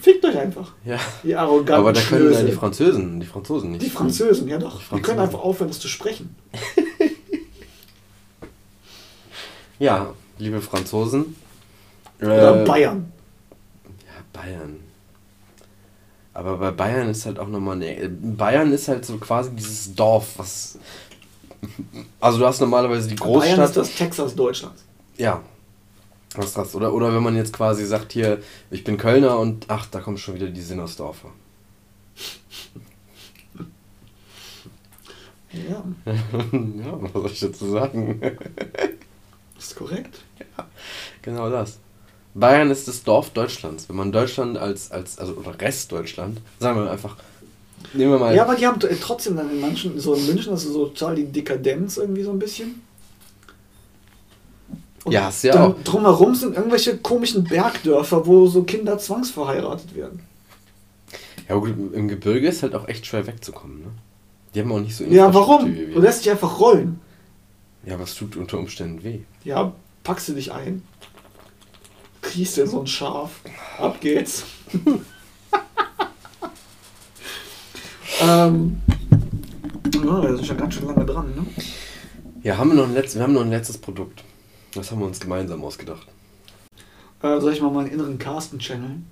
Fickt 0.00 0.24
euch 0.24 0.38
einfach. 0.38 0.72
Ja. 0.84 0.98
Ihr 1.24 1.38
arroganten 1.40 1.74
Aber 1.74 1.92
da 1.92 2.00
können 2.00 2.32
ja 2.32 2.42
die 2.42 2.52
Französen, 2.52 3.18
die 3.20 3.26
Franzosen 3.26 3.72
nicht. 3.72 3.84
Die 3.84 3.90
Französen, 3.90 4.46
ja 4.48 4.58
doch. 4.58 4.78
Die 4.78 4.84
Die 4.84 4.88
können 4.88 5.02
Franzosen. 5.04 5.20
einfach 5.20 5.40
aufhören, 5.40 5.68
das 5.68 5.80
zu 5.80 5.88
sprechen. 5.88 6.36
Ja, 9.78 10.12
liebe 10.38 10.60
Franzosen. 10.60 11.36
Oder 12.20 12.62
äh, 12.62 12.64
Bayern. 12.66 13.12
Ja, 13.86 14.40
Bayern. 14.42 14.80
Aber 16.34 16.56
bei 16.56 16.70
Bayern 16.72 17.08
ist 17.10 17.26
halt 17.26 17.38
auch 17.38 17.48
nochmal 17.48 17.76
eine. 17.76 18.08
Bayern 18.08 18.72
ist 18.72 18.88
halt 18.88 19.04
so 19.04 19.18
quasi 19.18 19.50
dieses 19.54 19.94
Dorf, 19.94 20.34
was. 20.36 20.78
Also 22.20 22.38
du 22.38 22.46
hast 22.46 22.60
normalerweise 22.60 23.08
die 23.08 23.14
Bayern 23.16 23.32
Großstadt. 23.32 23.68
ist 23.68 23.76
das 23.76 23.94
Texas 23.94 24.34
Deutschlands. 24.34 24.84
Ja. 25.16 25.42
Was 26.34 26.52
das? 26.52 26.74
Oder, 26.74 26.92
oder 26.92 27.14
wenn 27.14 27.22
man 27.22 27.36
jetzt 27.36 27.52
quasi 27.52 27.86
sagt, 27.86 28.12
hier, 28.12 28.40
ich 28.70 28.84
bin 28.84 28.98
Kölner 28.98 29.38
und 29.38 29.66
ach, 29.68 29.86
da 29.86 30.00
kommen 30.00 30.18
schon 30.18 30.34
wieder 30.34 30.48
die 30.48 30.60
Sinnersdorfer. 30.60 31.30
Ja, 35.52 35.82
ja, 36.52 37.02
was 37.02 37.12
soll 37.12 37.30
ich 37.30 37.40
dazu 37.40 37.70
sagen? 37.70 38.20
ist 39.58 39.76
korrekt. 39.76 40.20
genau 41.22 41.50
das. 41.50 41.78
Bayern 42.34 42.70
ist 42.70 42.86
das 42.86 43.02
Dorf 43.02 43.30
Deutschlands. 43.30 43.88
Wenn 43.88 43.96
man 43.96 44.12
Deutschland 44.12 44.58
als, 44.58 44.90
als 44.92 45.18
also 45.18 45.32
oder 45.34 45.58
Rest 45.60 45.90
Deutschland, 45.90 46.40
sagen 46.60 46.78
wir 46.78 46.90
einfach, 46.90 47.16
nehmen 47.94 48.12
wir 48.12 48.18
mal. 48.18 48.34
Ja, 48.34 48.44
aber 48.44 48.54
die 48.54 48.66
haben 48.66 48.78
trotzdem 49.00 49.36
dann 49.36 49.50
in 49.50 49.60
manchen, 49.60 49.98
so 49.98 50.14
in 50.14 50.26
München, 50.26 50.52
das 50.52 50.64
ist 50.64 50.72
so 50.72 50.86
total 50.86 51.16
die 51.16 51.24
Dekadenz 51.24 51.96
irgendwie 51.96 52.22
so 52.22 52.30
ein 52.30 52.38
bisschen. 52.38 52.82
Und 55.08 55.12
Ja, 55.14 55.24
hast 55.24 55.42
ja 55.42 55.52
drum, 55.56 55.72
auch. 55.72 55.84
drumherum 55.84 56.34
sind 56.34 56.54
irgendwelche 56.56 56.96
komischen 56.98 57.44
Bergdörfer, 57.44 58.26
wo 58.26 58.46
so 58.46 58.62
Kinder 58.62 58.98
zwangsverheiratet 58.98 59.94
werden. 59.94 60.20
Ja, 61.48 61.56
gut, 61.56 61.74
im 61.94 62.08
Gebirge 62.08 62.46
ist 62.48 62.62
halt 62.62 62.74
auch 62.74 62.86
echt 62.88 63.06
schwer 63.06 63.26
wegzukommen, 63.26 63.80
ne? 63.80 63.86
Die 64.54 64.60
haben 64.60 64.70
auch 64.72 64.80
nicht 64.80 64.96
so 64.96 65.04
Ja, 65.04 65.32
warum? 65.32 65.74
Du 65.74 66.00
lässt 66.00 66.24
dich 66.24 66.30
einfach 66.30 66.60
rollen. 66.60 67.00
Ja, 67.84 67.94
aber 67.94 68.04
es 68.04 68.14
tut 68.14 68.36
unter 68.36 68.58
Umständen 68.58 69.02
weh. 69.02 69.20
Ja, 69.44 69.72
packst 70.04 70.28
du 70.28 70.34
dich 70.34 70.52
ein. 70.52 70.82
Kriegst 72.20 72.56
dir 72.56 72.66
so 72.66 72.80
ein 72.80 72.86
Schaf. 72.86 73.40
Ab 73.78 74.00
geht's. 74.00 74.44
ähm. 78.20 78.80
Ja, 79.94 80.22
wir 80.22 80.36
sind 80.36 80.46
schon 80.46 80.56
ganz 80.56 80.74
schön 80.74 80.86
lange 80.86 81.04
dran, 81.06 81.26
ne? 81.34 81.46
Ja, 82.42 82.56
haben 82.56 82.68
wir, 82.70 82.76
noch 82.76 82.84
ein 82.88 82.94
letztes, 82.94 83.16
wir 83.16 83.22
haben 83.22 83.32
noch 83.34 83.42
ein 83.42 83.50
letztes 83.50 83.78
Produkt. 83.78 84.22
Das 84.74 84.90
haben 84.90 85.00
wir 85.00 85.06
uns 85.06 85.20
gemeinsam 85.20 85.64
ausgedacht. 85.64 86.06
Äh, 87.22 87.40
soll 87.40 87.52
ich 87.52 87.60
mal 87.60 87.70
meinen 87.70 87.90
inneren 87.90 88.18
Carsten 88.18 88.58
channeln? 88.58 89.06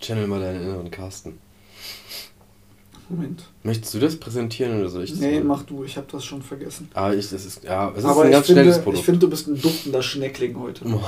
Channel 0.00 0.26
mal 0.26 0.40
deinen 0.40 0.62
inneren 0.62 0.90
Carsten. 0.90 1.38
Moment. 3.08 3.44
Möchtest 3.62 3.94
du 3.94 4.00
das 4.00 4.16
präsentieren 4.20 4.78
oder 4.80 4.90
soll 4.90 5.04
ich 5.04 5.10
das 5.12 5.20
Nee, 5.20 5.36
machen? 5.36 5.46
mach 5.46 5.62
du, 5.62 5.82
ich 5.82 5.96
habe 5.96 6.06
das 6.12 6.24
schon 6.26 6.42
vergessen. 6.42 6.90
Ah, 6.92 7.10
ich, 7.10 7.30
das 7.30 7.46
ist, 7.46 7.64
ja, 7.64 7.90
es 7.92 7.98
ist 8.00 8.04
Aber 8.04 8.22
ein 8.22 8.28
ich 8.28 8.32
ganz 8.32 8.46
finde, 8.46 8.62
schnelles 8.62 8.82
Produkt. 8.82 8.98
ich 8.98 9.04
finde, 9.04 9.20
du 9.20 9.30
bist 9.30 9.46
ein 9.48 9.60
duftender 9.60 10.02
Schneckling 10.02 10.58
heute. 10.58 10.84
oh, 10.86 11.00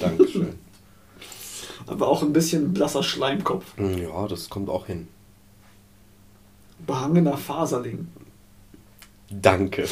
Dankeschön. 0.00 0.58
Aber 1.86 2.08
auch 2.08 2.22
ein 2.22 2.32
bisschen 2.32 2.72
blasser 2.74 3.04
Schleimkopf. 3.04 3.76
Hm, 3.76 3.96
ja, 3.98 4.26
das 4.26 4.48
kommt 4.50 4.68
auch 4.68 4.86
hin. 4.86 5.06
Behangener 6.84 7.36
Faserling. 7.36 8.08
Danke. 9.30 9.86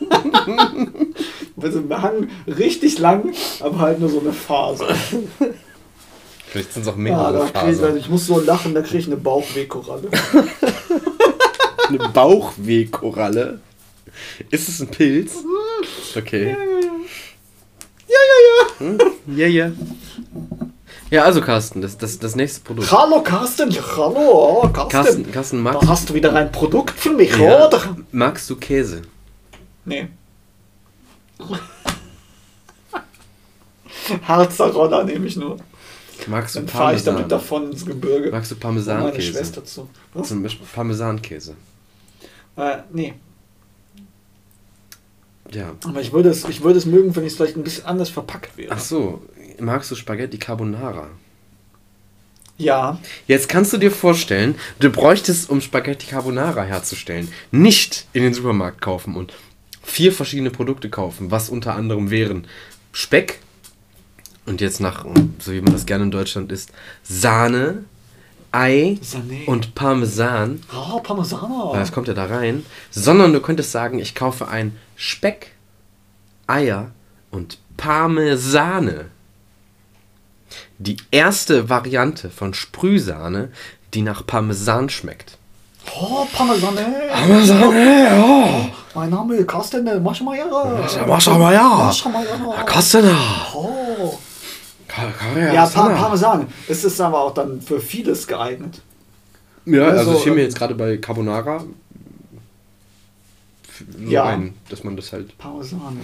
Also 1.60 1.82
behangen 1.82 2.30
richtig 2.46 2.98
lang, 2.98 3.34
aber 3.60 3.78
halt 3.80 3.98
nur 3.98 4.08
so 4.08 4.20
eine 4.20 4.32
Faser. 4.32 4.86
Vielleicht 6.46 6.72
sind 6.72 6.82
es 6.82 6.88
auch 6.88 6.92
Ja, 6.96 7.02
mehrere 7.02 7.32
da 7.52 7.60
krieg 7.60 7.72
ich, 7.72 7.78
Fasern. 7.78 7.96
ich 7.96 8.08
muss 8.08 8.26
so 8.26 8.38
lachen, 8.40 8.74
da 8.74 8.82
kriege 8.82 8.98
ich 8.98 9.06
eine 9.06 9.16
Bauchwehkoralle. 9.16 10.08
Eine 11.88 11.98
Bauchwehkoralle. 12.10 13.60
Ist 14.50 14.68
es 14.68 14.80
ein 14.80 14.88
Pilz? 14.88 15.36
Okay. 16.14 16.54
Ja, 18.06 18.14
ja, 18.14 18.86
Hm? 18.86 18.98
Ja, 19.36 19.46
ja. 19.46 19.72
Ja, 21.10 21.24
also 21.24 21.40
Carsten, 21.40 21.80
das, 21.80 21.96
das, 21.96 22.18
das 22.18 22.36
nächste 22.36 22.60
Produkt. 22.60 22.92
Hallo 22.92 23.22
Carsten, 23.22 23.70
ja, 23.70 23.80
hallo 23.96 24.60
oh, 24.62 24.68
Carsten. 24.68 24.88
Carsten, 24.90 25.32
Carsten 25.32 25.64
Da 25.64 25.72
magst, 25.72 25.88
hast 25.88 26.10
du 26.10 26.14
wieder 26.14 26.34
ein 26.34 26.52
Produkt 26.52 27.00
für 27.00 27.10
mich, 27.14 27.34
ja, 27.38 27.66
oder? 27.66 27.96
magst 28.12 28.50
du 28.50 28.56
Käse? 28.56 29.02
Nee. 29.88 30.08
Harzer 34.26 34.70
Roller 34.72 35.04
nehme 35.04 35.26
ich 35.26 35.36
nur. 35.36 35.56
Magst 36.26 36.56
du 36.56 36.60
Dann 36.60 36.68
fahre 36.68 36.96
ich 36.96 37.04
damit 37.04 37.28
Parmesan? 37.28 37.38
davon 37.40 37.72
ins 37.72 37.86
Gebirge. 37.86 38.30
Magst 38.30 38.50
du 38.50 38.54
Und 38.56 38.62
meine 38.62 38.82
Parmesankäse? 38.82 39.32
Schwester 39.32 39.64
zu. 39.64 39.88
Was? 40.14 40.28
Zum 40.28 40.42
Beispiel 40.42 40.66
Parmesankäse. 40.72 41.54
Äh, 42.56 42.78
nee. 42.92 43.14
Ja. 45.50 45.74
Aber 45.84 46.00
ich 46.00 46.12
würde 46.12 46.28
es, 46.28 46.44
ich 46.48 46.62
würde 46.62 46.78
es 46.78 46.86
mögen, 46.86 47.14
wenn 47.16 47.24
es 47.24 47.36
vielleicht 47.36 47.56
ein 47.56 47.62
bisschen 47.62 47.86
anders 47.86 48.10
verpackt 48.10 48.56
wäre. 48.56 48.72
Ach 48.74 48.80
so, 48.80 49.22
magst 49.58 49.90
du 49.90 49.94
Spaghetti 49.94 50.38
Carbonara? 50.38 51.08
Ja. 52.58 52.98
Jetzt 53.28 53.48
kannst 53.48 53.72
du 53.72 53.78
dir 53.78 53.92
vorstellen, 53.92 54.56
du 54.80 54.90
bräuchtest, 54.90 55.48
um 55.48 55.60
Spaghetti 55.60 56.08
Carbonara 56.08 56.64
herzustellen, 56.64 57.32
nicht 57.52 58.06
in 58.12 58.24
den 58.24 58.34
Supermarkt 58.34 58.80
kaufen 58.80 59.14
und 59.14 59.32
vier 59.88 60.12
verschiedene 60.12 60.50
Produkte 60.50 60.88
kaufen, 60.90 61.30
was 61.30 61.48
unter 61.48 61.74
anderem 61.74 62.10
wären 62.10 62.46
Speck 62.92 63.40
und 64.46 64.60
jetzt 64.60 64.80
nach, 64.80 65.04
so 65.40 65.52
wie 65.52 65.60
man 65.60 65.72
das 65.72 65.86
gerne 65.86 66.04
in 66.04 66.10
Deutschland 66.10 66.52
isst, 66.52 66.70
Sahne, 67.02 67.84
Ei 68.52 68.98
Sahne. 69.02 69.44
und 69.46 69.74
Parmesan, 69.74 70.60
Ah, 70.72 70.98
Parmesan. 71.02 71.72
das 71.74 71.92
kommt 71.92 72.08
ja 72.08 72.14
da 72.14 72.26
rein, 72.26 72.64
sondern 72.90 73.32
du 73.32 73.40
könntest 73.40 73.72
sagen, 73.72 73.98
ich 73.98 74.14
kaufe 74.14 74.48
ein 74.48 74.76
Speck, 74.96 75.52
Eier 76.46 76.90
und 77.30 77.58
Parmesane. 77.76 79.06
Die 80.78 80.96
erste 81.10 81.68
Variante 81.68 82.30
von 82.30 82.54
Sprühsahne, 82.54 83.50
die 83.94 84.02
nach 84.02 84.26
Parmesan 84.26 84.88
schmeckt. 84.88 85.37
Oh, 86.00 86.26
Parmesan. 86.32 86.76
Parmesane, 87.12 88.04
ja. 88.04 88.68
Mein 88.94 89.10
Name 89.10 89.36
ist 89.36 89.48
Carsten 89.48 90.02
Maschmeyer. 90.02 90.46
Maschmeyer. 91.06 91.62
Maschmeyer. 91.62 92.64
Kostena. 92.66 93.16
Oh. 93.54 94.18
Ja, 95.54 95.66
pa 95.66 95.88
Parmesan. 95.90 96.46
Es 96.68 96.84
ist 96.84 97.00
aber 97.00 97.20
auch 97.20 97.34
dann 97.34 97.60
für 97.60 97.78
vieles 97.80 98.26
geeignet. 98.26 98.80
Ja, 99.66 99.84
also 99.88 100.12
Also, 100.12 100.20
ich 100.20 100.26
mir 100.26 100.32
ähm, 100.32 100.38
jetzt 100.38 100.56
gerade 100.58 100.74
bei 100.74 100.96
Carbonara 100.96 101.60
so 101.60 101.66
Ja. 104.10 104.24
ein, 104.24 104.54
dass 104.70 104.82
man 104.82 104.96
das 104.96 105.12
halt. 105.12 105.36
Parmesan. 105.38 106.00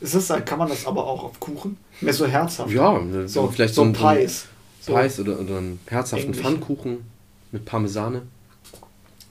Ist 0.00 0.14
das, 0.14 0.28
kann 0.46 0.58
man 0.58 0.68
das 0.68 0.86
aber 0.86 1.06
auch 1.06 1.24
auf 1.24 1.38
Kuchen? 1.38 1.76
Mehr 2.00 2.14
so 2.14 2.26
herzhaft. 2.26 2.70
Ja, 2.70 2.98
So, 3.26 3.48
vielleicht 3.48 3.74
so 3.74 3.82
so 3.82 3.88
ein 3.88 3.92
Pies. 3.92 4.46
So 4.80 4.94
Pies 4.94 5.20
oder, 5.20 5.38
oder 5.38 5.58
einen 5.58 5.78
herzhaften 5.86 6.28
Englisch. 6.28 6.42
Pfannkuchen 6.42 7.04
mit 7.52 7.66
Parmesane. 7.66 8.22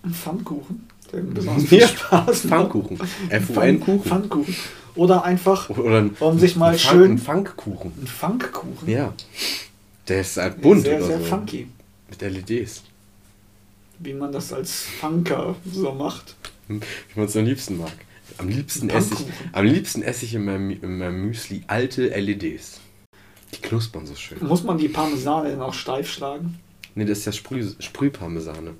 Ein 0.03 0.13
Pfannkuchen. 0.13 0.87
Der 1.11 1.19
besonders 1.21 1.65
viel 1.65 1.87
Spaß 1.87 2.25
macht. 2.25 2.37
Pfannkuchen. 2.43 2.99
F-U-N-Kuchen. 3.29 4.03
Pfannkuchen. 4.03 4.55
Oder 4.95 5.23
einfach 5.23 5.69
Oder 5.69 5.99
ein, 6.01 6.15
Um 6.19 6.37
sich 6.39 6.55
mal 6.55 6.73
ein 6.73 6.79
schön- 6.79 7.11
Ein 7.13 7.17
Funkkuchen. 7.17 7.91
ein 8.01 8.07
Funkkuchen. 8.07 8.87
Ja. 8.89 9.13
Der 10.07 10.21
ist 10.21 10.37
halt 10.37 10.61
bunt 10.61 10.83
sehr, 10.83 10.97
oder 10.97 11.05
sehr 11.07 11.19
so. 11.19 11.25
funky. 11.25 11.67
Mit 12.09 12.21
LEDs. 12.21 12.83
Wie 13.99 14.13
man 14.13 14.31
das 14.31 14.51
als 14.53 14.83
Funker 14.83 15.55
so 15.71 15.91
macht. 15.93 16.35
Wie 16.67 16.79
man 17.15 17.25
es 17.25 17.35
am 17.37 17.45
liebsten 17.45 17.77
mag. 17.77 17.91
Am 18.37 18.47
liebsten, 18.47 18.89
esse 18.89 19.13
ich, 19.13 19.19
Pfannkuchen. 19.19 19.49
am 19.53 19.65
liebsten 19.65 20.01
esse 20.03 20.25
ich 20.25 20.33
in 20.35 20.45
meinem, 20.45 20.71
in 20.71 20.97
meinem 20.97 21.25
Müsli 21.27 21.63
alte 21.67 22.07
LEDs. 22.09 22.79
Die 23.53 23.61
knuspern 23.61 24.05
so 24.05 24.15
schön. 24.15 24.37
Muss 24.47 24.63
man 24.63 24.77
die 24.77 24.87
Parmesane 24.89 25.49
dann 25.51 25.61
auch 25.61 25.73
steif 25.73 26.09
schlagen? 26.11 26.59
Ne, 26.95 27.05
das 27.05 27.19
ist 27.19 27.25
ja 27.25 27.31
Sprüh, 27.31 27.67
Sprühparmesane. 27.79 28.71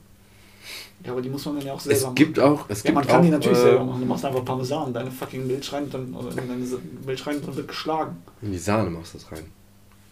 Ja, 1.05 1.11
aber 1.13 1.21
die 1.21 1.29
muss 1.29 1.45
man 1.45 1.55
dann 1.57 1.65
ja 1.65 1.73
auch 1.73 1.79
selber 1.79 2.09
Es 2.09 2.15
gibt 2.15 2.37
machen. 2.37 2.49
auch. 2.49 2.65
Es 2.69 2.79
Ja, 2.79 2.83
gibt 2.85 2.95
man 2.95 3.07
kann 3.07 3.19
auch, 3.19 3.23
die 3.23 3.29
natürlich 3.29 3.57
äh, 3.57 3.61
selber 3.61 3.83
machen. 3.85 4.01
Du 4.01 4.05
machst 4.07 4.25
einfach 4.25 4.43
Parmesan 4.43 4.87
in 4.87 4.93
deine 4.93 5.11
fucking 5.11 5.47
Milch 5.47 5.71
rein 5.71 5.83
und 5.85 5.93
dann, 5.93 6.13
oder 6.13 6.29
in 6.31 6.35
deine 6.47 6.65
Milch 7.05 7.25
rein 7.25 7.37
und 7.37 7.47
dann 7.47 7.55
wird 7.55 7.67
geschlagen. 7.69 8.17
In 8.41 8.51
die 8.51 8.57
Sahne 8.57 8.89
machst 8.89 9.13
du 9.13 9.17
das 9.19 9.31
rein. 9.31 9.45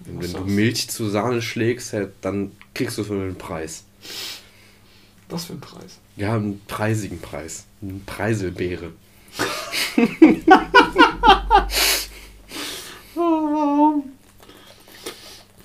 Und 0.07 0.21
wenn 0.23 0.31
du? 0.33 0.39
Milch 0.51 0.89
zu 0.89 1.09
Sahne 1.09 1.41
schlägst, 1.41 1.91
halt, 1.93 2.13
dann 2.21 2.51
kriegst 2.73 2.97
du 2.97 3.03
für 3.03 3.15
den 3.15 3.35
Preis. 3.35 3.83
Was 5.29 5.45
für 5.45 5.53
ein 5.53 5.59
Preis. 5.59 5.97
Ja, 6.15 6.35
einen 6.35 6.61
preisigen 6.67 7.19
Preis. 7.19 7.65
Eine 7.81 7.99
Preiselbeere. 8.05 8.91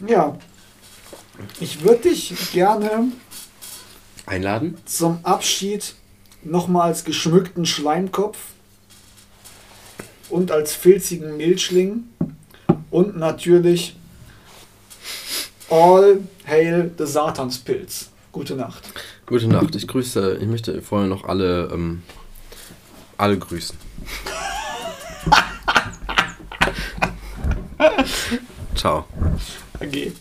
Ja. 0.07 0.37
Ich 1.61 1.83
würde 1.83 2.11
dich 2.11 2.35
gerne 2.53 3.05
Einladen? 4.27 4.77
zum 4.85 5.19
Abschied 5.25 5.95
nochmal 6.43 6.89
als 6.89 7.05
geschmückten 7.05 7.67
Schleimkopf 7.67 8.39
und 10.29 10.51
als 10.51 10.75
filzigen 10.75 11.37
Milchling 11.37 12.05
und 12.91 13.17
natürlich 13.17 13.97
All 15.71 16.21
Hail 16.47 16.91
the 16.99 17.07
Satanspilz. 17.07 18.11
Gute 18.31 18.55
Nacht. 18.57 18.83
Gute 19.27 19.49
Nacht. 19.49 19.75
Ich 19.75 19.89
grüße, 19.89 20.39
ich 20.41 20.47
möchte 20.47 20.83
vorher 20.83 21.09
noch 21.09 21.25
alle, 21.25 21.71
ähm, 21.73 22.03
alle 23.17 23.39
grüßen. 23.39 23.77
Ciao. 28.75 29.07
AG. 29.81 30.13